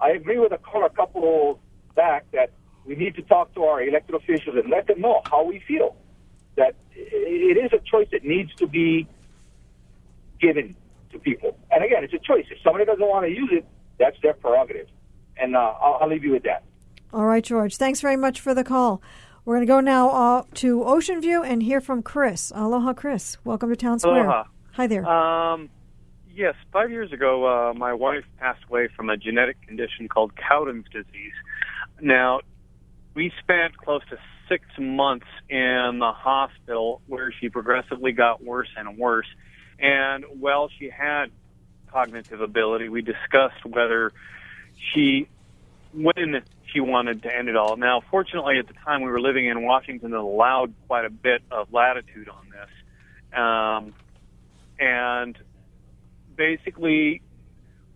I 0.00 0.10
agree 0.10 0.38
with 0.38 0.52
a 0.52 0.58
caller 0.58 0.86
a 0.86 0.90
couple 0.90 1.60
back 1.94 2.30
that 2.32 2.50
we 2.86 2.94
need 2.94 3.14
to 3.16 3.22
talk 3.22 3.54
to 3.54 3.64
our 3.64 3.82
elected 3.82 4.14
officials 4.14 4.56
and 4.56 4.70
let 4.70 4.86
them 4.86 5.00
know 5.00 5.20
how 5.30 5.44
we 5.44 5.60
feel. 5.66 5.96
That 6.56 6.74
it 6.94 7.56
is 7.56 7.72
a 7.72 7.82
choice 7.84 8.08
that 8.12 8.24
needs 8.24 8.54
to 8.56 8.66
be 8.66 9.06
given 10.40 10.74
to 11.12 11.18
people. 11.18 11.56
And 11.70 11.84
again, 11.84 12.04
it's 12.04 12.14
a 12.14 12.18
choice. 12.18 12.46
If 12.50 12.58
somebody 12.62 12.84
doesn't 12.84 13.06
want 13.06 13.26
to 13.26 13.30
use 13.30 13.50
it, 13.52 13.66
that's 13.98 14.16
their 14.22 14.34
prerogative. 14.34 14.88
And 15.36 15.56
uh, 15.56 15.58
I'll, 15.58 15.98
I'll 16.02 16.08
leave 16.08 16.24
you 16.24 16.32
with 16.32 16.44
that. 16.44 16.64
All 17.12 17.26
right, 17.26 17.44
George. 17.44 17.76
Thanks 17.76 18.00
very 18.00 18.16
much 18.16 18.40
for 18.40 18.54
the 18.54 18.64
call. 18.64 19.02
We're 19.44 19.56
going 19.56 19.66
to 19.66 19.72
go 19.72 19.80
now 19.80 20.10
uh, 20.10 20.42
to 20.54 20.84
Ocean 20.84 21.20
View 21.20 21.42
and 21.42 21.62
hear 21.62 21.80
from 21.80 22.02
Chris. 22.02 22.52
Aloha, 22.54 22.92
Chris. 22.92 23.38
Welcome 23.44 23.70
to 23.70 23.76
Town 23.76 23.98
Square. 23.98 24.24
Aloha. 24.24 24.44
Hi 24.78 24.86
there. 24.86 25.04
Um, 25.04 25.70
yes, 26.32 26.54
five 26.72 26.92
years 26.92 27.12
ago, 27.12 27.44
uh, 27.44 27.74
my 27.74 27.94
wife 27.94 28.22
passed 28.38 28.62
away 28.70 28.86
from 28.86 29.10
a 29.10 29.16
genetic 29.16 29.60
condition 29.66 30.06
called 30.06 30.36
Cowden's 30.36 30.86
disease. 30.92 31.32
Now, 32.00 32.42
we 33.12 33.32
spent 33.40 33.76
close 33.76 34.02
to 34.10 34.18
six 34.48 34.64
months 34.78 35.26
in 35.48 35.98
the 35.98 36.12
hospital 36.12 37.02
where 37.08 37.32
she 37.32 37.48
progressively 37.48 38.12
got 38.12 38.40
worse 38.40 38.68
and 38.76 38.96
worse. 38.96 39.26
And 39.80 40.24
while 40.38 40.70
she 40.78 40.90
had 40.90 41.32
cognitive 41.90 42.40
ability, 42.40 42.88
we 42.88 43.02
discussed 43.02 43.64
whether 43.66 44.12
she, 44.94 45.26
when 45.92 46.44
she 46.72 46.78
wanted 46.78 47.24
to 47.24 47.36
end 47.36 47.48
it 47.48 47.56
all. 47.56 47.76
Now, 47.76 48.00
fortunately, 48.12 48.60
at 48.60 48.68
the 48.68 48.74
time 48.74 49.02
we 49.02 49.10
were 49.10 49.20
living 49.20 49.46
in 49.46 49.60
Washington, 49.64 50.12
that 50.12 50.20
allowed 50.20 50.72
quite 50.86 51.04
a 51.04 51.10
bit 51.10 51.42
of 51.50 51.72
latitude 51.72 52.28
on 52.28 52.46
this. 52.50 53.36
Um, 53.36 53.94
and 54.78 55.36
basically, 56.36 57.22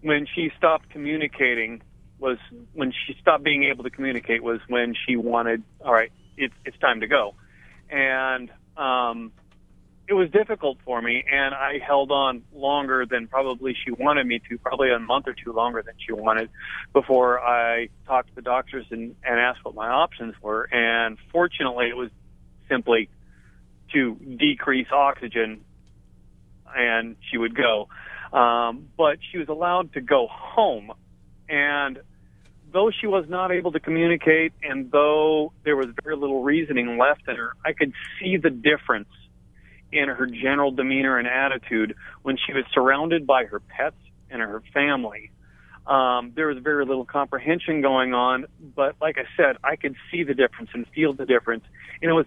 when 0.01 0.26
she 0.35 0.51
stopped 0.57 0.91
communicating, 0.91 1.83
was 2.18 2.39
when 2.72 2.93
she 2.93 3.16
stopped 3.20 3.45
being 3.45 3.64
able 3.64 3.85
to 3.85 3.91
communicate 3.91 4.43
was 4.43 4.61
when 4.68 4.95
she 5.07 5.16
wanted, 5.16 5.62
all 5.85 5.93
right, 5.93 6.12
it's 6.37 6.55
it's 6.64 6.78
time 6.78 7.01
to 7.01 7.07
go, 7.07 7.35
and 7.91 8.51
um, 8.76 9.33
it 10.09 10.14
was 10.14 10.30
difficult 10.30 10.78
for 10.85 11.01
me, 11.01 11.24
and 11.30 11.55
I 11.55 11.78
held 11.78 12.11
on 12.11 12.43
longer 12.53 13.07
than 13.07 13.28
probably 13.28 13.74
she 13.85 13.93
wanted 13.93 14.26
me 14.26 14.41
to, 14.49 14.59
probably 14.59 14.91
a 14.91 14.99
month 14.99 15.26
or 15.28 15.35
two 15.35 15.53
longer 15.53 15.83
than 15.83 15.95
she 16.05 16.12
wanted, 16.12 16.51
before 16.93 17.41
I 17.41 17.89
talked 18.07 18.28
to 18.30 18.35
the 18.35 18.43
doctors 18.43 18.87
and, 18.91 19.14
and 19.24 19.41
asked 19.41 19.64
what 19.64 19.74
my 19.74 19.89
options 19.89 20.35
were. 20.43 20.64
And 20.64 21.18
fortunately, 21.30 21.87
it 21.89 21.97
was 21.97 22.11
simply 22.68 23.09
to 23.93 24.14
decrease 24.14 24.89
oxygen, 24.93 25.64
and 26.77 27.16
she 27.31 27.39
would 27.39 27.55
go. 27.55 27.89
Um, 28.37 28.89
but 28.97 29.18
she 29.31 29.39
was 29.39 29.49
allowed 29.49 29.93
to 29.93 30.01
go 30.01 30.27
home, 30.31 30.93
and 31.49 31.99
though 32.73 32.91
she 32.91 33.07
was 33.07 33.27
not 33.29 33.53
able 33.53 33.73
to 33.73 33.81
communicate, 33.81 34.53
and 34.62 34.91
though 34.91 35.53
there 35.64 35.77
was 35.77 35.89
very 36.03 36.16
little 36.16 36.43
reasoning 36.43 36.99
left 36.99 37.29
in 37.29 37.37
her, 37.37 37.55
I 37.64 37.73
could 37.73 37.93
see 38.18 38.39
the 38.39 38.51
difference 38.51 39.09
in 39.93 40.09
her 40.09 40.27
general 40.27 40.70
demeanor 40.70 41.18
and 41.18 41.29
attitude 41.29 41.95
when 42.23 42.39
she 42.39 42.53
was 42.55 42.64
surrounded 42.73 43.27
by 43.27 43.45
her 43.45 43.61
pets 43.61 43.97
and 44.31 44.41
her 44.41 44.62
family. 44.73 45.31
Um, 45.87 46.33
there 46.35 46.47
was 46.47 46.59
very 46.59 46.87
little 46.87 47.05
comprehension 47.05 47.83
going 47.83 48.14
on, 48.14 48.47
but 48.75 48.97
like 49.01 49.18
I 49.18 49.25
said, 49.37 49.57
I 49.62 49.77
could 49.77 49.97
see 50.11 50.23
the 50.23 50.35
difference 50.35 50.70
and 50.73 50.87
feel 50.95 51.12
the 51.12 51.27
difference. 51.27 51.64
And 52.01 52.11
it 52.11 52.14
was, 52.14 52.27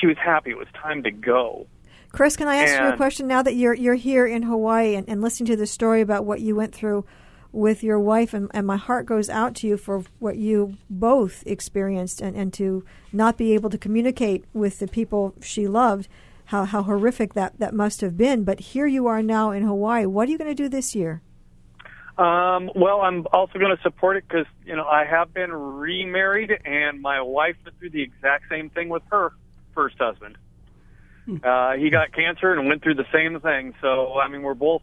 she 0.00 0.06
was 0.06 0.16
happy. 0.16 0.50
It 0.50 0.58
was 0.58 0.68
time 0.74 1.02
to 1.04 1.10
go. 1.10 1.66
Chris, 2.12 2.36
can 2.36 2.48
I 2.48 2.56
ask 2.56 2.74
and, 2.74 2.86
you 2.86 2.92
a 2.94 2.96
question? 2.96 3.26
Now 3.26 3.42
that 3.42 3.54
you're 3.54 3.74
you're 3.74 3.94
here 3.94 4.26
in 4.26 4.42
Hawaii 4.42 4.94
and, 4.94 5.08
and 5.08 5.20
listening 5.20 5.48
to 5.48 5.56
the 5.56 5.66
story 5.66 6.00
about 6.00 6.24
what 6.24 6.40
you 6.40 6.56
went 6.56 6.74
through 6.74 7.04
with 7.52 7.82
your 7.82 7.98
wife 7.98 8.34
and, 8.34 8.50
and 8.52 8.66
my 8.66 8.76
heart 8.76 9.06
goes 9.06 9.30
out 9.30 9.54
to 9.56 9.66
you 9.66 9.76
for 9.76 10.04
what 10.18 10.36
you 10.36 10.76
both 10.90 11.42
experienced 11.46 12.20
and, 12.20 12.36
and 12.36 12.52
to 12.52 12.84
not 13.12 13.38
be 13.38 13.54
able 13.54 13.70
to 13.70 13.78
communicate 13.78 14.44
with 14.52 14.78
the 14.78 14.88
people 14.88 15.34
she 15.40 15.66
loved 15.66 16.08
how, 16.46 16.64
how 16.64 16.82
horrific 16.82 17.34
that, 17.34 17.58
that 17.58 17.74
must 17.74 18.00
have 18.00 18.16
been. 18.16 18.44
But 18.44 18.60
here 18.60 18.86
you 18.86 19.06
are 19.06 19.22
now 19.22 19.50
in 19.50 19.62
hawaii. 19.62 20.06
What 20.06 20.28
are 20.28 20.32
you 20.32 20.38
going 20.38 20.50
to 20.50 20.54
do 20.54 20.68
this 20.68 20.94
year? 20.94 21.22
Um, 22.18 22.70
well 22.74 23.00
i'm 23.02 23.28
also 23.32 23.60
going 23.60 23.76
to 23.76 23.80
support 23.80 24.16
it 24.16 24.24
because 24.28 24.46
you 24.66 24.74
know 24.74 24.84
i 24.84 25.04
have 25.04 25.32
been 25.32 25.52
remarried 25.52 26.50
and 26.64 27.00
my 27.00 27.22
wife 27.22 27.54
went 27.64 27.78
through 27.78 27.90
the 27.90 28.02
exact 28.02 28.46
same 28.50 28.70
thing 28.70 28.88
with 28.88 29.04
her 29.12 29.34
first 29.72 29.96
husband 30.00 30.36
uh, 31.44 31.72
he 31.72 31.90
got 31.90 32.12
cancer 32.12 32.52
and 32.52 32.68
went 32.68 32.82
through 32.82 32.94
the 32.94 33.06
same 33.12 33.40
thing 33.40 33.74
so 33.80 34.18
i 34.18 34.28
mean 34.28 34.42
we're 34.42 34.54
both 34.54 34.82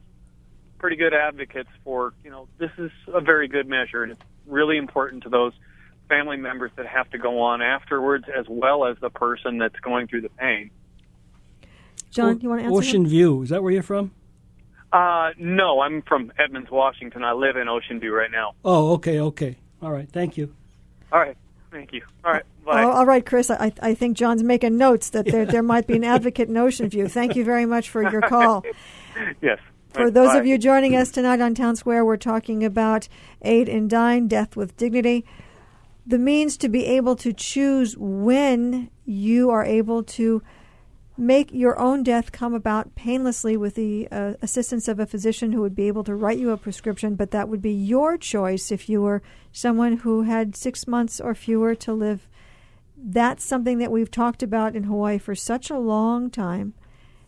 pretty 0.77 0.97
good 0.97 1.13
advocates 1.13 1.69
for, 1.83 2.13
you 2.23 2.29
know, 2.29 2.47
this 2.57 2.71
is 2.77 2.91
a 3.07 3.21
very 3.21 3.47
good 3.47 3.67
measure, 3.67 4.03
and 4.03 4.11
it's 4.11 4.21
really 4.45 4.77
important 4.77 5.23
to 5.23 5.29
those 5.29 5.53
family 6.09 6.37
members 6.37 6.71
that 6.75 6.85
have 6.85 7.09
to 7.09 7.17
go 7.17 7.41
on 7.41 7.61
afterwards, 7.61 8.25
as 8.29 8.45
well 8.47 8.85
as 8.85 8.95
the 9.01 9.09
person 9.09 9.57
that's 9.57 9.79
going 9.79 10.07
through 10.07 10.21
the 10.21 10.29
pain. 10.29 10.69
John, 12.11 12.39
you 12.39 12.49
want 12.49 12.61
to 12.61 12.65
answer? 12.65 12.77
Ocean 12.77 13.03
him? 13.03 13.09
View, 13.09 13.41
is 13.41 13.49
that 13.49 13.63
where 13.63 13.71
you're 13.71 13.83
from? 13.83 14.11
Uh, 14.93 15.31
no, 15.39 15.81
I'm 15.81 16.03
from 16.03 16.31
Edmonds, 16.37 16.69
Washington. 16.69 17.23
I 17.23 17.33
live 17.33 17.57
in 17.57 17.67
Ocean 17.67 17.99
View 17.99 18.15
right 18.15 18.31
now. 18.31 18.53
Oh, 18.63 18.93
okay, 18.93 19.19
okay. 19.19 19.57
All 19.81 19.91
right, 19.91 20.07
thank 20.07 20.37
you. 20.37 20.53
All 21.11 21.19
right, 21.19 21.35
thank 21.75 21.93
you. 21.93 22.01
All 22.23 22.31
right, 22.31 22.43
uh, 22.43 22.65
bye. 22.65 22.83
Oh, 22.83 22.91
all 22.91 23.05
right, 23.05 23.25
Chris. 23.25 23.51
I, 23.51 23.73
I 23.81 23.93
think 23.93 24.17
John's 24.17 24.43
making 24.43 24.77
notes 24.77 25.09
that 25.09 25.25
there, 25.25 25.45
there 25.45 25.63
might 25.63 25.87
be 25.87 25.95
an 25.95 26.03
advocate 26.03 26.47
in 26.47 26.57
Ocean 26.57 26.89
View. 26.89 27.07
Thank 27.07 27.35
you 27.35 27.43
very 27.43 27.65
much 27.65 27.89
for 27.89 28.09
your 28.09 28.21
call. 28.21 28.63
yes. 29.41 29.59
For 29.93 30.09
those 30.09 30.29
Bye. 30.29 30.39
of 30.39 30.45
you 30.45 30.57
joining 30.57 30.95
us 30.95 31.09
tonight 31.09 31.41
on 31.41 31.53
Town 31.53 31.75
Square, 31.75 32.05
we're 32.05 32.17
talking 32.17 32.63
about 32.63 33.07
aid 33.41 33.69
in 33.69 33.87
dying, 33.87 34.27
death 34.27 34.55
with 34.55 34.75
dignity, 34.77 35.25
the 36.05 36.17
means 36.17 36.57
to 36.57 36.69
be 36.69 36.85
able 36.85 37.15
to 37.17 37.33
choose 37.33 37.95
when 37.97 38.89
you 39.05 39.49
are 39.49 39.63
able 39.63 40.03
to 40.03 40.41
make 41.17 41.51
your 41.53 41.79
own 41.79 42.03
death 42.03 42.31
come 42.31 42.53
about 42.53 42.95
painlessly 42.95 43.55
with 43.55 43.75
the 43.75 44.07
uh, 44.11 44.33
assistance 44.41 44.87
of 44.87 44.99
a 44.99 45.05
physician 45.05 45.53
who 45.53 45.61
would 45.61 45.75
be 45.75 45.87
able 45.87 46.03
to 46.03 46.15
write 46.15 46.37
you 46.37 46.51
a 46.51 46.57
prescription, 46.57 47.15
but 47.15 47.31
that 47.31 47.47
would 47.47 47.61
be 47.61 47.71
your 47.71 48.17
choice 48.17 48.71
if 48.71 48.89
you 48.89 49.01
were 49.01 49.21
someone 49.51 49.97
who 49.97 50.23
had 50.23 50.55
six 50.55 50.87
months 50.87 51.21
or 51.21 51.33
fewer 51.33 51.73
to 51.75 51.93
live. 51.93 52.27
That's 52.97 53.45
something 53.45 53.77
that 53.77 53.91
we've 53.91 54.11
talked 54.11 54.43
about 54.43 54.75
in 54.75 54.83
Hawaii 54.83 55.17
for 55.17 55.35
such 55.35 55.69
a 55.69 55.77
long 55.77 56.29
time. 56.29 56.73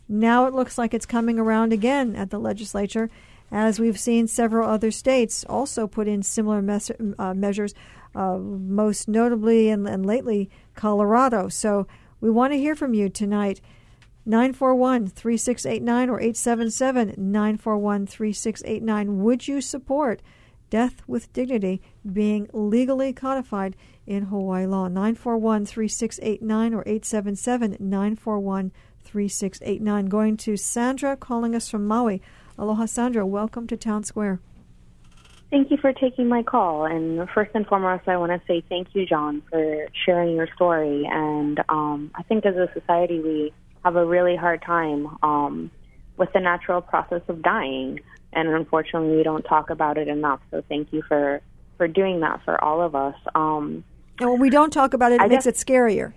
Now 0.09 0.45
it 0.47 0.53
looks 0.53 0.77
like 0.77 0.93
it's 0.93 1.05
coming 1.05 1.39
around 1.39 1.71
again 1.71 2.15
at 2.15 2.29
the 2.29 2.39
legislature, 2.39 3.09
as 3.51 3.79
we've 3.79 3.99
seen 3.99 4.27
several 4.27 4.69
other 4.69 4.91
states 4.91 5.45
also 5.47 5.87
put 5.87 6.07
in 6.07 6.23
similar 6.23 6.61
mes- 6.61 6.91
uh, 7.17 7.33
measures, 7.33 7.73
uh, 8.15 8.37
most 8.37 9.07
notably 9.07 9.69
and, 9.69 9.87
and 9.87 10.05
lately 10.05 10.49
Colorado. 10.75 11.47
So 11.47 11.87
we 12.19 12.29
want 12.29 12.51
to 12.51 12.59
hear 12.59 12.75
from 12.75 12.93
you 12.93 13.09
tonight. 13.09 13.61
941 14.27 15.07
3689 15.07 16.09
or 16.09 16.19
877 16.19 17.13
941 17.17 18.05
3689. 18.05 19.23
Would 19.23 19.47
you 19.47 19.61
support 19.61 20.21
death 20.69 21.01
with 21.07 21.31
dignity 21.31 21.81
being 22.11 22.49
legally 22.51 23.13
codified 23.13 23.77
in 24.05 24.23
Hawaii 24.23 24.65
law? 24.65 24.89
941 24.89 25.65
3689 25.65 26.73
or 26.73 26.81
877 26.81 27.77
941 27.79 28.71
3689. 29.01 30.05
Going 30.07 30.35
to 30.35 30.57
Sandra 30.57 31.15
calling 31.15 31.55
us 31.55 31.69
from 31.69 31.87
Maui. 31.87 32.21
Aloha, 32.57 32.85
Sandra. 32.85 33.25
Welcome 33.25 33.65
to 33.67 33.77
Town 33.77 34.03
Square. 34.03 34.41
Thank 35.49 35.71
you 35.71 35.77
for 35.77 35.93
taking 35.93 36.27
my 36.27 36.43
call. 36.43 36.85
And 36.85 37.29
first 37.29 37.51
and 37.53 37.65
foremost, 37.65 38.09
I 38.09 38.17
want 38.17 38.33
to 38.33 38.41
say 38.45 38.61
thank 38.67 38.89
you, 38.91 39.05
John, 39.05 39.41
for 39.49 39.87
sharing 40.05 40.35
your 40.35 40.49
story. 40.53 41.07
And 41.09 41.61
um, 41.69 42.11
I 42.15 42.23
think 42.23 42.45
as 42.45 42.55
a 42.57 42.69
society, 42.73 43.21
we 43.21 43.53
have 43.87 43.95
a 43.95 44.05
really 44.05 44.35
hard 44.35 44.61
time 44.61 45.17
um, 45.23 45.71
with 46.17 46.31
the 46.33 46.41
natural 46.41 46.81
process 46.81 47.21
of 47.29 47.41
dying. 47.41 48.01
And 48.33 48.49
unfortunately, 48.49 49.15
we 49.15 49.23
don't 49.23 49.43
talk 49.43 49.69
about 49.69 49.97
it 49.97 50.09
enough. 50.09 50.41
So 50.51 50.61
thank 50.67 50.91
you 50.91 51.01
for, 51.07 51.41
for 51.77 51.87
doing 51.87 52.19
that 52.19 52.41
for 52.43 52.61
all 52.61 52.81
of 52.81 52.95
us. 52.95 53.15
Um, 53.33 53.85
and 54.19 54.29
when 54.29 54.41
we 54.41 54.49
don't 54.49 54.71
talk 54.71 54.93
about 54.93 55.13
it, 55.13 55.15
it 55.15 55.21
I 55.21 55.27
makes 55.27 55.45
guess- 55.45 55.61
it 55.61 55.65
scarier. 55.65 56.11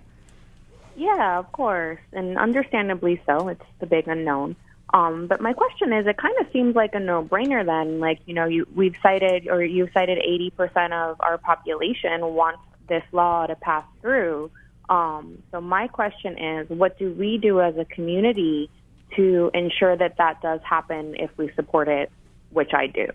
yeah, 0.97 1.39
of 1.39 1.49
course, 1.53 1.99
and 2.11 2.37
understandably 2.37 3.21
so. 3.25 3.47
It's 3.47 3.63
the 3.79 3.85
big 3.85 4.07
unknown. 4.09 4.57
Um, 4.93 5.27
but 5.27 5.39
my 5.39 5.53
question 5.53 5.93
is, 5.93 6.05
it 6.05 6.17
kind 6.17 6.35
of 6.41 6.47
seems 6.51 6.75
like 6.75 6.93
a 6.93 6.99
no-brainer 6.99 7.65
then. 7.65 8.01
Like, 8.01 8.19
you 8.25 8.33
know, 8.33 8.47
you, 8.47 8.67
we've 8.75 8.95
cited, 9.01 9.47
or 9.47 9.63
you've 9.63 9.91
cited 9.93 10.17
80% 10.19 10.91
of 10.91 11.15
our 11.21 11.37
population 11.37 12.19
wants 12.35 12.59
this 12.89 13.03
law 13.13 13.47
to 13.47 13.55
pass 13.55 13.85
through. 14.01 14.51
Um, 14.91 15.41
so 15.51 15.61
my 15.61 15.87
question 15.87 16.37
is, 16.37 16.69
what 16.69 16.99
do 16.99 17.13
we 17.13 17.37
do 17.37 17.61
as 17.61 17.77
a 17.77 17.85
community 17.85 18.69
to 19.15 19.49
ensure 19.53 19.95
that 19.95 20.17
that 20.17 20.41
does 20.41 20.59
happen 20.69 21.15
if 21.15 21.29
we 21.37 21.49
support 21.55 21.87
it, 21.87 22.11
which 22.49 22.73
I 22.73 22.87
do? 22.87 23.07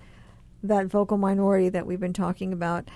that 0.61 0.85
vocal 0.85 1.17
minority 1.17 1.69
that 1.69 1.87
we've 1.87 1.99
been 1.99 2.13
talking 2.13 2.53
about, 2.53 2.89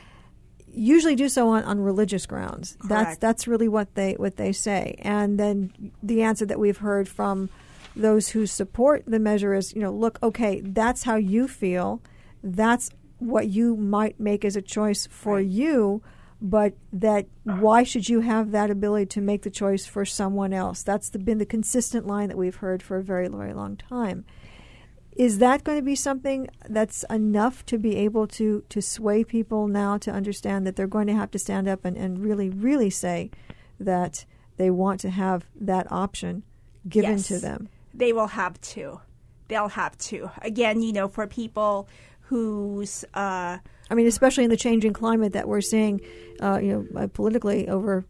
usually 0.68 1.16
do 1.16 1.28
so 1.28 1.50
on, 1.50 1.64
on 1.64 1.80
religious 1.80 2.28
grounds. 2.28 2.78
Correct. 2.80 2.89
That's 2.89 3.18
that's 3.18 3.48
really 3.48 3.68
what 3.68 3.96
they 3.96 4.14
what 4.14 4.38
they 4.38 4.52
say. 4.52 4.96
And 5.00 5.39
then 5.39 5.92
the 6.04 6.22
answer 6.22 6.46
that 6.46 6.60
we've 6.60 6.78
heard 6.78 7.10
from 7.10 7.50
those 7.96 8.30
who 8.30 8.46
support 8.46 9.04
the 9.08 9.20
measure 9.20 9.54
is, 9.54 9.74
you 9.74 9.82
know, 9.82 9.92
look, 9.92 10.20
okay, 10.24 10.62
that's 10.62 11.04
how 11.04 11.16
you 11.16 11.48
feel. 11.48 12.02
That's 12.44 12.89
what 13.22 13.47
you 13.47 13.76
might 13.76 14.19
make 14.19 14.43
as 14.43 14.55
a 14.55 14.61
choice 14.61 15.07
for 15.07 15.36
right. 15.36 15.45
you 15.45 16.01
but 16.41 16.74
that 16.91 17.28
uh. 17.47 17.55
why 17.57 17.84
should 17.84 18.09
you 18.09 18.22
have 18.22 18.51
that 18.51 18.72
ability 18.72 19.05
to 19.05 19.22
make 19.22 19.43
the 19.43 19.49
choice 19.49 19.86
for 19.86 20.03
someone 20.05 20.51
else? 20.53 20.82
That's 20.82 21.09
the, 21.09 21.19
been 21.19 21.38
the 21.38 21.45
consistent 21.45 22.07
line 22.07 22.30
that 22.30 22.38
we've 22.38 22.55
heard 22.55 22.82
for 22.82 22.97
a 22.97 23.03
very, 23.03 23.28
very 23.28 23.53
long 23.53 23.78
time. 23.78 24.26
Is 25.15 25.38
that 25.38 25.63
going 25.63 25.78
to 25.78 25.84
be 25.84 25.95
something 25.95 26.49
that's 26.67 27.03
enough 27.09 27.65
to 27.67 27.78
be 27.78 27.97
able 27.97 28.28
to, 28.28 28.63
to 28.69 28.82
sway 28.82 29.24
people 29.24 29.67
now 29.67 29.97
to 29.97 30.09
understand 30.09 30.65
that 30.65 30.78
they're 30.78 30.88
going 30.88 31.07
to 31.07 31.13
have 31.13 31.30
to 31.32 31.39
stand 31.39 31.67
up 31.67 31.86
and, 31.86 31.97
and 31.97 32.24
really, 32.24 32.49
really 32.49 32.89
say 32.89 33.30
that 33.80 34.26
they 34.57 34.72
want 34.72 35.01
to 35.01 35.09
have 35.09 35.45
that 35.59 35.91
option 35.91 36.43
given 36.88 37.11
yes, 37.11 37.28
to 37.28 37.39
them? 37.39 37.69
They 37.93 38.13
will 38.13 38.28
have 38.28 38.59
to. 38.61 39.01
They'll 39.49 39.67
have 39.67 39.97
to. 39.97 40.32
Again, 40.41 40.82
you 40.82 40.93
know, 40.93 41.09
for 41.09 41.28
people 41.28 41.89
whose 42.32 43.04
uh, 43.14 43.58
I 43.90 43.94
mean, 43.94 44.08
especially 44.08 44.46
in 44.46 44.50
the 44.50 44.56
changing 44.56 44.94
climate 44.94 45.34
that 45.34 45.50
we're 45.50 45.60
seeing, 45.60 46.00
uh, 46.42 46.60
you 46.64 46.88
know, 46.94 47.02
uh, 47.02 47.08
politically 47.08 47.68
over 47.68 48.06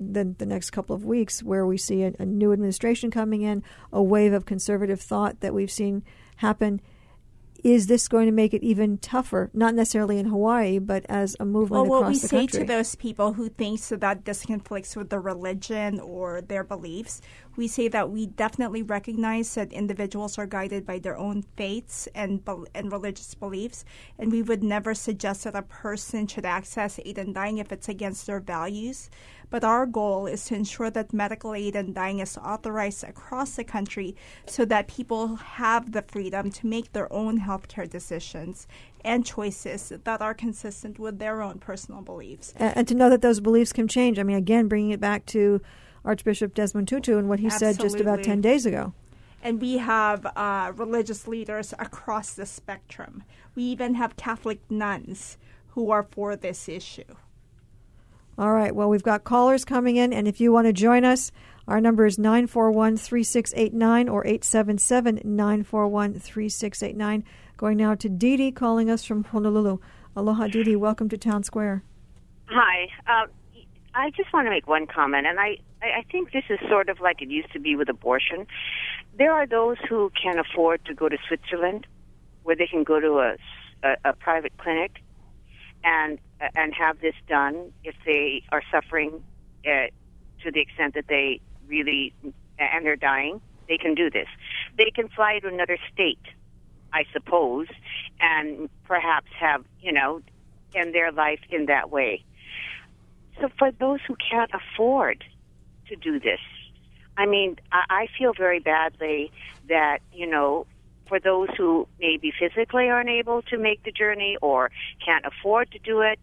the, 0.00 0.34
the 0.38 0.46
next 0.46 0.70
couple 0.70 0.96
of 0.96 1.04
weeks, 1.04 1.42
where 1.42 1.66
we 1.66 1.76
see 1.76 2.02
a, 2.02 2.14
a 2.18 2.24
new 2.24 2.50
administration 2.54 3.10
coming 3.10 3.42
in, 3.42 3.62
a 3.92 4.02
wave 4.02 4.32
of 4.32 4.46
conservative 4.46 5.02
thought 5.02 5.40
that 5.40 5.52
we've 5.52 5.70
seen 5.70 6.02
happen 6.36 6.80
is 7.64 7.88
this 7.88 8.06
going 8.06 8.26
to 8.26 8.32
make 8.32 8.54
it 8.54 8.62
even 8.62 8.98
tougher? 8.98 9.50
Not 9.52 9.74
necessarily 9.74 10.18
in 10.18 10.26
Hawaii, 10.26 10.78
but 10.78 11.04
as 11.08 11.36
a 11.40 11.44
movement 11.44 11.88
well, 11.88 12.00
across 12.00 12.22
what 12.22 12.32
we 12.32 12.46
say 12.46 12.58
to 12.58 12.64
those 12.64 12.94
people 12.94 13.32
who 13.32 13.48
think 13.48 13.80
so 13.80 13.96
that 13.96 14.24
this 14.24 14.44
conflicts 14.44 14.94
with 14.94 15.10
their 15.10 15.20
religion 15.20 15.98
or 16.00 16.40
their 16.40 16.62
beliefs, 16.62 17.20
we 17.58 17.66
say 17.66 17.88
that 17.88 18.08
we 18.08 18.24
definitely 18.24 18.84
recognize 18.84 19.52
that 19.56 19.72
individuals 19.72 20.38
are 20.38 20.46
guided 20.46 20.86
by 20.86 21.00
their 21.00 21.18
own 21.18 21.42
faiths 21.56 22.06
and 22.14 22.40
and 22.72 22.92
religious 22.92 23.34
beliefs, 23.34 23.84
and 24.16 24.30
we 24.30 24.42
would 24.42 24.62
never 24.62 24.94
suggest 24.94 25.42
that 25.42 25.56
a 25.56 25.62
person 25.62 26.28
should 26.28 26.46
access 26.46 27.00
aid 27.04 27.18
and 27.18 27.34
dying 27.34 27.58
if 27.58 27.72
it's 27.72 27.88
against 27.88 28.28
their 28.28 28.38
values. 28.38 29.10
But 29.50 29.64
our 29.64 29.86
goal 29.86 30.26
is 30.26 30.44
to 30.46 30.54
ensure 30.54 30.90
that 30.90 31.12
medical 31.12 31.52
aid 31.52 31.74
and 31.74 31.94
dying 31.94 32.20
is 32.20 32.38
authorized 32.38 33.02
across 33.02 33.56
the 33.56 33.64
country 33.64 34.14
so 34.46 34.64
that 34.66 34.86
people 34.86 35.36
have 35.36 35.90
the 35.90 36.02
freedom 36.02 36.52
to 36.52 36.66
make 36.66 36.92
their 36.92 37.12
own 37.12 37.40
healthcare 37.40 37.90
decisions 37.90 38.68
and 39.04 39.26
choices 39.26 39.92
that 40.04 40.20
are 40.20 40.34
consistent 40.34 40.98
with 41.00 41.18
their 41.18 41.42
own 41.42 41.58
personal 41.58 42.02
beliefs. 42.02 42.54
And, 42.56 42.76
and 42.76 42.88
to 42.88 42.94
know 42.94 43.10
that 43.10 43.22
those 43.22 43.40
beliefs 43.40 43.72
can 43.72 43.88
change. 43.88 44.18
I 44.18 44.22
mean, 44.22 44.36
again, 44.36 44.68
bringing 44.68 44.90
it 44.90 45.00
back 45.00 45.26
to 45.26 45.60
Archbishop 46.04 46.54
Desmond 46.54 46.88
Tutu 46.88 47.18
and 47.18 47.28
what 47.28 47.40
he 47.40 47.46
Absolutely. 47.46 47.74
said 47.74 47.82
just 47.82 48.00
about 48.00 48.22
10 48.22 48.40
days 48.40 48.66
ago. 48.66 48.92
And 49.42 49.60
we 49.60 49.78
have 49.78 50.26
uh, 50.26 50.72
religious 50.74 51.28
leaders 51.28 51.72
across 51.78 52.34
the 52.34 52.46
spectrum. 52.46 53.22
We 53.54 53.62
even 53.64 53.94
have 53.94 54.16
Catholic 54.16 54.60
nuns 54.70 55.38
who 55.68 55.90
are 55.90 56.02
for 56.10 56.34
this 56.34 56.68
issue. 56.68 57.14
All 58.36 58.52
right. 58.52 58.74
Well, 58.74 58.88
we've 58.88 59.02
got 59.02 59.24
callers 59.24 59.64
coming 59.64 59.96
in, 59.96 60.12
and 60.12 60.28
if 60.28 60.40
you 60.40 60.52
want 60.52 60.66
to 60.66 60.72
join 60.72 61.04
us, 61.04 61.32
our 61.66 61.80
number 61.80 62.06
is 62.06 62.18
941 62.18 62.96
3689 62.96 64.08
or 64.08 64.24
877 64.24 65.20
941 65.24 66.14
3689. 66.14 67.24
Going 67.56 67.76
now 67.76 67.94
to 67.96 68.08
Dee 68.08 68.36
Dee 68.36 68.52
calling 68.52 68.88
us 68.88 69.04
from 69.04 69.24
Honolulu. 69.24 69.78
Aloha, 70.16 70.46
Dee 70.46 70.62
Dee. 70.62 70.76
Welcome 70.76 71.08
to 71.08 71.18
Town 71.18 71.42
Square. 71.42 71.82
Hi. 72.46 72.88
Uh, 73.06 73.26
I 73.94 74.10
just 74.10 74.32
want 74.32 74.46
to 74.46 74.50
make 74.50 74.68
one 74.68 74.86
comment, 74.86 75.26
and 75.26 75.40
I, 75.40 75.58
I 75.82 76.04
think 76.10 76.32
this 76.32 76.44
is 76.50 76.58
sort 76.68 76.88
of 76.88 77.00
like 77.00 77.22
it 77.22 77.30
used 77.30 77.52
to 77.52 77.60
be 77.60 77.76
with 77.76 77.88
abortion. 77.88 78.46
There 79.16 79.32
are 79.32 79.46
those 79.46 79.76
who 79.88 80.10
can 80.20 80.38
afford 80.38 80.84
to 80.86 80.94
go 80.94 81.08
to 81.08 81.16
Switzerland, 81.26 81.86
where 82.42 82.56
they 82.56 82.66
can 82.66 82.82
go 82.82 82.98
to 82.98 83.18
a, 83.18 83.36
a, 83.82 84.10
a 84.10 84.12
private 84.14 84.56
clinic 84.58 85.02
and 85.84 86.18
and 86.56 86.72
have 86.74 87.00
this 87.00 87.14
done 87.28 87.72
if 87.84 87.94
they 88.04 88.42
are 88.50 88.62
suffering 88.70 89.22
uh, 89.66 89.86
to 90.42 90.50
the 90.50 90.60
extent 90.60 90.94
that 90.94 91.06
they 91.08 91.40
really 91.66 92.12
and 92.58 92.84
they're 92.84 92.96
dying. 92.96 93.40
They 93.68 93.78
can 93.78 93.94
do 93.94 94.10
this. 94.10 94.28
They 94.76 94.90
can 94.94 95.08
fly 95.08 95.38
to 95.40 95.48
another 95.48 95.78
state, 95.92 96.22
I 96.92 97.04
suppose, 97.12 97.66
and 98.20 98.68
perhaps 98.84 99.28
have 99.38 99.64
you 99.80 99.92
know 99.92 100.22
end 100.74 100.94
their 100.94 101.12
life 101.12 101.40
in 101.50 101.66
that 101.66 101.90
way. 101.90 102.24
So 103.40 103.48
for 103.58 103.70
those 103.70 104.00
who 104.06 104.16
can't 104.16 104.50
afford 104.52 105.24
to 105.88 105.96
do 105.96 106.18
this, 106.20 106.40
I 107.16 107.26
mean, 107.26 107.56
I, 107.72 108.06
feel 108.16 108.32
very 108.32 108.60
badly 108.60 109.32
that 109.68 109.98
you 110.12 110.26
know 110.26 110.66
for 111.08 111.18
those 111.18 111.48
who 111.56 111.88
maybe 111.98 112.32
physically 112.38 112.88
aren't 112.88 113.08
able 113.08 113.42
to 113.42 113.58
make 113.58 113.82
the 113.82 113.90
journey 113.90 114.36
or 114.40 114.70
can't 115.04 115.24
afford 115.24 115.70
to 115.72 115.78
do 115.78 116.00
it 116.02 116.18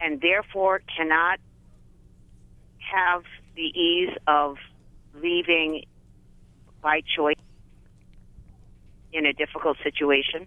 and 0.00 0.20
therefore 0.20 0.80
cannot 0.96 1.38
have 2.78 3.22
the 3.54 3.62
ease 3.62 4.14
of 4.26 4.56
leaving 5.14 5.84
by 6.82 7.00
choice 7.16 7.36
in 9.12 9.26
a 9.26 9.32
difficult 9.32 9.76
situation. 9.82 10.46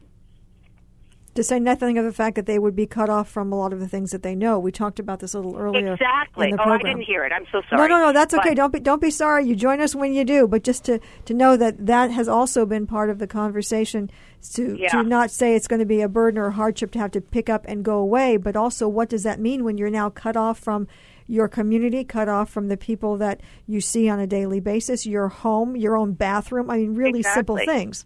To 1.38 1.44
say 1.44 1.60
nothing 1.60 2.00
of 2.00 2.04
the 2.04 2.12
fact 2.12 2.36
that 2.36 2.48
they 2.48 2.58
would 2.58 2.76
be 2.76 2.88
cut 2.88 3.12
off 3.12 3.30
from 3.30 3.54
a 3.54 3.56
lot 3.56 3.72
of 3.72 3.80
the 3.80 3.88
things 3.88 4.10
that 4.10 4.24
they 4.24 4.34
know. 4.34 4.58
We 4.58 4.72
talked 4.72 4.98
about 5.00 5.20
this 5.20 5.36
a 5.36 5.38
little 5.38 5.56
earlier. 5.56 5.94
Exactly. 5.94 6.52
Oh, 6.58 6.64
I 6.72 6.80
didn't 6.80 7.02
hear 7.02 7.26
it. 7.26 7.32
I'm 7.32 7.46
so 7.52 7.62
sorry. 7.70 7.88
No, 7.88 7.96
no, 8.00 8.06
no. 8.08 8.12
That's 8.12 8.34
okay. 8.34 8.50
But- 8.50 8.56
don't 8.58 8.74
be 8.74 8.80
don't 8.80 9.00
be 9.02 9.12
sorry. 9.12 9.46
You 9.46 9.56
join 9.56 9.80
us 9.80 9.94
when 9.94 10.14
you 10.14 10.26
do. 10.26 10.48
But 10.48 10.64
just 10.64 10.84
to 10.86 11.00
to 11.26 11.34
know 11.36 11.56
that 11.56 11.86
that 11.86 12.10
has 12.10 12.28
also 12.28 12.66
been 12.66 12.88
part 12.88 13.12
of 13.12 13.20
the 13.20 13.28
conversation. 13.28 14.10
To 14.54 14.76
Yeah. 14.80 14.90
to 14.90 15.04
not 15.04 15.30
say 15.30 15.56
it's 15.56 15.68
going 15.68 15.80
to 15.80 15.86
be 15.86 16.02
a 16.02 16.10
burden 16.10 16.40
or 16.40 16.48
a 16.48 16.52
hardship 16.52 16.90
to 16.94 17.00
have 17.00 17.12
to 17.12 17.22
pick 17.22 17.50
up 17.50 17.66
and 17.68 17.86
go 17.86 18.00
away, 18.00 18.38
but 18.38 18.56
also 18.56 18.88
what 18.88 19.08
does 19.08 19.22
that 19.24 19.40
mean 19.40 19.64
when 19.64 19.78
you're 19.78 19.90
now 19.92 20.10
cut 20.10 20.36
off 20.36 20.58
from 20.58 20.88
your 21.28 21.48
community, 21.48 22.04
cut 22.04 22.28
off 22.30 22.50
from 22.50 22.68
the 22.68 22.78
people 22.78 23.18
that 23.18 23.42
you 23.68 23.80
see 23.80 24.10
on 24.10 24.20
a 24.20 24.26
daily 24.26 24.60
basis, 24.60 25.06
your 25.06 25.28
home, 25.28 25.76
your 25.76 25.96
own 25.98 26.14
bathroom. 26.14 26.70
I 26.72 26.78
mean, 26.80 26.96
really 26.96 27.22
simple 27.22 27.58
things. 27.58 28.06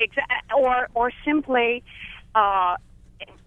Exa- 0.00 0.56
or 0.58 0.88
or 0.94 1.12
simply, 1.24 1.84
uh, 2.34 2.76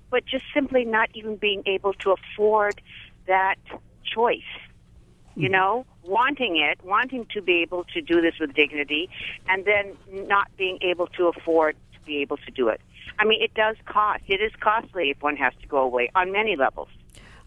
but 0.10 0.26
just 0.26 0.46
simply 0.54 0.86
not 0.86 1.10
even 1.14 1.36
being 1.36 1.64
able 1.66 1.94
to 1.94 2.12
afford 2.14 2.82
that 3.28 3.56
choice. 4.04 4.42
You 5.38 5.50
know, 5.50 5.86
wanting 6.02 6.56
it, 6.56 6.80
wanting 6.86 7.28
to 7.34 7.42
be 7.42 7.62
able 7.62 7.84
to 7.94 8.00
do 8.02 8.22
this 8.22 8.36
with 8.40 8.54
dignity, 8.54 9.10
and 9.50 9.66
then 9.66 9.98
not 10.30 10.48
being 10.56 10.78
able 10.82 11.08
to 11.08 11.28
afford 11.28 11.76
to 11.94 12.00
be 12.06 12.22
able 12.22 12.38
to 12.38 12.52
do 12.52 12.70
it. 12.70 12.80
I 13.20 13.26
mean, 13.26 13.42
it 13.44 13.54
does 13.54 13.76
cost. 13.86 14.24
It 14.28 14.40
is 14.40 14.54
costly 14.62 15.10
if 15.10 15.22
one 15.22 15.36
has 15.36 15.52
to 15.62 15.68
go 15.68 15.80
away 15.80 16.10
on 16.16 16.32
many 16.32 16.56
levels. 16.56 16.88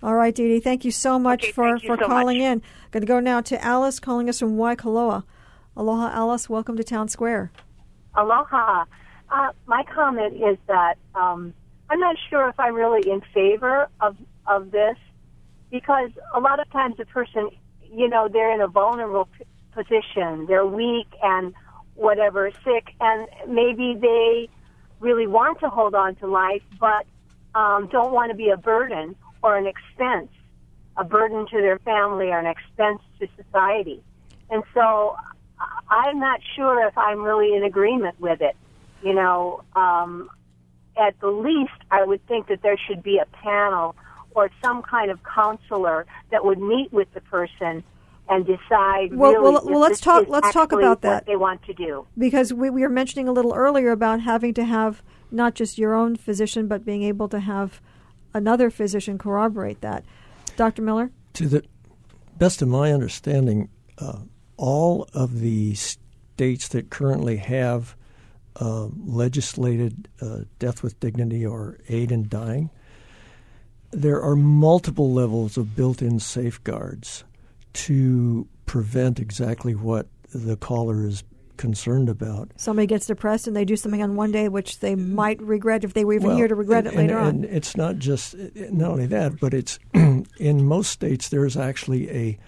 All 0.03 0.15
right, 0.15 0.35
Dee 0.35 0.49
Dee, 0.49 0.61
thank 0.61 0.85
you 0.85 0.91
so 0.91 1.19
much 1.19 1.45
Okay, 1.45 1.53
for, 1.53 1.65
thank 1.65 1.83
you 1.83 1.89
for 1.89 1.97
so 1.99 2.07
calling 2.07 2.39
much. 2.39 2.45
in. 2.45 2.63
Going 2.91 3.01
to 3.01 3.07
go 3.07 3.21
now 3.21 3.41
to 3.41 3.65
Alice 3.65 3.99
calling 3.99 4.29
us 4.29 4.39
from 4.39 4.57
Waikoloa. 4.59 5.25
Aloha, 5.75 6.11
Alice. 6.13 6.49
Welcome 6.51 6.77
to 6.77 6.85
Town 6.85 7.09
Square. 7.09 7.51
Aloha. 8.15 8.85
Uh, 9.31 9.51
my 9.67 9.85
comment 9.95 10.35
is 10.37 10.57
that 10.69 10.95
um, 11.15 11.53
I'm 11.91 12.01
not 12.01 12.17
sure 12.31 12.49
if 12.49 12.59
I'm 12.59 12.75
really 12.75 13.11
in 13.11 13.21
favor 13.35 13.89
of 14.01 14.17
of 14.47 14.71
this 14.71 14.97
because 15.71 16.11
a 16.35 16.41
lot 16.41 16.61
of 16.61 16.71
times 16.71 16.97
a 16.99 17.05
person, 17.05 17.51
you 17.93 18.09
know, 18.09 18.29
they're 18.33 18.55
in 18.55 18.63
a 18.63 18.69
vulnerable 18.69 19.29
p- 19.37 19.45
position. 19.75 20.47
They're 20.47 20.67
weak 20.67 21.09
and 21.23 21.53
whatever, 21.95 22.51
sick, 22.65 22.95
and 23.01 23.29
maybe 23.47 23.99
they 24.01 24.49
really 25.01 25.27
want 25.27 25.61
to 25.61 25.69
hold 25.69 25.95
on 25.95 26.15
to 26.17 26.27
life, 26.27 26.63
but 26.81 27.07
um, 27.55 27.89
don't 27.93 28.13
want 28.13 28.31
to 28.31 28.37
be 28.37 28.49
a 28.49 28.57
burden 28.57 29.15
or 29.43 29.57
an 29.57 29.67
expense, 29.67 30.31
a 30.97 31.05
burden 31.05 31.47
to 31.51 31.57
their 31.59 31.79
family 31.81 32.29
or 32.29 32.39
an 32.39 32.47
expense 32.47 33.01
to 33.21 33.29
society. 33.37 34.03
And 34.51 34.63
so 34.75 35.17
I'm 35.91 36.19
not 36.19 36.41
sure 36.57 36.87
if 36.87 36.97
I'm 36.97 37.23
really 37.23 37.55
in 37.55 37.65
agreement 37.65 38.19
with 38.21 38.41
it. 38.41 38.57
You 39.03 39.15
know, 39.15 39.63
um, 39.77 40.29
at 40.97 41.19
the 41.21 41.29
least, 41.29 41.71
I 41.91 42.05
would 42.05 42.27
think 42.27 42.49
that 42.49 42.63
there 42.63 42.77
should 42.89 43.03
be 43.03 43.19
a 43.19 43.27
panel 43.37 43.95
or 44.33 44.51
some 44.63 44.83
kind 44.83 45.11
of 45.11 45.21
counselor 45.23 46.07
that 46.31 46.45
would 46.45 46.59
meet 46.59 46.93
with 46.93 47.13
the 47.15 47.21
person 47.21 47.83
and 48.29 48.47
decide. 48.47 49.15
Well- 49.15 49.33
really 49.33 49.43
well, 49.43 49.57
if 49.59 49.65
well, 49.65 49.81
let's 49.81 49.93
this 49.93 50.01
talk- 50.01 50.29
let's 50.29 50.53
talk 50.53 50.73
about 50.73 50.89
what 50.89 51.03
that. 51.03 51.27
they 51.27 51.37
want 51.37 51.63
to 51.65 51.73
do. 51.73 52.07
Because 52.17 52.53
we, 52.53 52.71
we 52.71 52.83
were 52.83 52.89
mentioning 52.89 53.29
a 53.29 53.33
little 53.33 53.55
earlier 53.55 53.91
about 53.91 54.21
having 54.21 54.55
to 54.55 54.65
have 54.65 55.03
not 55.31 55.55
just 55.55 55.79
your 55.79 55.95
own 55.95 56.17
physician, 56.17 56.69
but 56.69 56.85
being 56.85 57.03
able 57.03 57.29
to 57.29 57.41
have 57.41 57.81
another 58.35 58.71
physician 58.71 59.19
corroborate 59.19 59.81
that. 59.81 60.05
Dr. 60.57 60.83
Miller? 60.83 61.11
To 61.35 61.47
the 61.47 61.65
best 62.37 62.63
of 62.63 62.69
my 62.69 62.93
understanding, 62.93 63.69
uh, 63.99 64.21
all 64.57 65.09
of 65.15 65.41
the 65.41 65.75
states 65.75 66.69
that 66.69 66.91
currently 66.91 67.37
have 67.37 67.97
uh, 68.61 68.89
legislated 69.05 70.09
uh, 70.21 70.41
death 70.59 70.83
with 70.83 70.99
dignity 71.01 71.45
or 71.47 71.79
aid 71.89 72.11
in 72.13 72.29
dying, 72.29 72.71
there 73.91 74.21
are 74.21 74.37
multiple 74.37 75.13
levels 75.13 75.57
of 75.57 75.75
built 75.75 76.03
in 76.03 76.19
safeguards 76.21 77.25
to 77.73 78.47
prevent 78.67 79.19
exactly 79.19 79.75
what 79.75 80.09
the 80.35 80.57
caller 80.57 81.07
is 81.07 81.25
concerned 81.57 82.09
about. 82.09 82.51
Somebody 82.57 82.87
gets 82.87 83.07
depressed 83.07 83.47
and 83.47 83.57
they 83.57 83.65
do 83.65 83.77
something 83.77 84.03
on 84.03 84.17
one 84.17 84.31
day 84.31 84.49
which 84.49 84.79
they 84.81 84.95
might 84.95 85.41
regret 85.43 85.85
if 85.85 85.93
they 85.93 86.05
were 86.05 86.15
even 86.15 86.29
Well, 86.29 86.37
here 86.37 86.49
to 86.49 86.55
regret 86.55 86.87
and, 86.87 86.95
it 86.95 86.97
later 86.97 87.19
and, 87.19 87.27
on. 87.27 87.35
And 87.37 87.45
it's 87.45 87.77
not 87.77 87.99
just 87.99 88.35
not 88.57 88.91
only 88.93 89.07
that, 89.07 89.41
but 89.41 89.53
it's 89.53 89.79
in 89.95 90.65
most 90.65 90.91
states 90.91 91.29
there 91.29 91.45
is 91.45 91.57
actually 91.57 92.11
a 92.11 92.39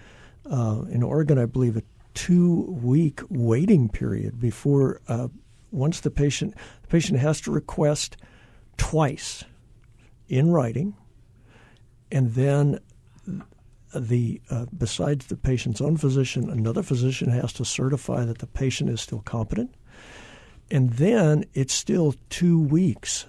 uh, 0.49 0.83
in 0.89 1.03
Oregon, 1.03 1.37
I 1.37 1.45
believe, 1.45 1.77
a 1.77 1.83
two 2.13 2.63
week 2.81 3.21
waiting 3.29 3.89
period 3.89 4.39
before 4.39 5.01
uh, 5.07 5.27
once 5.71 5.99
the 5.99 6.11
patient 6.11 6.55
the 6.81 6.87
patient 6.87 7.19
has 7.19 7.41
to 7.41 7.51
request 7.51 8.17
twice 8.77 9.43
in 10.27 10.51
writing, 10.51 10.95
and 12.11 12.33
then 12.33 12.79
the 13.93 14.41
uh, 14.49 14.65
besides 14.77 15.27
the 15.27 15.37
patient's 15.37 15.81
own 15.81 15.97
physician, 15.97 16.49
another 16.49 16.83
physician 16.83 17.29
has 17.29 17.51
to 17.53 17.65
certify 17.65 18.23
that 18.25 18.39
the 18.39 18.47
patient 18.47 18.89
is 18.89 19.01
still 19.01 19.21
competent, 19.21 19.73
and 20.69 20.91
then 20.91 21.45
it's 21.53 21.73
still 21.73 22.15
two 22.29 22.61
weeks 22.61 23.25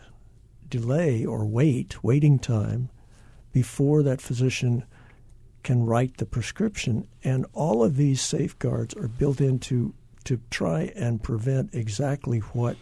delay 0.68 1.24
or 1.24 1.44
wait 1.44 2.02
waiting 2.02 2.38
time 2.38 2.88
before 3.52 4.02
that 4.02 4.22
physician 4.22 4.84
can 5.62 5.84
write 5.84 6.16
the 6.16 6.26
prescription. 6.26 7.06
And 7.22 7.46
all 7.52 7.84
of 7.84 7.96
these 7.96 8.20
safeguards 8.20 8.94
are 8.94 9.08
built 9.08 9.40
into 9.40 9.94
to 10.22 10.40
try 10.50 10.92
and 10.96 11.22
prevent 11.22 11.74
exactly 11.74 12.38
what 12.38 12.76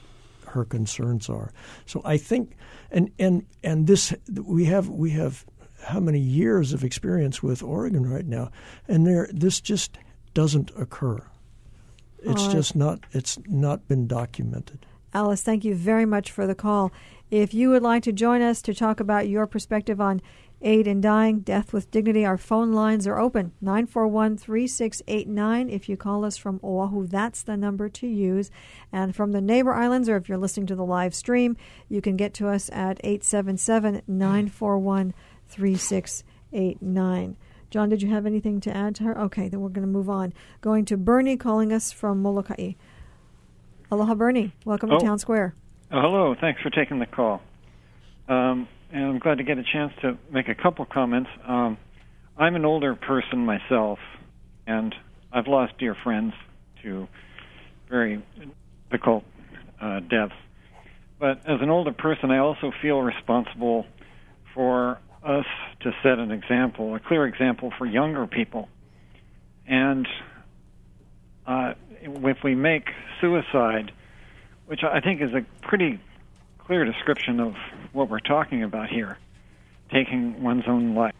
her 0.46 0.64
concerns 0.64 1.28
are 1.28 1.52
so 1.86 2.02
i 2.04 2.16
think 2.16 2.56
and 2.90 3.10
and 3.18 3.46
and 3.62 3.86
this 3.86 4.12
we 4.42 4.64
have 4.64 4.88
we 4.88 5.10
have 5.10 5.44
how 5.84 6.00
many 6.00 6.18
years 6.18 6.74
of 6.74 6.84
experience 6.84 7.42
with 7.42 7.62
Oregon 7.62 8.06
right 8.10 8.26
now 8.26 8.50
and 8.86 9.06
there 9.06 9.28
this 9.32 9.60
just 9.60 9.98
doesn't 10.34 10.70
occur 10.76 11.22
it's 12.22 12.44
right. 12.44 12.52
just 12.52 12.76
not 12.76 13.00
it's 13.12 13.38
not 13.46 13.86
been 13.88 14.06
documented 14.06 14.84
Alice, 15.12 15.42
thank 15.42 15.64
you 15.64 15.74
very 15.74 16.06
much 16.06 16.30
for 16.30 16.46
the 16.46 16.54
call. 16.54 16.92
If 17.30 17.52
you 17.52 17.70
would 17.70 17.82
like 17.82 18.04
to 18.04 18.12
join 18.12 18.42
us 18.42 18.62
to 18.62 18.74
talk 18.74 19.00
about 19.00 19.28
your 19.28 19.46
perspective 19.46 20.00
on 20.00 20.22
aid 20.62 20.86
in 20.86 21.00
dying, 21.00 21.40
death 21.40 21.72
with 21.72 21.90
dignity, 21.90 22.24
our 22.24 22.36
phone 22.36 22.72
lines 22.72 23.06
are 23.06 23.18
open 23.18 23.52
941 23.60 24.36
3689. 24.36 25.70
If 25.70 25.88
you 25.88 25.96
call 25.96 26.24
us 26.24 26.36
from 26.36 26.60
Oahu, 26.62 27.06
that's 27.06 27.42
the 27.42 27.56
number 27.56 27.88
to 27.88 28.06
use. 28.06 28.50
And 28.92 29.14
from 29.16 29.32
the 29.32 29.40
neighbor 29.40 29.72
islands, 29.74 30.08
or 30.08 30.16
if 30.16 30.28
you're 30.28 30.36
listening 30.38 30.66
to 30.66 30.74
the 30.74 30.84
live 30.84 31.14
stream, 31.14 31.56
you 31.88 32.00
can 32.02 32.16
get 32.16 32.34
to 32.34 32.48
us 32.48 32.68
at 32.72 33.00
877 33.04 34.02
941 34.06 35.14
3689. 35.48 37.36
John, 37.70 37.88
did 37.88 38.02
you 38.02 38.10
have 38.10 38.26
anything 38.26 38.60
to 38.60 38.76
add 38.76 38.94
to 38.96 39.04
her? 39.04 39.18
Okay, 39.20 39.48
then 39.48 39.60
we're 39.60 39.68
going 39.68 39.86
to 39.86 39.92
move 39.92 40.10
on. 40.10 40.32
Going 40.60 40.84
to 40.86 40.96
Bernie 40.96 41.36
calling 41.36 41.72
us 41.72 41.92
from 41.92 42.20
Molokai. 42.20 42.72
Aloha, 43.92 44.14
Bernie. 44.14 44.52
Welcome 44.64 44.90
Oh. 44.90 44.98
to 44.98 45.04
Town 45.04 45.18
Square. 45.18 45.54
Oh, 45.92 46.00
hello. 46.00 46.34
Thanks 46.40 46.60
for 46.60 46.70
taking 46.70 46.98
the 46.98 47.06
call. 47.06 47.40
Um, 48.28 48.66
and 48.92 49.04
I'm 49.04 49.18
glad 49.18 49.38
to 49.38 49.44
get 49.44 49.58
a 49.58 49.62
chance 49.62 49.92
to 50.02 50.18
make 50.32 50.48
a 50.48 50.54
couple 50.54 50.84
comments. 50.84 51.30
Um, 51.46 51.78
I'm 52.36 52.56
an 52.56 52.64
older 52.64 52.94
person 52.94 53.44
myself, 53.44 53.98
and 54.66 54.94
I've 55.32 55.46
lost 55.46 55.74
dear 55.78 55.96
friends 56.02 56.32
to 56.82 57.06
very 57.88 58.22
difficult 58.90 59.24
uh, 59.80 60.00
deaths. 60.00 60.34
But 61.18 61.38
as 61.46 61.60
an 61.60 61.70
older 61.70 61.92
person, 61.92 62.30
I 62.30 62.38
also 62.38 62.72
feel 62.80 63.00
responsible 63.00 63.86
for 64.54 64.98
us 65.22 65.44
to 65.80 65.92
set 66.02 66.18
an 66.18 66.30
example, 66.30 66.94
a 66.94 67.00
clear 67.00 67.26
example 67.26 67.72
for 67.76 67.86
younger 67.86 68.26
people. 68.26 68.68
And 69.66 70.08
uh, 71.46 71.74
if 72.00 72.38
we 72.42 72.54
make 72.54 72.88
suicide, 73.20 73.92
which 74.66 74.80
I 74.82 75.00
think 75.00 75.20
is 75.20 75.30
a 75.34 75.44
pretty 75.66 76.00
clear 76.70 76.84
description 76.84 77.40
of 77.40 77.54
what 77.92 78.08
we're 78.08 78.20
talking 78.20 78.62
about 78.62 78.88
here, 78.88 79.18
taking 79.92 80.40
one's 80.40 80.62
own 80.68 80.94
life. 80.94 81.16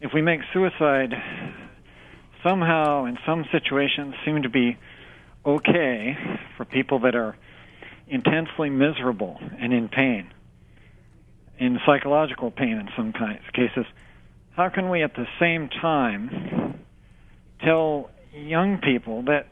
If 0.00 0.12
we 0.14 0.22
make 0.22 0.40
suicide 0.54 1.12
somehow 2.42 3.04
in 3.04 3.18
some 3.26 3.44
situations 3.52 4.14
seem 4.24 4.44
to 4.44 4.48
be 4.48 4.78
okay 5.44 6.16
for 6.56 6.64
people 6.64 7.00
that 7.00 7.14
are 7.14 7.36
intensely 8.08 8.70
miserable 8.70 9.38
and 9.60 9.74
in 9.74 9.90
pain, 9.90 10.32
in 11.58 11.78
psychological 11.84 12.50
pain 12.50 12.78
in 12.78 12.88
some 12.96 13.12
kinds, 13.12 13.42
cases, 13.52 13.84
how 14.52 14.70
can 14.70 14.88
we 14.88 15.02
at 15.02 15.14
the 15.16 15.26
same 15.38 15.68
time 15.68 16.82
tell 17.62 18.08
young 18.32 18.78
people 18.78 19.24
that 19.24 19.48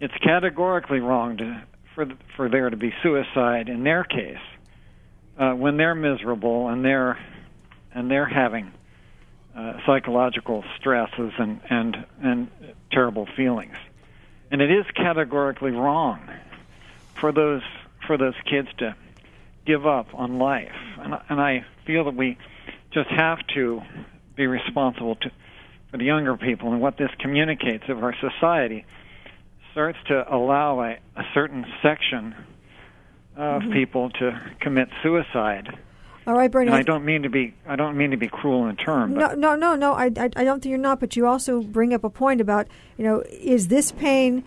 it's 0.00 0.12
categorically 0.22 1.00
wrong 1.00 1.38
to, 1.38 1.62
for 1.94 2.06
for 2.36 2.48
there 2.48 2.70
to 2.70 2.76
be 2.76 2.92
suicide 3.02 3.68
in 3.68 3.84
their 3.84 4.04
case 4.04 4.38
uh, 5.38 5.52
when 5.52 5.76
they're 5.76 5.94
miserable 5.94 6.68
and 6.68 6.84
they're 6.84 7.18
and 7.92 8.10
they're 8.10 8.26
having 8.26 8.72
uh, 9.56 9.74
psychological 9.86 10.64
stresses 10.78 11.32
and 11.38 11.60
and 11.70 11.96
and 12.22 12.48
terrible 12.90 13.26
feelings, 13.36 13.76
and 14.50 14.60
it 14.60 14.70
is 14.70 14.84
categorically 14.96 15.70
wrong 15.70 16.20
for 17.20 17.32
those 17.32 17.62
for 18.06 18.18
those 18.18 18.34
kids 18.48 18.68
to 18.78 18.94
give 19.64 19.86
up 19.86 20.08
on 20.14 20.38
life, 20.38 20.74
and 20.98 21.14
and 21.28 21.40
I 21.40 21.64
feel 21.86 22.04
that 22.04 22.14
we 22.14 22.36
just 22.92 23.10
have 23.10 23.38
to 23.54 23.82
be 24.36 24.46
responsible 24.46 25.16
to 25.16 25.30
for 25.90 25.98
the 25.98 26.04
younger 26.04 26.36
people 26.36 26.72
and 26.72 26.80
what 26.80 26.96
this 26.96 27.10
communicates 27.20 27.84
of 27.88 28.02
our 28.02 28.14
society 28.20 28.84
starts 29.74 29.98
to 30.06 30.24
allow 30.32 30.80
a, 30.82 30.92
a 31.16 31.24
certain 31.34 31.66
section 31.82 32.32
of 33.36 33.62
Mhm. 33.62 33.72
people 33.72 34.08
to 34.10 34.40
commit 34.60 34.88
suicide. 35.02 35.68
All 36.26 36.34
right, 36.34 36.50
Bernie. 36.50 36.68
And 36.68 36.76
I 36.76 36.82
don't 36.82 37.04
mean 37.04 37.24
to 37.24 37.28
be 37.28 37.52
I 37.68 37.74
don't 37.76 37.96
mean 37.96 38.12
to 38.12 38.16
be 38.16 38.28
cruel 38.28 38.66
in 38.68 38.76
term, 38.76 39.12
No, 39.14 39.34
no, 39.34 39.56
no, 39.56 39.74
no. 39.74 39.92
I, 39.92 40.04
I, 40.16 40.30
I 40.36 40.44
don't 40.44 40.62
think 40.62 40.70
you're 40.70 40.78
not. 40.78 41.00
But 41.00 41.16
you 41.16 41.26
also 41.26 41.60
bring 41.60 41.92
up 41.92 42.04
a 42.04 42.08
point 42.08 42.40
about, 42.40 42.68
you 42.96 43.04
know, 43.04 43.22
is 43.30 43.66
this 43.68 43.90
pain 43.92 44.44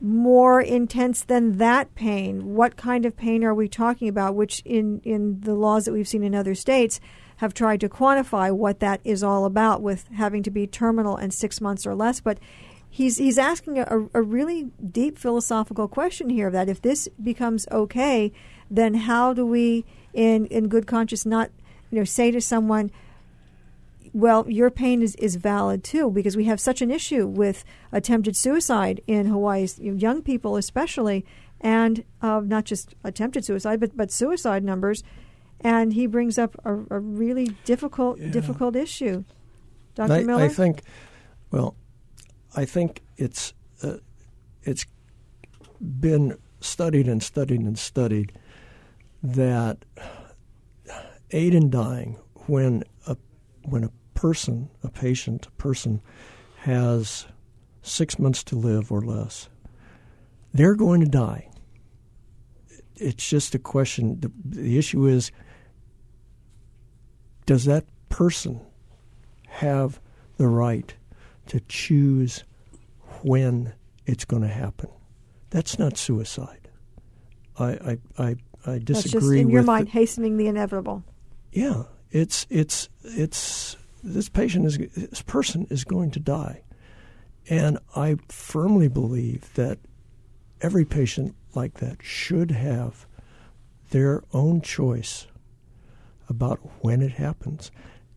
more 0.00 0.62
intense 0.62 1.22
than 1.24 1.58
that 1.58 1.92
pain? 1.94 2.54
What 2.54 2.76
kind 2.76 3.04
of 3.04 3.16
pain 3.16 3.44
are 3.44 3.52
we 3.54 3.68
talking 3.68 4.08
about? 4.08 4.34
Which, 4.36 4.62
in 4.64 5.00
in 5.04 5.40
the 5.40 5.54
laws 5.54 5.84
that 5.84 5.92
we've 5.92 6.08
seen 6.08 6.22
in 6.22 6.34
other 6.34 6.54
states, 6.54 7.00
have 7.38 7.52
tried 7.52 7.80
to 7.80 7.88
quantify 7.88 8.50
what 8.52 8.78
that 8.80 9.00
is 9.04 9.22
all 9.24 9.44
about, 9.44 9.82
with 9.82 10.06
having 10.16 10.42
to 10.44 10.50
be 10.50 10.66
terminal 10.66 11.16
and 11.16 11.34
six 11.34 11.60
months 11.60 11.86
or 11.86 11.94
less. 11.94 12.20
But 12.20 12.38
he's 12.90 13.16
he's 13.18 13.38
asking 13.38 13.78
a, 13.78 14.08
a 14.12 14.20
really 14.20 14.70
deep 14.90 15.16
philosophical 15.16 15.88
question 15.88 16.28
here. 16.28 16.50
That 16.50 16.68
if 16.68 16.82
this 16.82 17.08
becomes 17.22 17.66
okay, 17.70 18.32
then 18.70 18.94
how 18.94 19.32
do 19.32 19.46
we, 19.46 19.84
in 20.12 20.46
in 20.46 20.68
good 20.68 20.86
conscience, 20.86 21.24
not 21.24 21.50
you 21.90 21.98
know 21.98 22.04
say 22.04 22.30
to 22.30 22.40
someone, 22.40 22.90
well, 24.12 24.48
your 24.50 24.70
pain 24.70 25.02
is, 25.02 25.14
is 25.16 25.36
valid 25.36 25.84
too, 25.84 26.10
because 26.10 26.36
we 26.36 26.44
have 26.44 26.60
such 26.60 26.82
an 26.82 26.90
issue 26.90 27.26
with 27.26 27.64
attempted 27.92 28.36
suicide 28.36 29.00
in 29.06 29.26
Hawaii, 29.26 29.68
young 29.78 30.20
people 30.22 30.56
especially, 30.56 31.24
and 31.60 32.04
uh, 32.20 32.40
not 32.44 32.64
just 32.64 32.94
attempted 33.04 33.44
suicide, 33.44 33.78
but, 33.78 33.96
but 33.96 34.10
suicide 34.10 34.64
numbers. 34.64 35.04
And 35.60 35.92
he 35.92 36.06
brings 36.06 36.38
up 36.38 36.56
a, 36.64 36.74
a 36.90 36.98
really 36.98 37.54
difficult, 37.64 38.18
Yeah. 38.18 38.30
difficult 38.30 38.74
issue. 38.74 39.24
Dr. 39.94 40.12
I, 40.12 40.22
Miller? 40.22 40.44
I 40.44 40.48
think, 40.48 40.82
well, 41.50 41.76
I 42.56 42.64
think 42.64 43.02
it's 43.16 43.52
uh, 43.82 43.98
it's 44.62 44.86
been 45.80 46.36
studied 46.60 47.08
and 47.08 47.22
studied 47.22 47.60
and 47.60 47.78
studied 47.78 48.32
that 49.22 49.84
aid 51.30 51.54
in 51.54 51.70
dying 51.70 52.18
when 52.46 52.84
a 53.06 53.16
when 53.62 53.84
a 53.84 53.90
person, 54.14 54.70
a 54.82 54.90
patient, 54.90 55.46
a 55.46 55.50
person 55.52 56.02
has 56.58 57.26
six 57.82 58.18
months 58.18 58.42
to 58.44 58.56
live 58.56 58.92
or 58.92 59.00
less, 59.00 59.48
they're 60.52 60.74
going 60.74 61.00
to 61.00 61.06
die. 61.06 61.48
It's 62.96 63.26
just 63.26 63.54
a 63.54 63.58
question. 63.58 64.20
The, 64.20 64.30
the 64.44 64.76
issue 64.76 65.06
is 65.06 65.32
does 67.46 67.64
that 67.64 67.84
person 68.08 68.60
have 69.48 70.00
the 70.36 70.46
right 70.46 70.94
to 71.50 71.60
choose 71.68 72.44
when 73.22 73.72
it's 74.06 74.24
going 74.24 74.42
to 74.42 74.48
happen? 74.48 74.88
That's 75.50 75.78
not 75.78 75.96
suicide. 75.96 76.68
I 77.58 77.66
I 77.66 77.98
I, 78.18 78.36
I 78.66 78.78
disagree 78.78 78.84
That's 78.94 79.10
just 79.10 79.32
in 79.32 79.50
your 79.50 79.62
mind, 79.62 79.86
the- 79.88 79.90
hastening 79.92 80.36
the 80.36 80.46
inevitable. 80.46 81.02
yeah, 81.52 81.84
it's 82.10 82.46
it's 82.50 82.88
it's 83.04 83.76
this 84.02 84.28
patient 84.28 84.64
is 84.66 84.78
this 84.96 85.22
person 85.22 85.66
is 85.70 85.84
going 85.84 86.10
to 86.12 86.20
die, 86.20 86.62
and 87.48 87.78
I 87.96 88.16
firmly 88.28 88.88
believe 88.88 89.52
that 89.54 89.78
every 90.60 90.84
patient 90.84 91.34
like 91.54 91.74
that 91.74 92.02
should 92.02 92.50
have 92.52 93.06
their 93.90 94.22
own 94.32 94.60
choice 94.60 95.26
about 96.28 96.58
when 96.82 97.02
it 97.02 97.12
happens, 97.12 97.70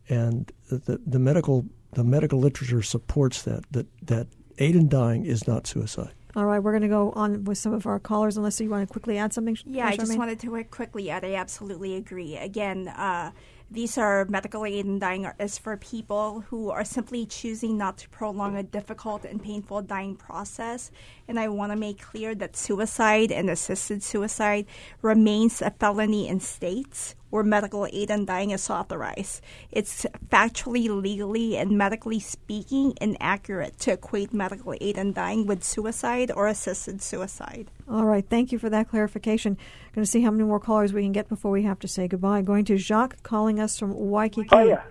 and 0.08 0.52
the 0.68 1.00
the 1.04 1.18
medical 1.18 1.66
the 1.94 2.04
medical 2.04 2.38
literature 2.38 2.82
supports 2.82 3.42
that 3.42 3.64
that 3.72 3.86
that 4.02 4.26
aid 4.58 4.76
in 4.76 4.88
dying 4.88 5.24
is 5.24 5.46
not 5.46 5.66
suicide. 5.66 6.12
All 6.36 6.46
right, 6.46 6.58
we're 6.58 6.72
going 6.72 6.82
to 6.82 6.88
go 6.88 7.12
on 7.12 7.44
with 7.44 7.58
some 7.58 7.72
of 7.72 7.86
our 7.86 8.00
callers, 8.00 8.36
unless 8.36 8.60
you 8.60 8.68
want 8.68 8.88
to 8.88 8.92
quickly 8.92 9.18
add 9.18 9.32
something. 9.32 9.56
Yeah, 9.64 9.86
I 9.86 9.96
just 9.96 10.10
Charmaine? 10.10 10.18
wanted 10.18 10.40
to 10.40 10.64
quickly 10.64 11.08
add. 11.08 11.24
I 11.24 11.34
absolutely 11.34 11.94
agree. 11.94 12.36
Again, 12.36 12.88
uh, 12.88 13.30
these 13.70 13.96
are 13.98 14.24
medical 14.26 14.66
aid 14.66 14.84
in 14.84 14.98
dying 14.98 15.30
is 15.38 15.58
for 15.58 15.76
people 15.76 16.44
who 16.48 16.70
are 16.70 16.84
simply 16.84 17.24
choosing 17.26 17.78
not 17.78 17.98
to 17.98 18.08
prolong 18.08 18.56
a 18.56 18.62
difficult 18.62 19.24
and 19.24 19.42
painful 19.42 19.82
dying 19.82 20.16
process. 20.16 20.90
And 21.28 21.38
I 21.38 21.48
want 21.48 21.72
to 21.72 21.76
make 21.76 22.00
clear 22.00 22.34
that 22.34 22.56
suicide 22.56 23.32
and 23.32 23.48
assisted 23.48 24.02
suicide 24.02 24.66
remains 25.02 25.62
a 25.62 25.70
felony 25.70 26.28
in 26.28 26.40
states 26.40 27.14
where 27.34 27.42
medical 27.42 27.84
aid 27.92 28.10
in 28.10 28.24
dying 28.24 28.50
is 28.52 28.70
authorized. 28.70 29.40
It's 29.72 30.06
factually, 30.28 30.88
legally, 30.88 31.56
and 31.56 31.76
medically 31.76 32.20
speaking 32.20 32.94
inaccurate 33.00 33.76
to 33.80 33.94
equate 33.94 34.32
medical 34.32 34.72
aid 34.80 34.96
in 34.96 35.12
dying 35.12 35.44
with 35.44 35.64
suicide 35.64 36.30
or 36.30 36.46
assisted 36.46 37.02
suicide. 37.02 37.72
All 37.90 38.04
right, 38.04 38.24
thank 38.24 38.52
you 38.52 38.58
for 38.60 38.70
that 38.70 38.88
clarification. 38.88 39.58
Going 39.96 40.04
to 40.04 40.08
see 40.08 40.22
how 40.22 40.30
many 40.30 40.44
more 40.44 40.60
callers 40.60 40.92
we 40.92 41.02
can 41.02 41.10
get 41.10 41.28
before 41.28 41.50
we 41.50 41.64
have 41.64 41.80
to 41.80 41.88
say 41.88 42.06
goodbye. 42.06 42.40
Going 42.42 42.64
to 42.66 42.76
Jacques 42.76 43.20
calling 43.24 43.58
us 43.58 43.80
from 43.80 43.92
Waikiki. 43.94 44.48
Hiya. 44.56 44.84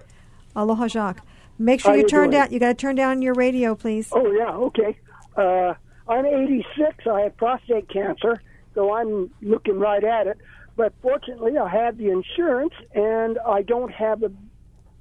Aloha, 0.54 0.90
Jacques. 0.90 1.26
Make 1.58 1.80
sure 1.80 1.92
How 1.92 1.96
you 1.96 2.02
you 2.02 2.10
turn 2.10 2.30
doing? 2.30 2.42
down. 2.42 2.52
You 2.52 2.60
got 2.60 2.68
to 2.68 2.74
turn 2.74 2.96
down 2.98 3.22
your 3.22 3.36
radio, 3.36 3.74
please. 3.74 4.10
Oh 4.12 4.30
yeah, 4.34 4.52
okay. 4.68 4.98
Uh, 5.38 5.76
I'm 6.10 6.26
86. 6.26 7.08
I 7.08 7.22
have 7.22 7.38
prostate 7.38 7.88
cancer, 7.88 8.42
so 8.76 8.94
I'm 8.94 9.32
looking 9.42 9.80
right 9.80 10.04
at 10.04 10.28
it. 10.28 10.38
But 10.76 10.94
fortunately, 11.02 11.58
I 11.58 11.70
have 11.70 11.98
the 11.98 12.10
insurance, 12.10 12.74
and 12.94 13.38
I 13.46 13.62
don't 13.62 13.92
have 13.92 14.24
a 14.24 14.32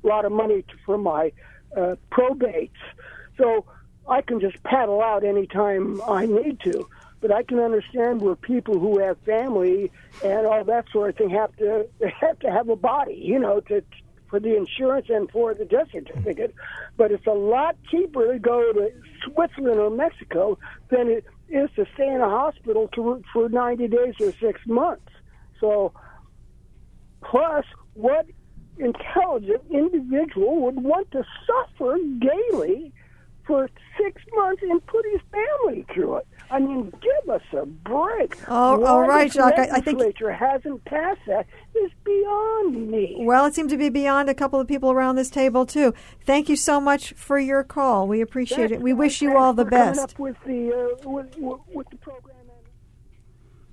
lot 0.02 0.24
of 0.24 0.32
money 0.32 0.62
to, 0.62 0.74
for 0.84 0.98
my 0.98 1.32
uh, 1.76 1.96
probates, 2.10 2.70
so 3.38 3.64
I 4.08 4.20
can 4.20 4.40
just 4.40 4.62
paddle 4.62 5.00
out 5.00 5.24
anytime 5.24 6.02
I 6.06 6.26
need 6.26 6.60
to. 6.60 6.86
But 7.20 7.30
I 7.30 7.44
can 7.44 7.60
understand 7.60 8.20
where 8.20 8.34
people 8.34 8.78
who 8.78 8.98
have 8.98 9.16
family 9.18 9.92
and 10.24 10.44
all 10.44 10.64
that 10.64 10.86
sort 10.92 11.10
of 11.10 11.16
thing 11.16 11.30
have 11.30 11.54
to 11.56 11.86
have 12.20 12.38
to 12.40 12.50
have 12.50 12.68
a 12.68 12.76
body, 12.76 13.14
you 13.14 13.38
know, 13.38 13.60
to 13.60 13.82
for 14.28 14.40
the 14.40 14.56
insurance 14.56 15.06
and 15.10 15.30
for 15.30 15.54
the 15.54 15.64
death 15.64 15.88
certificate. 15.92 16.54
But 16.96 17.12
it's 17.12 17.26
a 17.26 17.32
lot 17.32 17.76
cheaper 17.90 18.32
to 18.32 18.38
go 18.38 18.72
to 18.72 18.90
Switzerland 19.24 19.78
or 19.78 19.90
Mexico 19.90 20.58
than 20.88 21.08
it 21.08 21.26
is 21.50 21.70
to 21.76 21.86
stay 21.94 22.08
in 22.08 22.20
a 22.20 22.28
hospital 22.28 22.88
to, 22.94 23.22
for 23.32 23.50
90 23.50 23.88
days 23.88 24.14
or 24.20 24.32
six 24.40 24.58
months. 24.66 25.04
So, 25.62 25.92
plus, 27.24 27.64
what 27.94 28.26
intelligent 28.78 29.62
individual 29.70 30.60
would 30.62 30.82
want 30.82 31.08
to 31.12 31.24
suffer 31.46 31.96
daily 32.18 32.92
for 33.46 33.68
six 33.96 34.20
months 34.34 34.60
and 34.68 34.84
put 34.86 35.04
his 35.12 35.20
family 35.30 35.86
through 35.94 36.16
it? 36.16 36.26
I 36.50 36.58
mean, 36.58 36.90
give 37.00 37.30
us 37.32 37.42
a 37.52 37.64
break. 37.64 38.36
Oh, 38.48 38.78
Why 38.80 38.88
all 38.88 39.02
right, 39.02 39.32
Jacques, 39.32 39.56
I- 39.56 39.76
I 39.76 39.80
think- 39.80 40.00
legislature 40.00 40.32
hasn't 40.32 40.84
passed 40.84 41.20
that 41.28 41.46
is 41.76 41.92
beyond 42.02 42.90
me. 42.90 43.18
Well, 43.20 43.46
it 43.46 43.54
seems 43.54 43.70
to 43.70 43.78
be 43.78 43.88
beyond 43.88 44.28
a 44.28 44.34
couple 44.34 44.58
of 44.58 44.66
people 44.66 44.90
around 44.90 45.14
this 45.14 45.30
table 45.30 45.64
too. 45.64 45.94
Thank 46.26 46.48
you 46.48 46.56
so 46.56 46.80
much 46.80 47.12
for 47.12 47.38
your 47.38 47.62
call. 47.62 48.08
We 48.08 48.20
appreciate 48.20 48.72
it. 48.72 48.82
We 48.82 48.92
wish 48.92 49.22
you 49.22 49.36
all 49.36 49.52
the 49.54 49.64
for 49.64 49.70
coming 49.70 49.94
best. 49.94 50.00
up 50.14 50.18
with 50.18 50.36
the 50.44 50.72
uh, 51.04 51.08
with, 51.08 51.36
with 51.72 51.88
the 51.90 51.96
program. 51.98 52.36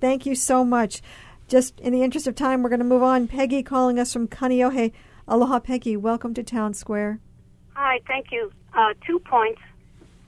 Thank 0.00 0.24
you 0.24 0.34
so 0.34 0.64
much. 0.64 1.02
Just 1.50 1.80
in 1.80 1.92
the 1.92 2.04
interest 2.04 2.28
of 2.28 2.36
time, 2.36 2.62
we're 2.62 2.68
going 2.68 2.78
to 2.78 2.84
move 2.84 3.02
on. 3.02 3.26
Peggy 3.26 3.64
calling 3.64 3.98
us 3.98 4.12
from 4.12 4.28
Kaneohe. 4.28 4.92
Aloha, 5.26 5.58
Peggy. 5.58 5.96
Welcome 5.96 6.32
to 6.34 6.44
Town 6.44 6.74
Square. 6.74 7.18
Hi, 7.74 7.98
thank 8.06 8.30
you. 8.30 8.52
Uh, 8.72 8.94
two 9.04 9.18
points. 9.18 9.60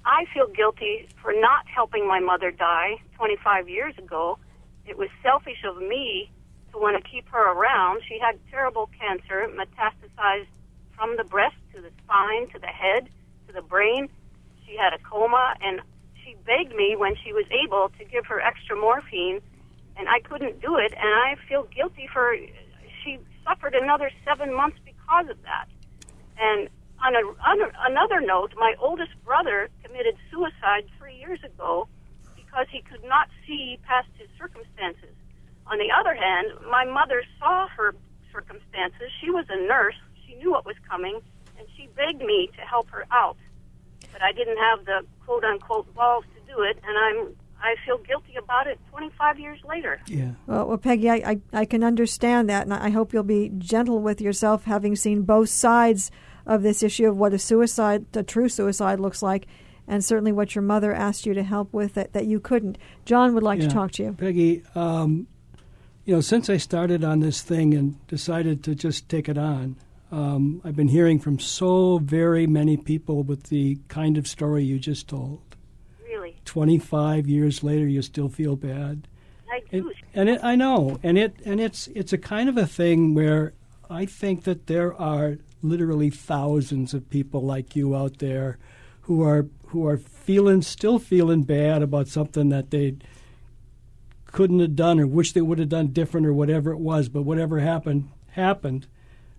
I 0.05 0.25
feel 0.35 0.49
guilty 0.49 1.07
for 1.23 1.33
not 1.33 1.69
helping 1.69 2.09
my 2.09 2.19
mother 2.19 2.51
die 2.51 2.97
25 3.15 3.69
years 3.69 3.97
ago. 3.99 4.37
It 4.85 4.99
was 4.99 5.11
selfish 5.23 5.63
of 5.65 5.77
me 5.77 6.29
to 6.73 6.79
want 6.79 7.01
to 7.01 7.09
keep 7.09 7.29
her 7.29 7.53
around. 7.53 8.03
She 8.09 8.19
had 8.19 8.37
terrible 8.51 8.91
cancer, 8.99 9.49
metastasized 9.49 10.49
from 10.97 11.17
the 11.17 11.25
breast 11.25 11.55
to 11.73 11.81
the 11.81 11.91
spine 12.03 12.49
to 12.49 12.59
the 12.59 12.67
head 12.67 13.09
to 13.47 13.53
the 13.53 13.63
brain. 13.63 14.09
She 14.67 14.77
had 14.77 14.93
a 14.93 14.99
coma, 14.99 15.55
and 15.61 15.83
she 16.25 16.35
begged 16.45 16.75
me 16.75 16.97
when 16.97 17.15
she 17.25 17.33
was 17.33 17.45
able 17.65 17.93
to 17.97 18.05
give 18.05 18.27
her 18.27 18.41
extra 18.41 18.75
morphine, 18.75 19.41
and 19.97 20.09
I 20.09 20.21
couldn't 20.21 20.61
do 20.61 20.77
it. 20.77 20.93
And 20.93 21.09
I 21.09 21.37
feel 21.49 21.65
guilty 21.75 22.09
for 22.13 22.37
she 23.03 23.19
suffered 23.45 23.75
another 23.75 24.11
seven 24.25 24.55
months 24.55 24.79
because 24.85 25.29
of 25.29 25.43
that. 25.43 25.67
And 26.39 26.69
on, 27.03 27.15
a, 27.15 27.23
on 27.43 27.61
a, 27.61 27.73
another 27.91 28.21
note, 28.21 28.55
my 28.57 28.75
oldest 28.81 29.13
brother 29.25 29.69
committed 29.85 30.15
suicide 30.31 30.85
three 30.99 31.17
years 31.17 31.41
ago 31.45 31.89
because 32.37 32.67
he 32.71 32.83
could 32.83 33.05
not 33.05 33.29
see 33.47 33.79
past 33.87 34.09
his 34.19 34.29
circumstances. 34.39 35.15
On 35.67 35.79
the 35.79 35.91
other 35.91 36.15
hand, 36.15 36.49
my 36.71 36.85
mother 36.85 37.23
saw 37.39 37.69
her 37.69 37.95
circumstances. 38.33 39.11
She 39.21 39.31
was 39.31 39.47
a 39.49 39.57
nurse. 39.67 39.99
She 40.27 40.35
knew 40.35 40.51
what 40.51 40.65
was 40.65 40.77
coming, 40.89 41.21
and 41.59 41.67
she 41.77 41.89
begged 41.97 42.23
me 42.23 42.51
to 42.57 42.63
help 42.63 42.89
her 42.91 43.05
out. 43.11 43.37
But 44.13 44.23
I 44.23 44.33
didn't 44.33 44.59
have 44.59 44.85
the 44.85 45.07
quote 45.25 45.45
unquote 45.45 45.93
balls 45.95 46.25
to 46.35 46.53
do 46.53 46.63
it, 46.63 46.79
and 46.85 46.99
I'm 46.99 47.37
I 47.63 47.77
feel 47.87 47.99
guilty 47.99 48.35
about 48.37 48.67
it 48.67 48.79
25 48.91 49.39
years 49.39 49.61
later. 49.65 50.01
Yeah. 50.07 50.33
Well, 50.47 50.69
well 50.69 50.79
Peggy, 50.79 51.09
I, 51.09 51.15
I, 51.15 51.41
I 51.53 51.65
can 51.65 51.85
understand 51.85 52.51
that, 52.51 52.65
and 52.65 52.75
I 52.75 52.91
hope 52.91 53.13
you'll 53.13 53.23
be 53.23 53.53
gentle 53.59 54.01
with 54.01 54.21
yourself, 54.21 54.65
having 54.65 54.97
seen 54.97 55.23
both 55.23 55.49
sides 55.49 56.11
of 56.45 56.63
this 56.63 56.83
issue 56.83 57.09
of 57.09 57.17
what 57.17 57.33
a 57.33 57.39
suicide, 57.39 58.07
a 58.15 58.23
true 58.23 58.49
suicide, 58.49 58.99
looks 58.99 59.23
like, 59.23 59.47
and 59.87 60.05
certainly 60.05 60.33
what 60.33 60.55
your 60.55 60.63
mother 60.63 60.93
asked 60.93 61.25
you 61.25 61.35
to 61.35 61.43
help 61.43 61.73
with 61.73 61.95
that, 61.95 62.13
that 62.13 62.27
you 62.27 62.41
couldn't. 62.41 62.79
John 63.05 63.35
would 63.35 63.43
like 63.43 63.61
Yeah. 63.61 63.69
to 63.69 63.75
talk 63.75 63.93
to 63.93 64.03
you. 64.03 64.13
Peggy, 64.13 64.63
um, 64.75 65.27
you 66.05 66.15
know, 66.15 66.21
since 66.21 66.51
I 66.51 66.57
started 66.57 67.05
on 67.05 67.21
this 67.21 67.43
thing 67.43 67.75
and 67.75 68.05
decided 68.09 68.65
to 68.65 68.75
just 68.75 69.09
take 69.09 69.29
it 69.29 69.39
on, 69.39 69.77
um, 70.11 70.61
I've 70.65 70.77
been 70.77 70.89
hearing 70.89 71.19
from 71.21 71.39
so 71.39 71.99
very 71.99 72.47
many 72.47 72.77
people 72.77 73.23
with 73.23 73.45
the 73.45 73.79
kind 73.89 74.19
of 74.19 74.27
story 74.27 74.65
you 74.65 74.79
just 74.79 75.09
told. 75.09 75.41
Really, 76.45 76.79
25 76.79 77.29
years 77.29 77.63
later, 77.63 77.87
you 77.87 78.03
still 78.03 78.29
feel 78.29 78.57
bad. 78.57 79.09
I 79.51 79.63
do. 79.71 79.93
And 80.15 80.29
it, 80.29 80.41
I 80.43 80.57
know, 80.57 80.99
and 81.03 81.19
it 81.19 81.37
and 81.45 81.61
it's 81.61 81.87
it's 81.89 82.13
a 82.13 82.19
kind 82.19 82.49
of 82.49 82.57
a 82.57 82.67
thing 82.67 83.15
where 83.15 83.53
I 83.91 84.07
think 84.07 84.45
that 84.45 84.67
there 84.67 84.95
are 84.95 85.39
literally 85.63 86.11
thousands 86.11 86.95
of 86.95 87.11
people 87.11 87.43
like 87.43 87.77
you 87.77 87.95
out 87.95 88.19
there 88.19 88.59
who 89.03 89.23
are 89.23 89.47
who 89.67 89.87
are 89.87 89.99
feeling 89.99 90.63
still 90.63 90.99
feeling 90.99 91.43
bad 91.43 91.83
about 91.83 92.09
something 92.09 92.49
that 92.49 92.71
they 92.71 92.97
couldn't 94.33 94.61
have 94.61 94.75
done 94.75 94.99
or 94.99 95.07
wish 95.07 95.33
they 95.33 95.43
would 95.43 95.59
have 95.59 95.69
done 95.69 95.89
different 95.89 96.27
or 96.27 96.33
whatever 96.33 96.73
it 96.73 96.79
was. 96.79 97.09
But 97.09 97.23
whatever 97.23 97.61
happened, 97.61 98.09
happened. 98.31 98.87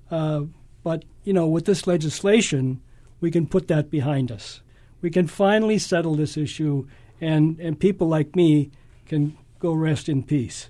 Uh, 0.09 0.43
but, 0.83 1.03
you 1.23 1.33
know, 1.33 1.47
with 1.47 1.65
this 1.65 1.87
legislation, 1.87 2.81
we 3.19 3.31
can 3.31 3.47
put 3.47 3.67
that 3.67 3.89
behind 3.89 4.31
us. 4.31 4.61
We 5.03 5.11
can 5.11 5.27
finally 5.27 5.79
settle 5.79 6.15
this 6.15 6.37
issue, 6.37 6.87
and, 7.19 7.59
and 7.59 7.77
people 7.77 8.07
like 8.07 8.37
me 8.37 8.71
can 9.05 9.37
go 9.59 9.73
rest 9.73 10.07
in 10.07 10.23
peace. 10.23 10.69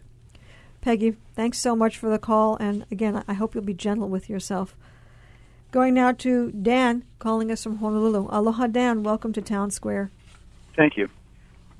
Peggy, 0.81 1.15
thanks 1.35 1.59
so 1.59 1.75
much 1.75 1.99
for 1.99 2.09
the 2.09 2.17
call. 2.17 2.57
And 2.57 2.83
again, 2.89 3.23
I 3.27 3.33
hope 3.33 3.53
you'll 3.53 3.63
be 3.63 3.75
gentle 3.75 4.09
with 4.09 4.31
yourself. 4.31 4.75
Going 5.71 5.93
now 5.93 6.13
to 6.13 6.51
Dan, 6.51 7.03
calling 7.19 7.51
us 7.51 7.61
from 7.61 7.77
Honolulu. 7.77 8.27
Aloha, 8.31 8.65
Dan. 8.65 9.03
Welcome 9.03 9.33
to 9.33 9.41
Town 9.41 9.69
Square. 9.69 10.09
Thank 10.75 10.97
you. 10.97 11.09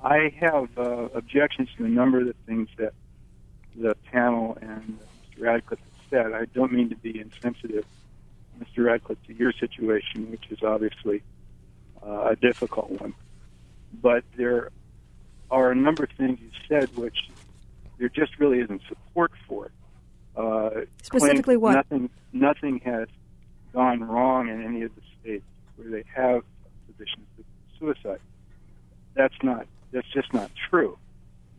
I 0.03 0.31
have 0.39 0.69
uh, 0.77 1.09
objections 1.15 1.69
to 1.77 1.85
a 1.85 1.89
number 1.89 2.19
of 2.19 2.27
the 2.27 2.35
things 2.45 2.69
that 2.77 2.93
the 3.75 3.95
panel 4.11 4.59
and 4.61 4.99
Mr. 5.35 5.41
Radcliffe 5.41 5.79
have 5.79 6.09
said. 6.11 6.33
I 6.33 6.45
don't 6.53 6.71
mean 6.71 6.89
to 6.89 6.95
be 6.97 7.19
insensitive, 7.19 7.85
Mr. 8.59 8.85
Radcliffe, 8.85 9.23
to 9.25 9.33
your 9.33 9.53
situation, 9.53 10.29
which 10.29 10.51
is 10.51 10.61
obviously 10.61 11.23
uh, 12.05 12.29
a 12.29 12.35
difficult 12.35 12.89
one. 13.01 13.13
But 14.01 14.23
there 14.35 14.69
are 15.51 15.71
a 15.71 15.75
number 15.75 16.03
of 16.03 16.09
things 16.11 16.39
you 16.41 16.49
said 16.67 16.95
which 16.95 17.29
there 17.99 18.09
just 18.09 18.39
really 18.39 18.59
isn't 18.59 18.81
support 18.87 19.31
for. 19.47 19.71
Uh, 20.35 20.81
Specifically, 21.01 21.57
what? 21.57 21.73
Nothing, 21.73 22.09
nothing 22.31 22.79
has 22.79 23.07
gone 23.71 24.03
wrong 24.03 24.49
in 24.49 24.63
any 24.63 24.81
of 24.81 24.93
the 24.95 25.01
states 25.21 25.45
where 25.75 25.89
they 25.89 26.03
have 26.13 26.43
physicians 26.87 27.27
with 27.37 27.45
suicide. 27.79 28.19
That's 29.13 29.35
not. 29.43 29.67
That's 29.91 30.07
just 30.11 30.33
not 30.33 30.51
true. 30.69 30.97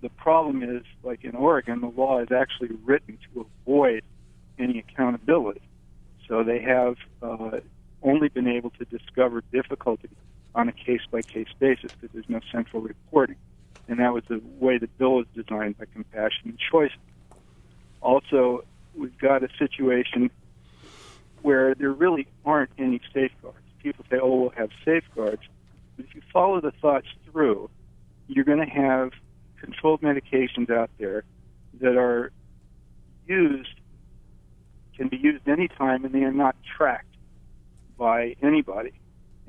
The 0.01 0.09
problem 0.11 0.63
is, 0.63 0.83
like 1.03 1.25
in 1.25 1.37
Oregon, 1.37 1.81
the 1.81 1.89
law 1.89 2.19
is 2.21 2.33
actually 2.33 2.77
written 2.85 3.17
to 3.33 3.47
avoid 3.63 4.03
any 4.59 4.81
accountability. 4.81 5.63
So 6.29 6.43
they 6.43 6.61
have 6.61 6.97
uh, 7.23 7.61
only 8.03 8.29
been 8.29 8.49
able 8.49 8.71
to 8.71 8.85
discover 8.85 9.43
difficulty 9.53 10.11
on 10.55 10.69
a 10.69 10.73
case 10.73 11.01
by 11.11 11.23
case 11.23 11.49
basis 11.59 11.93
because 11.93 12.13
there's 12.13 12.29
no 12.29 12.41
central 12.53 12.83
reporting. 12.83 13.37
And 13.89 13.99
that 13.99 14.13
was 14.15 14.25
the 14.29 14.41
way 14.59 14.79
the 14.79 14.87
bill 14.87 15.17
was 15.17 15.27
designed 15.35 15.79
by 15.79 15.85
Compassion 15.87 16.51
and 16.51 16.59
Choice. 16.59 16.93
Also, 18.01 18.65
we've 18.95 19.17
got 19.19 19.43
a 19.43 19.49
situation 19.59 20.31
where 21.43 21.75
there 21.75 21.93
really 21.93 22.27
aren't 22.45 22.71
any 22.79 23.01
safeguards. 23.13 23.59
People 23.83 24.05
say, 24.11 24.19
oh, 24.21 24.37
we'll 24.37 24.51
have 24.51 24.71
safeguards. 24.85 25.43
But 25.97 26.07
if 26.07 26.15
you 26.15 26.23
follow 26.33 26.61
the 26.61 26.71
thoughts 26.71 27.07
through, 27.31 27.69
you're 28.29 28.45
going 28.45 28.65
to 28.65 28.73
have 28.73 29.13
controlled 29.61 30.01
medications 30.01 30.71
out 30.71 30.91
there 30.99 31.25
that 31.81 31.97
are 31.97 32.31
used, 33.27 33.75
can 34.97 35.09
be 35.09 35.17
used 35.17 35.47
anytime, 35.49 36.05
and 36.05 36.15
they 36.15 36.23
are 36.23 36.33
not 36.33 36.57
tracked 36.77 37.15
by 37.99 38.37
anybody. 38.43 38.93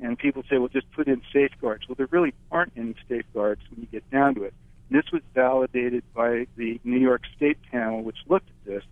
And 0.00 0.18
people 0.18 0.42
say, 0.50 0.58
well, 0.58 0.68
just 0.68 0.90
put 0.92 1.08
in 1.08 1.22
safeguards. 1.32 1.88
Well, 1.88 1.94
there 1.96 2.08
really 2.10 2.34
aren't 2.52 2.72
any 2.76 2.94
safeguards 3.08 3.62
when 3.70 3.80
you 3.80 3.86
get 3.86 4.08
down 4.10 4.34
to 4.34 4.44
it. 4.44 4.52
And 4.90 4.98
this 4.98 5.10
was 5.10 5.22
validated 5.34 6.04
by 6.14 6.46
the 6.56 6.78
New 6.84 6.98
York 6.98 7.22
State 7.36 7.58
panel, 7.70 8.02
which 8.02 8.18
looked 8.28 8.48
at 8.50 8.72
this 8.72 8.82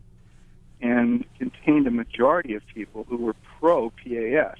and 0.80 1.24
contained 1.38 1.86
a 1.86 1.90
majority 1.90 2.54
of 2.54 2.62
people 2.74 3.04
who 3.08 3.16
were 3.18 3.34
pro 3.60 3.90
PAS. 3.90 4.56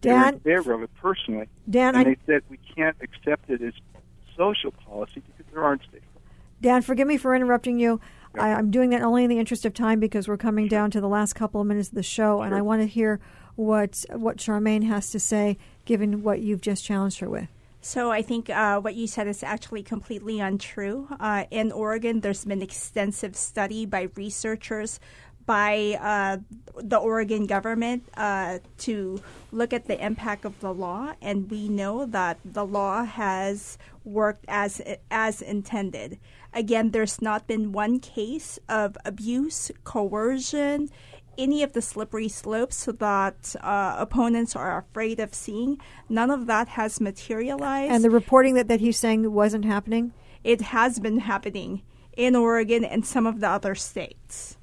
They 0.02 0.12
were 0.12 0.28
in 0.28 0.38
favor 0.40 0.72
of 0.74 0.82
it 0.82 0.90
personally. 1.00 1.48
Dan, 1.70 1.88
and 1.94 1.98
I- 1.98 2.04
they 2.04 2.16
said 2.26 2.42
we 2.48 2.58
can't 2.74 2.96
accept 3.00 3.48
it 3.48 3.62
as 3.62 3.72
social 4.36 4.72
policy 4.72 5.22
because 5.26 5.50
there 5.52 5.62
aren't 5.64 5.82
safeguards. 5.82 6.02
Dan, 6.60 6.82
forgive 6.82 7.06
me 7.06 7.16
for 7.16 7.34
interrupting 7.34 7.78
you. 7.78 8.00
I, 8.38 8.52
I'm 8.52 8.70
doing 8.70 8.90
that 8.90 9.02
only 9.02 9.24
in 9.24 9.30
the 9.30 9.38
interest 9.38 9.64
of 9.64 9.72
time 9.72 9.98
because 9.98 10.28
we're 10.28 10.36
coming 10.36 10.68
down 10.68 10.90
to 10.90 11.00
the 11.00 11.08
last 11.08 11.32
couple 11.34 11.60
of 11.60 11.66
minutes 11.66 11.88
of 11.88 11.94
the 11.94 12.02
show, 12.02 12.42
and 12.42 12.54
I 12.54 12.60
want 12.60 12.82
to 12.82 12.86
hear 12.86 13.18
what 13.54 14.04
what 14.12 14.36
Charmaine 14.36 14.84
has 14.84 15.10
to 15.12 15.18
say, 15.18 15.56
given 15.86 16.22
what 16.22 16.40
you've 16.40 16.60
just 16.60 16.84
challenged 16.84 17.20
her 17.20 17.30
with. 17.30 17.48
So 17.80 18.10
I 18.10 18.20
think 18.20 18.50
uh, 18.50 18.80
what 18.80 18.96
you 18.96 19.06
said 19.06 19.28
is 19.28 19.42
actually 19.42 19.84
completely 19.84 20.40
untrue. 20.40 21.06
Uh, 21.20 21.44
in 21.50 21.70
Oregon, 21.70 22.20
there's 22.20 22.44
been 22.44 22.60
extensive 22.60 23.36
study 23.36 23.86
by 23.86 24.08
researchers, 24.16 24.98
by 25.46 25.96
uh, 26.00 26.38
the 26.82 26.96
Oregon 26.96 27.46
government 27.46 28.02
uh, 28.16 28.58
to 28.78 29.22
look 29.52 29.72
at 29.72 29.86
the 29.86 30.04
impact 30.04 30.44
of 30.44 30.58
the 30.58 30.74
law, 30.74 31.14
and 31.22 31.48
we 31.48 31.68
know 31.68 32.04
that 32.06 32.38
the 32.44 32.66
law 32.66 33.04
has 33.04 33.78
worked 34.04 34.44
as 34.48 34.82
as 35.10 35.40
intended. 35.40 36.18
Again, 36.52 36.90
there's 36.90 37.22
not 37.22 37.46
been 37.46 37.70
one 37.70 38.00
case 38.00 38.58
of 38.68 38.98
abuse, 39.04 39.70
coercion, 39.84 40.90
any 41.38 41.62
of 41.62 41.72
the 41.72 41.82
slippery 41.82 42.28
slopes 42.28 42.84
that 42.84 43.56
uh, 43.60 43.96
opponents 43.98 44.56
are 44.56 44.78
afraid 44.78 45.20
of 45.20 45.34
seeing. 45.34 45.78
None 46.08 46.30
of 46.30 46.46
that 46.46 46.68
has 46.68 47.00
materialized. 47.00 47.92
And 47.92 48.04
the 48.04 48.10
reporting 48.10 48.54
that, 48.54 48.68
that 48.68 48.80
he's 48.80 48.98
saying 48.98 49.30
wasn't 49.32 49.64
happening? 49.64 50.12
it 50.46 50.60
has 50.60 51.00
been 51.00 51.18
happening 51.18 51.82
in 52.16 52.36
Oregon 52.36 52.84
and 52.84 53.04
some 53.04 53.26
of 53.26 53.40
the 53.40 53.48
other 53.48 53.74
states. 53.74 54.56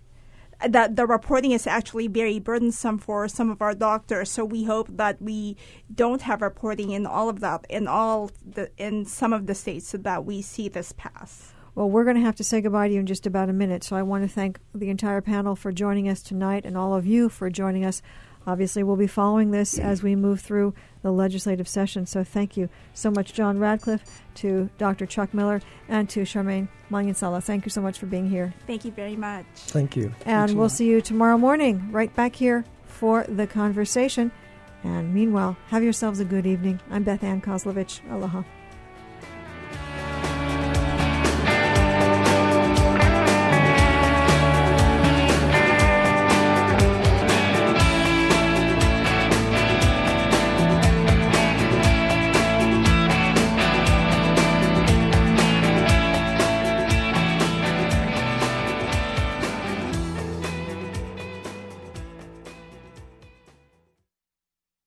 That 0.66 0.96
the 0.96 1.06
reporting 1.06 1.52
is 1.52 1.68
actually 1.68 2.08
very 2.08 2.40
burdensome 2.40 3.00
for 3.00 3.28
some 3.28 3.52
of 3.52 3.62
our 3.62 3.76
doctors. 3.76 4.32
So 4.32 4.46
we 4.46 4.64
hope 4.64 4.88
that 4.92 5.22
we 5.22 5.58
don't 5.94 6.22
have 6.22 6.42
reporting 6.42 6.92
in 6.92 7.06
all 7.06 7.28
of 7.28 7.42
that 7.42 7.66
in 7.70 7.86
all 7.86 8.32
the 8.46 8.72
in 8.78 9.04
some 9.04 9.34
of 9.34 9.46
the 9.46 9.56
states, 9.56 9.90
so 9.90 9.98
that 9.98 10.24
we 10.24 10.42
see 10.42 10.70
this 10.70 10.94
pass. 10.94 11.53
Well, 11.76 11.90
we're 11.90 12.04
going 12.04 12.18
to 12.18 12.22
have 12.22 12.36
to 12.36 12.44
say 12.44 12.62
goodbye 12.62 12.88
to 12.88 12.94
you 12.94 13.00
in 13.00 13.06
just 13.08 13.26
about 13.26 13.50
a 13.50 13.54
minute. 13.54 13.84
So 13.84 13.96
I 13.96 14.04
want 14.04 14.24
to 14.24 14.30
thank 14.30 14.60
the 14.76 14.90
entire 14.90 15.22
panel 15.22 15.56
for 15.56 15.72
joining 15.72 16.08
us 16.08 16.22
tonight 16.22 16.66
and 16.66 16.78
all 16.78 16.94
of 16.94 17.06
you 17.06 17.30
for 17.30 17.50
joining 17.50 17.84
us. 17.84 18.02
Obviously, 18.46 18.84
we'll 18.84 18.98
be 18.98 19.08
following 19.08 19.52
this 19.52 19.80
as 19.80 20.04
we 20.04 20.16
move 20.16 20.42
through 20.42 20.74
the 21.02 21.12
legislative 21.12 21.68
session. 21.68 22.06
So 22.06 22.24
thank 22.24 22.58
you 22.58 22.70
so 22.94 23.10
much, 23.10 23.34
John 23.34 23.58
Radcliffe, 23.58 24.04
to 24.36 24.70
Dr. 24.78 25.06
Chuck 25.06 25.34
Miller, 25.34 25.62
and 25.88 26.10
to 26.10 26.24
Charmaine 26.24 26.68
Manansala. 26.92 27.42
Thank 27.42 27.66
you 27.66 27.70
so 27.70 27.82
much 27.82 27.98
for 27.98 28.06
being 28.06 28.30
here. 28.30 28.54
Thank 28.68 28.84
you 28.84 28.92
very 28.92 29.16
much. 29.16 29.46
Thank 29.56 29.96
you. 29.96 30.14
And 30.26 30.58
we'll 30.58 30.70
see 30.70 30.88
you 30.88 31.02
tomorrow 31.02 31.38
morning 31.38 31.90
right 31.92 32.14
back 32.16 32.36
here 32.36 32.66
for 32.86 33.24
the 33.24 33.48
conversation. 33.48 34.32
And 34.84 35.14
meanwhile, 35.14 35.56
have 35.70 35.82
yourselves 35.82 36.20
a 36.20 36.26
good 36.26 36.46
evening. 36.46 36.82
I'm 36.92 37.04
Beth 37.04 37.24
Ann 37.24 37.42
Kozlovich. 37.42 38.02
Aloha. 38.12 38.44